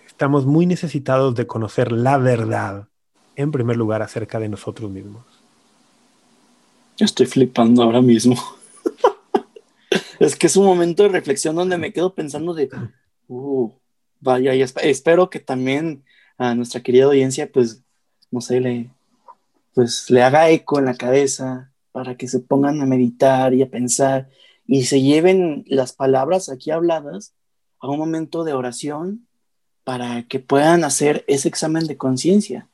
estamos 0.06 0.46
muy 0.46 0.66
necesitados 0.66 1.34
de 1.34 1.46
conocer 1.46 1.92
la 1.92 2.18
verdad, 2.18 2.88
en 3.36 3.50
primer 3.50 3.76
lugar, 3.76 4.02
acerca 4.02 4.38
de 4.38 4.48
nosotros 4.48 4.90
mismos. 4.90 5.24
Estoy 6.98 7.26
flipando 7.26 7.82
ahora 7.82 8.02
mismo. 8.02 8.36
es 10.20 10.36
que 10.36 10.48
es 10.48 10.56
un 10.56 10.66
momento 10.66 11.04
de 11.04 11.08
reflexión 11.08 11.56
donde 11.56 11.78
me 11.78 11.92
quedo 11.92 12.14
pensando 12.14 12.52
de, 12.52 12.68
uh, 13.28 13.70
vaya, 14.20 14.54
y 14.54 14.62
espero 14.62 15.30
que 15.30 15.40
también 15.40 16.04
a 16.36 16.54
nuestra 16.54 16.82
querida 16.82 17.06
audiencia, 17.06 17.50
pues, 17.50 17.82
no 18.30 18.40
sé, 18.40 18.60
le, 18.60 18.90
pues, 19.78 20.10
le 20.10 20.24
haga 20.24 20.50
eco 20.50 20.80
en 20.80 20.86
la 20.86 20.96
cabeza 20.96 21.70
para 21.92 22.16
que 22.16 22.26
se 22.26 22.40
pongan 22.40 22.80
a 22.80 22.84
meditar 22.84 23.54
y 23.54 23.62
a 23.62 23.70
pensar 23.70 24.28
y 24.66 24.86
se 24.86 25.00
lleven 25.00 25.64
las 25.68 25.92
palabras 25.92 26.48
aquí 26.48 26.72
habladas 26.72 27.32
a 27.78 27.86
un 27.86 27.96
momento 27.96 28.42
de 28.42 28.54
oración 28.54 29.28
para 29.84 30.24
que 30.24 30.40
puedan 30.40 30.82
hacer 30.82 31.24
ese 31.28 31.46
examen 31.46 31.86
de 31.86 31.96
conciencia 31.96 32.68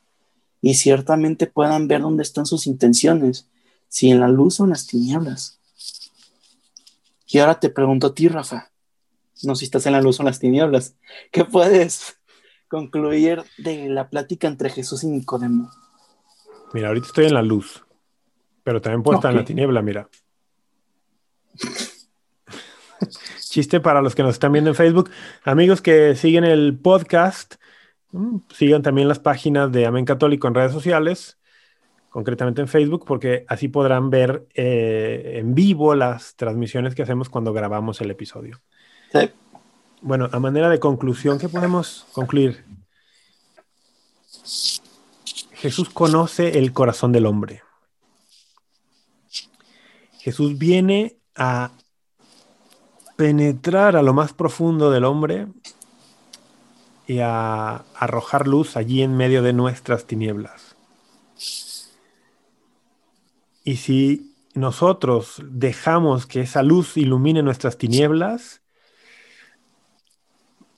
y 0.63 0.77
ciertamente 0.77 1.47
puedan 1.47 1.89
ver 1.89 2.01
dónde 2.01 2.23
están 2.23 2.47
sus 2.47 2.67
intenciones, 2.67 3.51
si 3.89 4.11
en 4.11 4.21
la 4.21 4.29
luz 4.29 4.59
o 4.61 4.65
en 4.65 4.71
las 4.71 4.87
tinieblas. 4.87 5.59
Y 7.27 7.37
ahora 7.37 7.61
te 7.61 7.69
pregunto 7.69 8.07
a 8.07 8.15
ti, 8.15 8.29
Rafa, 8.29 8.71
no 9.43 9.55
si 9.57 9.67
estás 9.67 9.85
en 9.85 9.93
la 9.93 10.01
luz 10.01 10.19
o 10.19 10.23
en 10.23 10.29
las 10.29 10.39
tinieblas, 10.39 10.95
¿qué 11.31 11.45
puedes 11.45 12.17
concluir 12.67 13.43
de 13.59 13.91
la 13.91 14.09
plática 14.09 14.49
entre 14.49 14.71
Jesús 14.71 15.05
y 15.05 15.09
Nicodemo? 15.09 15.71
Mira, 16.75 16.89
ahorita 16.89 17.07
estoy 17.07 17.27
en 17.27 17.35
la 17.35 17.43
luz, 17.43 17.85
pero 18.65 18.83
también 18.83 19.05
puedo 19.05 19.19
estar 19.19 19.31
en 19.31 19.37
la 19.37 19.45
tiniebla, 19.45 19.81
mira. 19.81 20.09
Chiste 23.39 23.79
para 23.79 24.03
los 24.03 24.17
que 24.17 24.25
nos 24.25 24.33
están 24.33 24.51
viendo 24.51 24.71
en 24.71 24.75
Facebook. 24.75 25.09
Amigos 25.45 25.81
que 25.81 26.17
siguen 26.17 26.43
el 26.43 26.77
podcast, 26.77 27.55
mm, 28.11 28.39
sigan 28.53 28.83
también 28.83 29.07
las 29.07 29.21
páginas 29.21 29.71
de 29.71 29.87
Amén 29.87 30.05
Católico 30.05 30.49
en 30.49 30.55
redes 30.55 30.73
sociales, 30.73 31.39
concretamente 32.09 32.61
en 32.61 32.67
Facebook, 32.67 33.05
porque 33.07 33.45
así 33.47 33.69
podrán 33.69 34.11
ver 34.11 34.45
eh, 34.55 35.35
en 35.37 35.55
vivo 35.55 35.95
las 35.95 36.35
transmisiones 36.35 36.97
que 36.97 37.03
hacemos 37.03 37.29
cuando 37.29 37.53
grabamos 37.53 38.01
el 38.01 38.11
episodio. 38.11 38.61
Bueno, 40.01 40.29
a 40.33 40.41
manera 40.41 40.69
de 40.69 40.81
conclusión, 40.81 41.39
¿qué 41.39 41.49
podemos 41.49 42.05
concluir? 42.13 42.65
Jesús 45.65 45.89
conoce 45.89 46.59
el 46.59 46.75
corazón 46.75 47.11
del 47.11 47.25
hombre. 47.25 47.63
Jesús 50.19 50.59
viene 50.59 51.17
a 51.35 51.71
penetrar 53.17 53.97
a 53.97 54.03
lo 54.03 54.13
más 54.13 54.35
profundo 54.35 54.91
del 54.91 55.07
hombre 55.07 55.47
y 57.07 57.21
a 57.21 57.77
arrojar 57.95 58.47
luz 58.47 58.77
allí 58.77 59.01
en 59.01 59.17
medio 59.17 59.43
de 59.43 59.55
nuestras 59.55 60.05
tinieblas. 60.05 60.77
Y 63.65 63.77
si 63.77 64.37
nosotros 64.53 65.41
dejamos 65.47 66.27
que 66.27 66.43
esa 66.43 66.63
luz 66.63 66.99
ilumine 66.99 67.43
nuestras 67.43 67.79
tinieblas, 67.79 68.61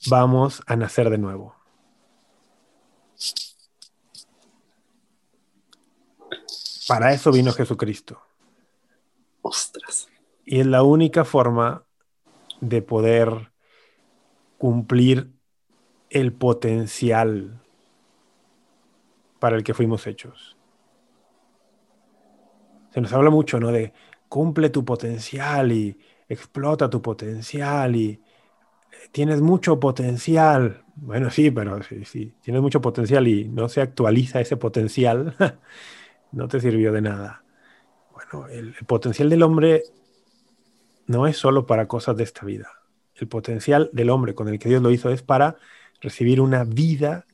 vamos 0.08 0.62
a 0.68 0.76
nacer 0.76 1.10
de 1.10 1.18
nuevo. 1.18 1.55
Para 6.88 7.12
eso 7.12 7.32
vino 7.32 7.52
Jesucristo. 7.52 8.20
Ostras. 9.42 10.08
Y 10.44 10.60
es 10.60 10.66
la 10.66 10.82
única 10.82 11.24
forma 11.24 11.84
de 12.60 12.82
poder 12.82 13.50
cumplir 14.58 15.32
el 16.10 16.32
potencial 16.32 17.60
para 19.38 19.56
el 19.56 19.64
que 19.64 19.74
fuimos 19.74 20.06
hechos. 20.06 20.56
Se 22.92 23.00
nos 23.00 23.12
habla 23.12 23.30
mucho, 23.30 23.60
¿no? 23.60 23.70
De 23.70 23.92
cumple 24.28 24.70
tu 24.70 24.84
potencial 24.84 25.72
y 25.72 25.98
explota 26.28 26.88
tu 26.88 27.02
potencial 27.02 27.94
y 27.94 28.08
eh, 28.10 28.20
tienes 29.12 29.40
mucho 29.40 29.78
potencial. 29.78 30.84
Bueno, 30.94 31.30
sí, 31.30 31.50
pero 31.50 31.80
si 31.82 32.26
tienes 32.40 32.62
mucho 32.62 32.80
potencial 32.80 33.28
y 33.28 33.48
no 33.48 33.68
se 33.68 33.82
actualiza 33.82 34.40
ese 34.40 34.56
potencial, 34.56 35.36
no 36.32 36.48
te 36.48 36.60
sirvió 36.60 36.92
de 36.92 37.02
nada. 37.02 37.42
Bueno, 38.12 38.48
el 38.48 38.74
potencial 38.86 39.28
del 39.28 39.42
hombre 39.42 39.82
no 41.06 41.26
es 41.26 41.36
solo 41.36 41.66
para 41.66 41.88
cosas 41.88 42.16
de 42.16 42.24
esta 42.24 42.44
vida. 42.44 42.70
El 43.14 43.28
potencial 43.28 43.90
del 43.92 44.10
hombre 44.10 44.34
con 44.34 44.48
el 44.48 44.58
que 44.58 44.68
Dios 44.68 44.82
lo 44.82 44.90
hizo 44.90 45.10
es 45.10 45.22
para 45.22 45.56
recibir 46.00 46.40
una 46.40 46.64
vida 46.64 47.26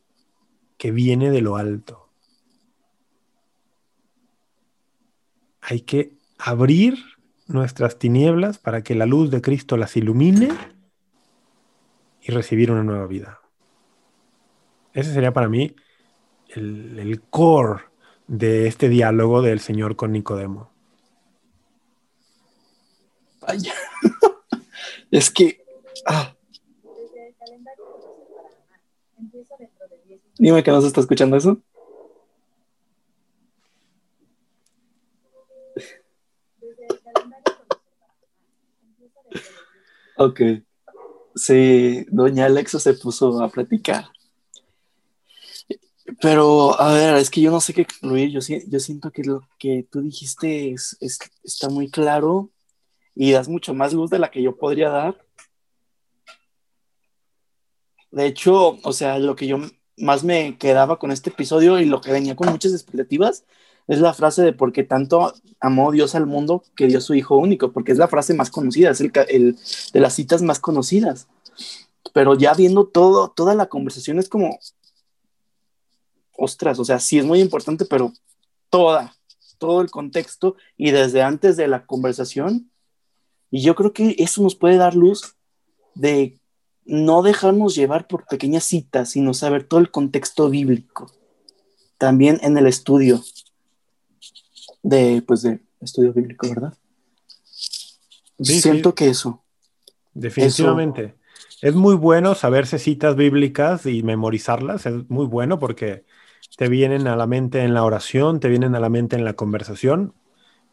que 0.76 0.92
viene 0.92 1.30
de 1.30 1.40
lo 1.40 1.56
alto. 1.56 2.08
Hay 5.60 5.80
que 5.80 6.16
abrir 6.38 6.98
nuestras 7.46 7.98
tinieblas 7.98 8.58
para 8.58 8.82
que 8.82 8.94
la 8.94 9.06
luz 9.06 9.30
de 9.30 9.40
Cristo 9.40 9.76
las 9.76 9.96
ilumine 9.96 10.48
y 12.20 12.32
recibir 12.32 12.70
una 12.70 12.84
nueva 12.84 13.06
vida. 13.06 13.40
Ese 14.92 15.12
sería 15.12 15.32
para 15.32 15.48
mí 15.48 15.74
el, 16.48 16.98
el 16.98 17.22
core 17.22 17.91
de 18.32 18.66
este 18.66 18.88
diálogo 18.88 19.42
del 19.42 19.60
Señor 19.60 19.94
con 19.94 20.10
Nicodemo. 20.10 20.70
Vaya. 23.42 23.74
es 25.10 25.30
que. 25.30 25.62
Ah. 26.06 26.34
Dime 30.38 30.62
que 30.62 30.70
no 30.70 30.80
se 30.80 30.86
está 30.86 31.00
escuchando 31.02 31.36
eso. 31.36 31.58
Ok. 40.16 40.40
Sí, 41.34 42.06
doña 42.08 42.46
Alexa 42.46 42.78
se 42.78 42.94
puso 42.94 43.42
a 43.42 43.50
platicar. 43.50 44.06
Pero, 46.20 46.80
a 46.80 46.92
ver, 46.92 47.16
es 47.16 47.30
que 47.30 47.40
yo 47.40 47.50
no 47.50 47.60
sé 47.60 47.74
qué 47.74 47.86
concluir. 47.86 48.30
Yo, 48.30 48.40
yo 48.40 48.80
siento 48.80 49.10
que 49.10 49.22
lo 49.24 49.48
que 49.58 49.86
tú 49.90 50.00
dijiste 50.02 50.74
está 50.74 51.68
muy 51.68 51.90
claro 51.90 52.50
y 53.14 53.32
das 53.32 53.48
mucho 53.48 53.74
más 53.74 53.92
luz 53.92 54.10
de 54.10 54.18
la 54.18 54.30
que 54.30 54.42
yo 54.42 54.56
podría 54.56 54.90
dar. 54.90 55.24
De 58.10 58.26
hecho, 58.26 58.78
o 58.82 58.92
sea, 58.92 59.18
lo 59.18 59.36
que 59.36 59.46
yo 59.46 59.58
más 59.96 60.24
me 60.24 60.58
quedaba 60.58 60.98
con 60.98 61.12
este 61.12 61.30
episodio 61.30 61.78
y 61.78 61.86
lo 61.86 62.00
que 62.00 62.12
venía 62.12 62.36
con 62.36 62.50
muchas 62.50 62.72
expectativas 62.72 63.44
es 63.88 64.00
la 64.00 64.14
frase 64.14 64.42
de 64.42 64.52
porque 64.52 64.84
tanto 64.84 65.32
amó 65.60 65.92
Dios 65.92 66.14
al 66.14 66.26
mundo 66.26 66.62
que 66.76 66.86
dio 66.86 67.00
su 67.00 67.14
hijo 67.14 67.36
único, 67.36 67.72
porque 67.72 67.92
es 67.92 67.98
la 67.98 68.08
frase 68.08 68.34
más 68.34 68.50
conocida, 68.50 68.90
es 68.90 69.00
el 69.00 69.12
de 69.12 70.00
las 70.00 70.14
citas 70.14 70.42
más 70.42 70.60
conocidas. 70.60 71.28
Pero 72.12 72.34
ya 72.34 72.54
viendo 72.54 72.86
todo, 72.86 73.30
toda 73.30 73.54
la 73.54 73.66
conversación 73.66 74.18
es 74.18 74.28
como, 74.28 74.58
ostras, 76.36 76.78
o 76.78 76.84
sea, 76.84 76.98
sí 76.98 77.18
es 77.18 77.24
muy 77.24 77.40
importante, 77.40 77.84
pero 77.84 78.12
toda, 78.70 79.14
todo 79.58 79.80
el 79.80 79.90
contexto 79.90 80.56
y 80.76 80.90
desde 80.90 81.22
antes 81.22 81.56
de 81.56 81.68
la 81.68 81.86
conversación 81.86 82.72
y 83.52 83.60
yo 83.60 83.74
creo 83.74 83.92
que 83.92 84.16
eso 84.18 84.42
nos 84.42 84.56
puede 84.56 84.76
dar 84.78 84.96
luz 84.96 85.36
de 85.94 86.40
no 86.86 87.22
dejarnos 87.22 87.74
llevar 87.74 88.08
por 88.08 88.24
pequeñas 88.26 88.64
citas, 88.64 89.10
sino 89.10 89.34
saber 89.34 89.64
todo 89.64 89.78
el 89.78 89.90
contexto 89.90 90.48
bíblico. 90.48 91.12
También 91.98 92.40
en 92.42 92.56
el 92.56 92.66
estudio 92.66 93.22
de, 94.82 95.22
pues, 95.24 95.42
de 95.42 95.60
estudio 95.82 96.14
bíblico, 96.14 96.48
¿verdad? 96.48 96.74
Siento 98.40 98.94
que 98.94 99.08
eso. 99.08 99.44
Definitivamente. 100.14 101.14
Es 101.60 101.74
muy 101.74 101.94
bueno 101.94 102.34
saberse 102.34 102.78
citas 102.78 103.16
bíblicas 103.16 103.84
y 103.84 104.02
memorizarlas. 104.02 104.86
Es 104.86 105.10
muy 105.10 105.26
bueno 105.26 105.58
porque 105.58 106.04
te 106.56 106.68
vienen 106.68 107.06
a 107.06 107.16
la 107.16 107.26
mente 107.26 107.62
en 107.62 107.74
la 107.74 107.84
oración, 107.84 108.40
te 108.40 108.48
vienen 108.48 108.74
a 108.74 108.80
la 108.80 108.88
mente 108.88 109.16
en 109.16 109.24
la 109.24 109.34
conversación, 109.34 110.14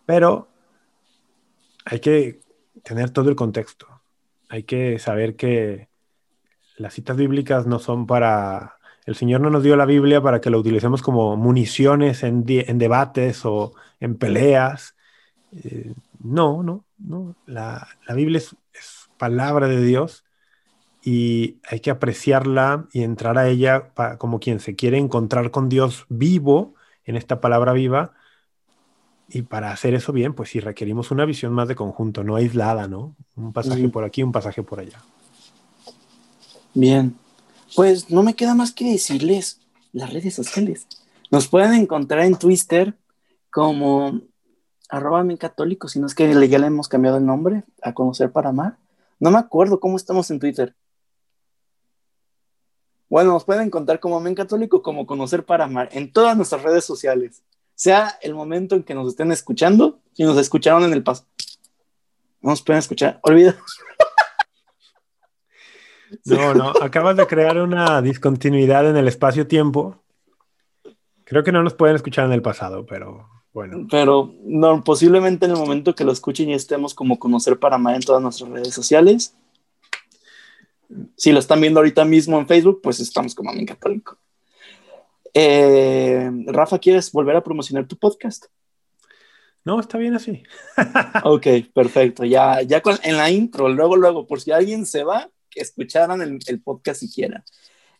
pero 0.06 0.50
hay 1.86 2.00
que 2.00 2.42
tener 2.84 3.10
todo 3.12 3.30
el 3.30 3.36
contexto. 3.36 3.88
Hay 4.50 4.64
que 4.64 5.00
saber 5.00 5.36
que 5.36 5.90
las 6.78 6.94
citas 6.94 7.18
bíblicas 7.18 7.68
no 7.68 7.80
son 7.80 8.08
para... 8.08 8.76
El 9.06 9.16
Señor 9.16 9.42
no 9.42 9.50
nos 9.50 9.64
dio 9.64 9.76
la 9.76 9.86
Biblia 9.86 10.22
para 10.22 10.40
que 10.40 10.52
lo 10.52 10.60
utilicemos 10.60 11.02
como 11.02 11.36
municiones 11.36 12.22
en, 12.24 12.46
debates 12.46 13.44
o 13.44 13.74
en 14.00 14.18
peleas. 14.18 14.96
Eh, 15.52 15.94
no, 16.20 16.62
no, 16.62 16.86
no. 17.00 17.36
La, 17.48 17.88
Biblia 18.14 18.38
es, 18.38 18.56
palabra 19.18 19.68
de 19.68 19.82
Dios 19.82 20.24
y 21.04 21.58
hay 21.68 21.80
que 21.80 21.92
apreciarla 21.92 22.88
y 22.92 23.04
entrar 23.04 23.38
a 23.38 23.48
ella 23.48 23.92
como 24.18 24.40
quien 24.40 24.60
se 24.60 24.76
quiere 24.76 24.98
encontrar 24.98 25.52
con 25.52 25.70
Dios 25.70 26.06
vivo 26.10 26.74
en 27.06 27.16
esta 27.16 27.42
palabra 27.42 27.74
viva. 27.74 28.14
Y 29.30 29.44
para 29.44 29.72
hacer 29.72 29.94
eso 29.94 30.12
bien, 30.12 30.34
pues 30.34 30.50
sí 30.50 30.60
requerimos 30.60 31.12
una 31.12 31.26
visión 31.26 31.54
más 31.54 31.68
de 31.68 31.76
conjunto, 31.76 32.24
no 32.24 32.36
aislada, 32.36 32.88
¿no? 32.88 33.16
Un 33.36 33.54
pasaje 33.54 33.88
por 33.90 34.04
aquí, 34.04 34.24
un 34.24 34.32
pasaje 34.32 34.64
por 34.64 34.80
allá. 34.80 35.02
Bien, 36.74 37.16
pues 37.76 38.10
no 38.10 38.24
me 38.24 38.36
queda 38.36 38.56
más 38.56 38.72
que 38.72 38.92
decirles 38.92 39.62
las 39.94 40.12
redes 40.12 40.34
sociales. 40.34 40.88
Nos 41.32 41.48
pueden 41.48 41.74
encontrar 41.74 42.26
en 42.26 42.36
Twitter 42.36 42.96
como 43.52 44.22
arroba 44.90 45.24
mi 45.24 45.38
católico, 45.38 45.88
si 45.88 46.00
no 46.00 46.08
es 46.08 46.16
que 46.16 46.28
ya 46.50 46.60
le 46.60 46.68
hemos 46.68 46.88
cambiado 46.88 47.18
el 47.18 47.26
nombre 47.26 47.64
a 47.84 47.94
conocer 47.94 48.32
para 48.32 48.50
amar. 48.50 48.78
No 49.20 49.30
me 49.30 49.38
acuerdo 49.38 49.80
cómo 49.80 49.96
estamos 49.96 50.32
en 50.32 50.40
Twitter. 50.40 50.76
Bueno, 53.10 53.32
nos 53.34 53.44
pueden 53.44 53.64
encontrar 53.64 54.00
como 54.00 54.20
Men 54.20 54.36
Católico, 54.36 54.84
como 54.84 55.08
Conocer 55.08 55.44
para 55.44 55.66
Amar, 55.66 55.90
en 55.92 56.14
todas 56.14 56.38
nuestras 56.38 56.62
redes 56.62 56.86
sociales. 56.86 57.44
Sea 57.74 58.20
el 58.22 58.36
momento 58.36 58.76
en 58.76 58.84
que 58.84 58.94
nos 58.94 59.08
estén 59.08 59.32
escuchando, 59.32 60.00
si 60.14 60.24
nos 60.24 60.38
escucharon 60.38 60.84
en 60.84 60.94
el 60.94 61.02
paso. 61.02 61.26
No 62.42 62.52
nos 62.52 62.62
pueden 62.62 62.80
escuchar, 62.80 63.20
olvida. 63.24 63.56
No, 66.26 66.56
no, 66.56 66.74
acabas 66.82 67.16
de 67.16 67.28
crear 67.28 67.60
una 67.60 68.02
discontinuidad 68.02 68.90
en 68.90 68.98
el 68.98 69.08
espacio-tiempo. 69.08 70.02
Creo 71.24 71.44
que 71.44 71.52
no 71.52 71.62
nos 71.62 71.76
pueden 71.76 71.96
escuchar 71.96 72.26
en 72.26 72.32
el 72.32 72.42
pasado, 72.42 72.84
pero 72.88 73.30
bueno. 73.54 73.86
Pero 73.92 74.34
no, 74.42 74.84
posiblemente 74.84 75.46
en 75.46 75.52
el 75.52 75.58
momento 75.58 75.94
que 75.94 76.04
lo 76.04 76.12
escuchen 76.12 76.50
y 76.50 76.56
estemos 76.56 76.96
como 76.96 77.20
Conocer 77.20 77.60
para 77.60 77.76
Amar 77.76 77.94
en 77.94 78.02
todas 78.02 78.24
nuestras 78.24 78.50
redes 78.50 78.74
sociales. 78.74 79.36
Si 81.16 81.32
lo 81.32 81.40
están 81.40 81.62
viendo 81.62 81.80
ahorita 81.80 82.06
mismo 82.06 82.40
en 82.40 82.48
Facebook, 82.48 82.82
pues 82.82 83.00
estamos 83.00 83.36
como 83.36 83.52
Amén 83.52 83.66
Católico. 83.66 84.18
Eh, 85.34 86.30
Rafa, 86.48 86.80
¿quieres 86.80 87.12
volver 87.12 87.36
a 87.36 87.44
promocionar 87.44 87.88
tu 87.88 87.98
podcast? 87.98 88.46
No, 89.64 89.80
está 89.80 89.98
bien 89.98 90.16
así. 90.16 90.44
ok, 91.24 91.48
perfecto. 91.74 92.26
Ya, 92.26 92.62
ya 92.62 92.82
en 93.04 93.18
la 93.18 93.30
intro, 93.30 93.70
luego, 93.70 93.96
luego, 93.96 94.26
por 94.26 94.42
si 94.42 94.52
alguien 94.52 94.86
se 94.86 95.04
va, 95.04 95.30
que 95.50 95.62
escucharan 95.62 96.22
el, 96.22 96.62
podcast 96.62 97.02
siquiera. 97.02 97.44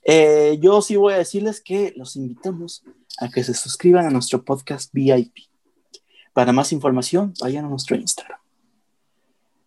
Eh, 0.04 0.58
yo 0.62 0.82
sí 0.82 0.96
voy 0.96 1.14
a 1.14 1.18
decirles 1.18 1.62
que 1.62 1.94
los 1.96 2.16
invitamos 2.16 2.84
a 3.20 3.30
que 3.30 3.44
se 3.44 3.54
suscriban 3.54 4.06
a 4.06 4.10
nuestro 4.10 4.44
podcast 4.44 4.92
VIP. 4.94 5.36
Para 6.34 6.54
más 6.54 6.72
información, 6.72 7.34
vayan 7.42 7.66
a 7.66 7.70
nuestro 7.70 7.96
Instagram. 7.96 8.40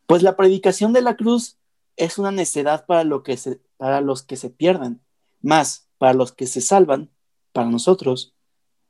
Pues 0.06 0.22
la 0.22 0.36
predicación 0.36 0.92
de 0.92 1.02
la 1.02 1.16
cruz 1.16 1.58
es 1.96 2.18
una 2.18 2.30
necedad 2.30 2.86
para, 2.86 3.04
lo 3.04 3.22
que 3.22 3.38
para 3.76 4.00
los 4.00 4.22
que 4.22 4.36
se 4.36 4.50
pierdan, 4.50 5.00
más 5.40 5.88
para 5.98 6.14
los 6.14 6.32
que 6.32 6.46
se 6.46 6.60
salvan, 6.60 7.10
para 7.52 7.68
nosotros, 7.68 8.34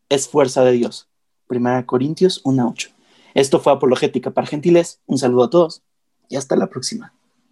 es 0.09 0.29
fuerza 0.29 0.65
de 0.65 0.73
Dios. 0.73 1.09
Primera 1.47 1.85
Corintios 1.87 2.43
1.8. 2.45 2.93
Esto 3.35 3.61
fue 3.61 3.73
Apologética 3.73 4.31
para 4.31 4.47
Gentiles. 4.47 5.01
Un 5.07 5.19
saludo 5.19 5.45
a 5.45 5.51
todos 5.51 5.83
y 6.29 6.37
hasta 6.37 6.57
la 6.57 6.69
próxima. 6.69 7.15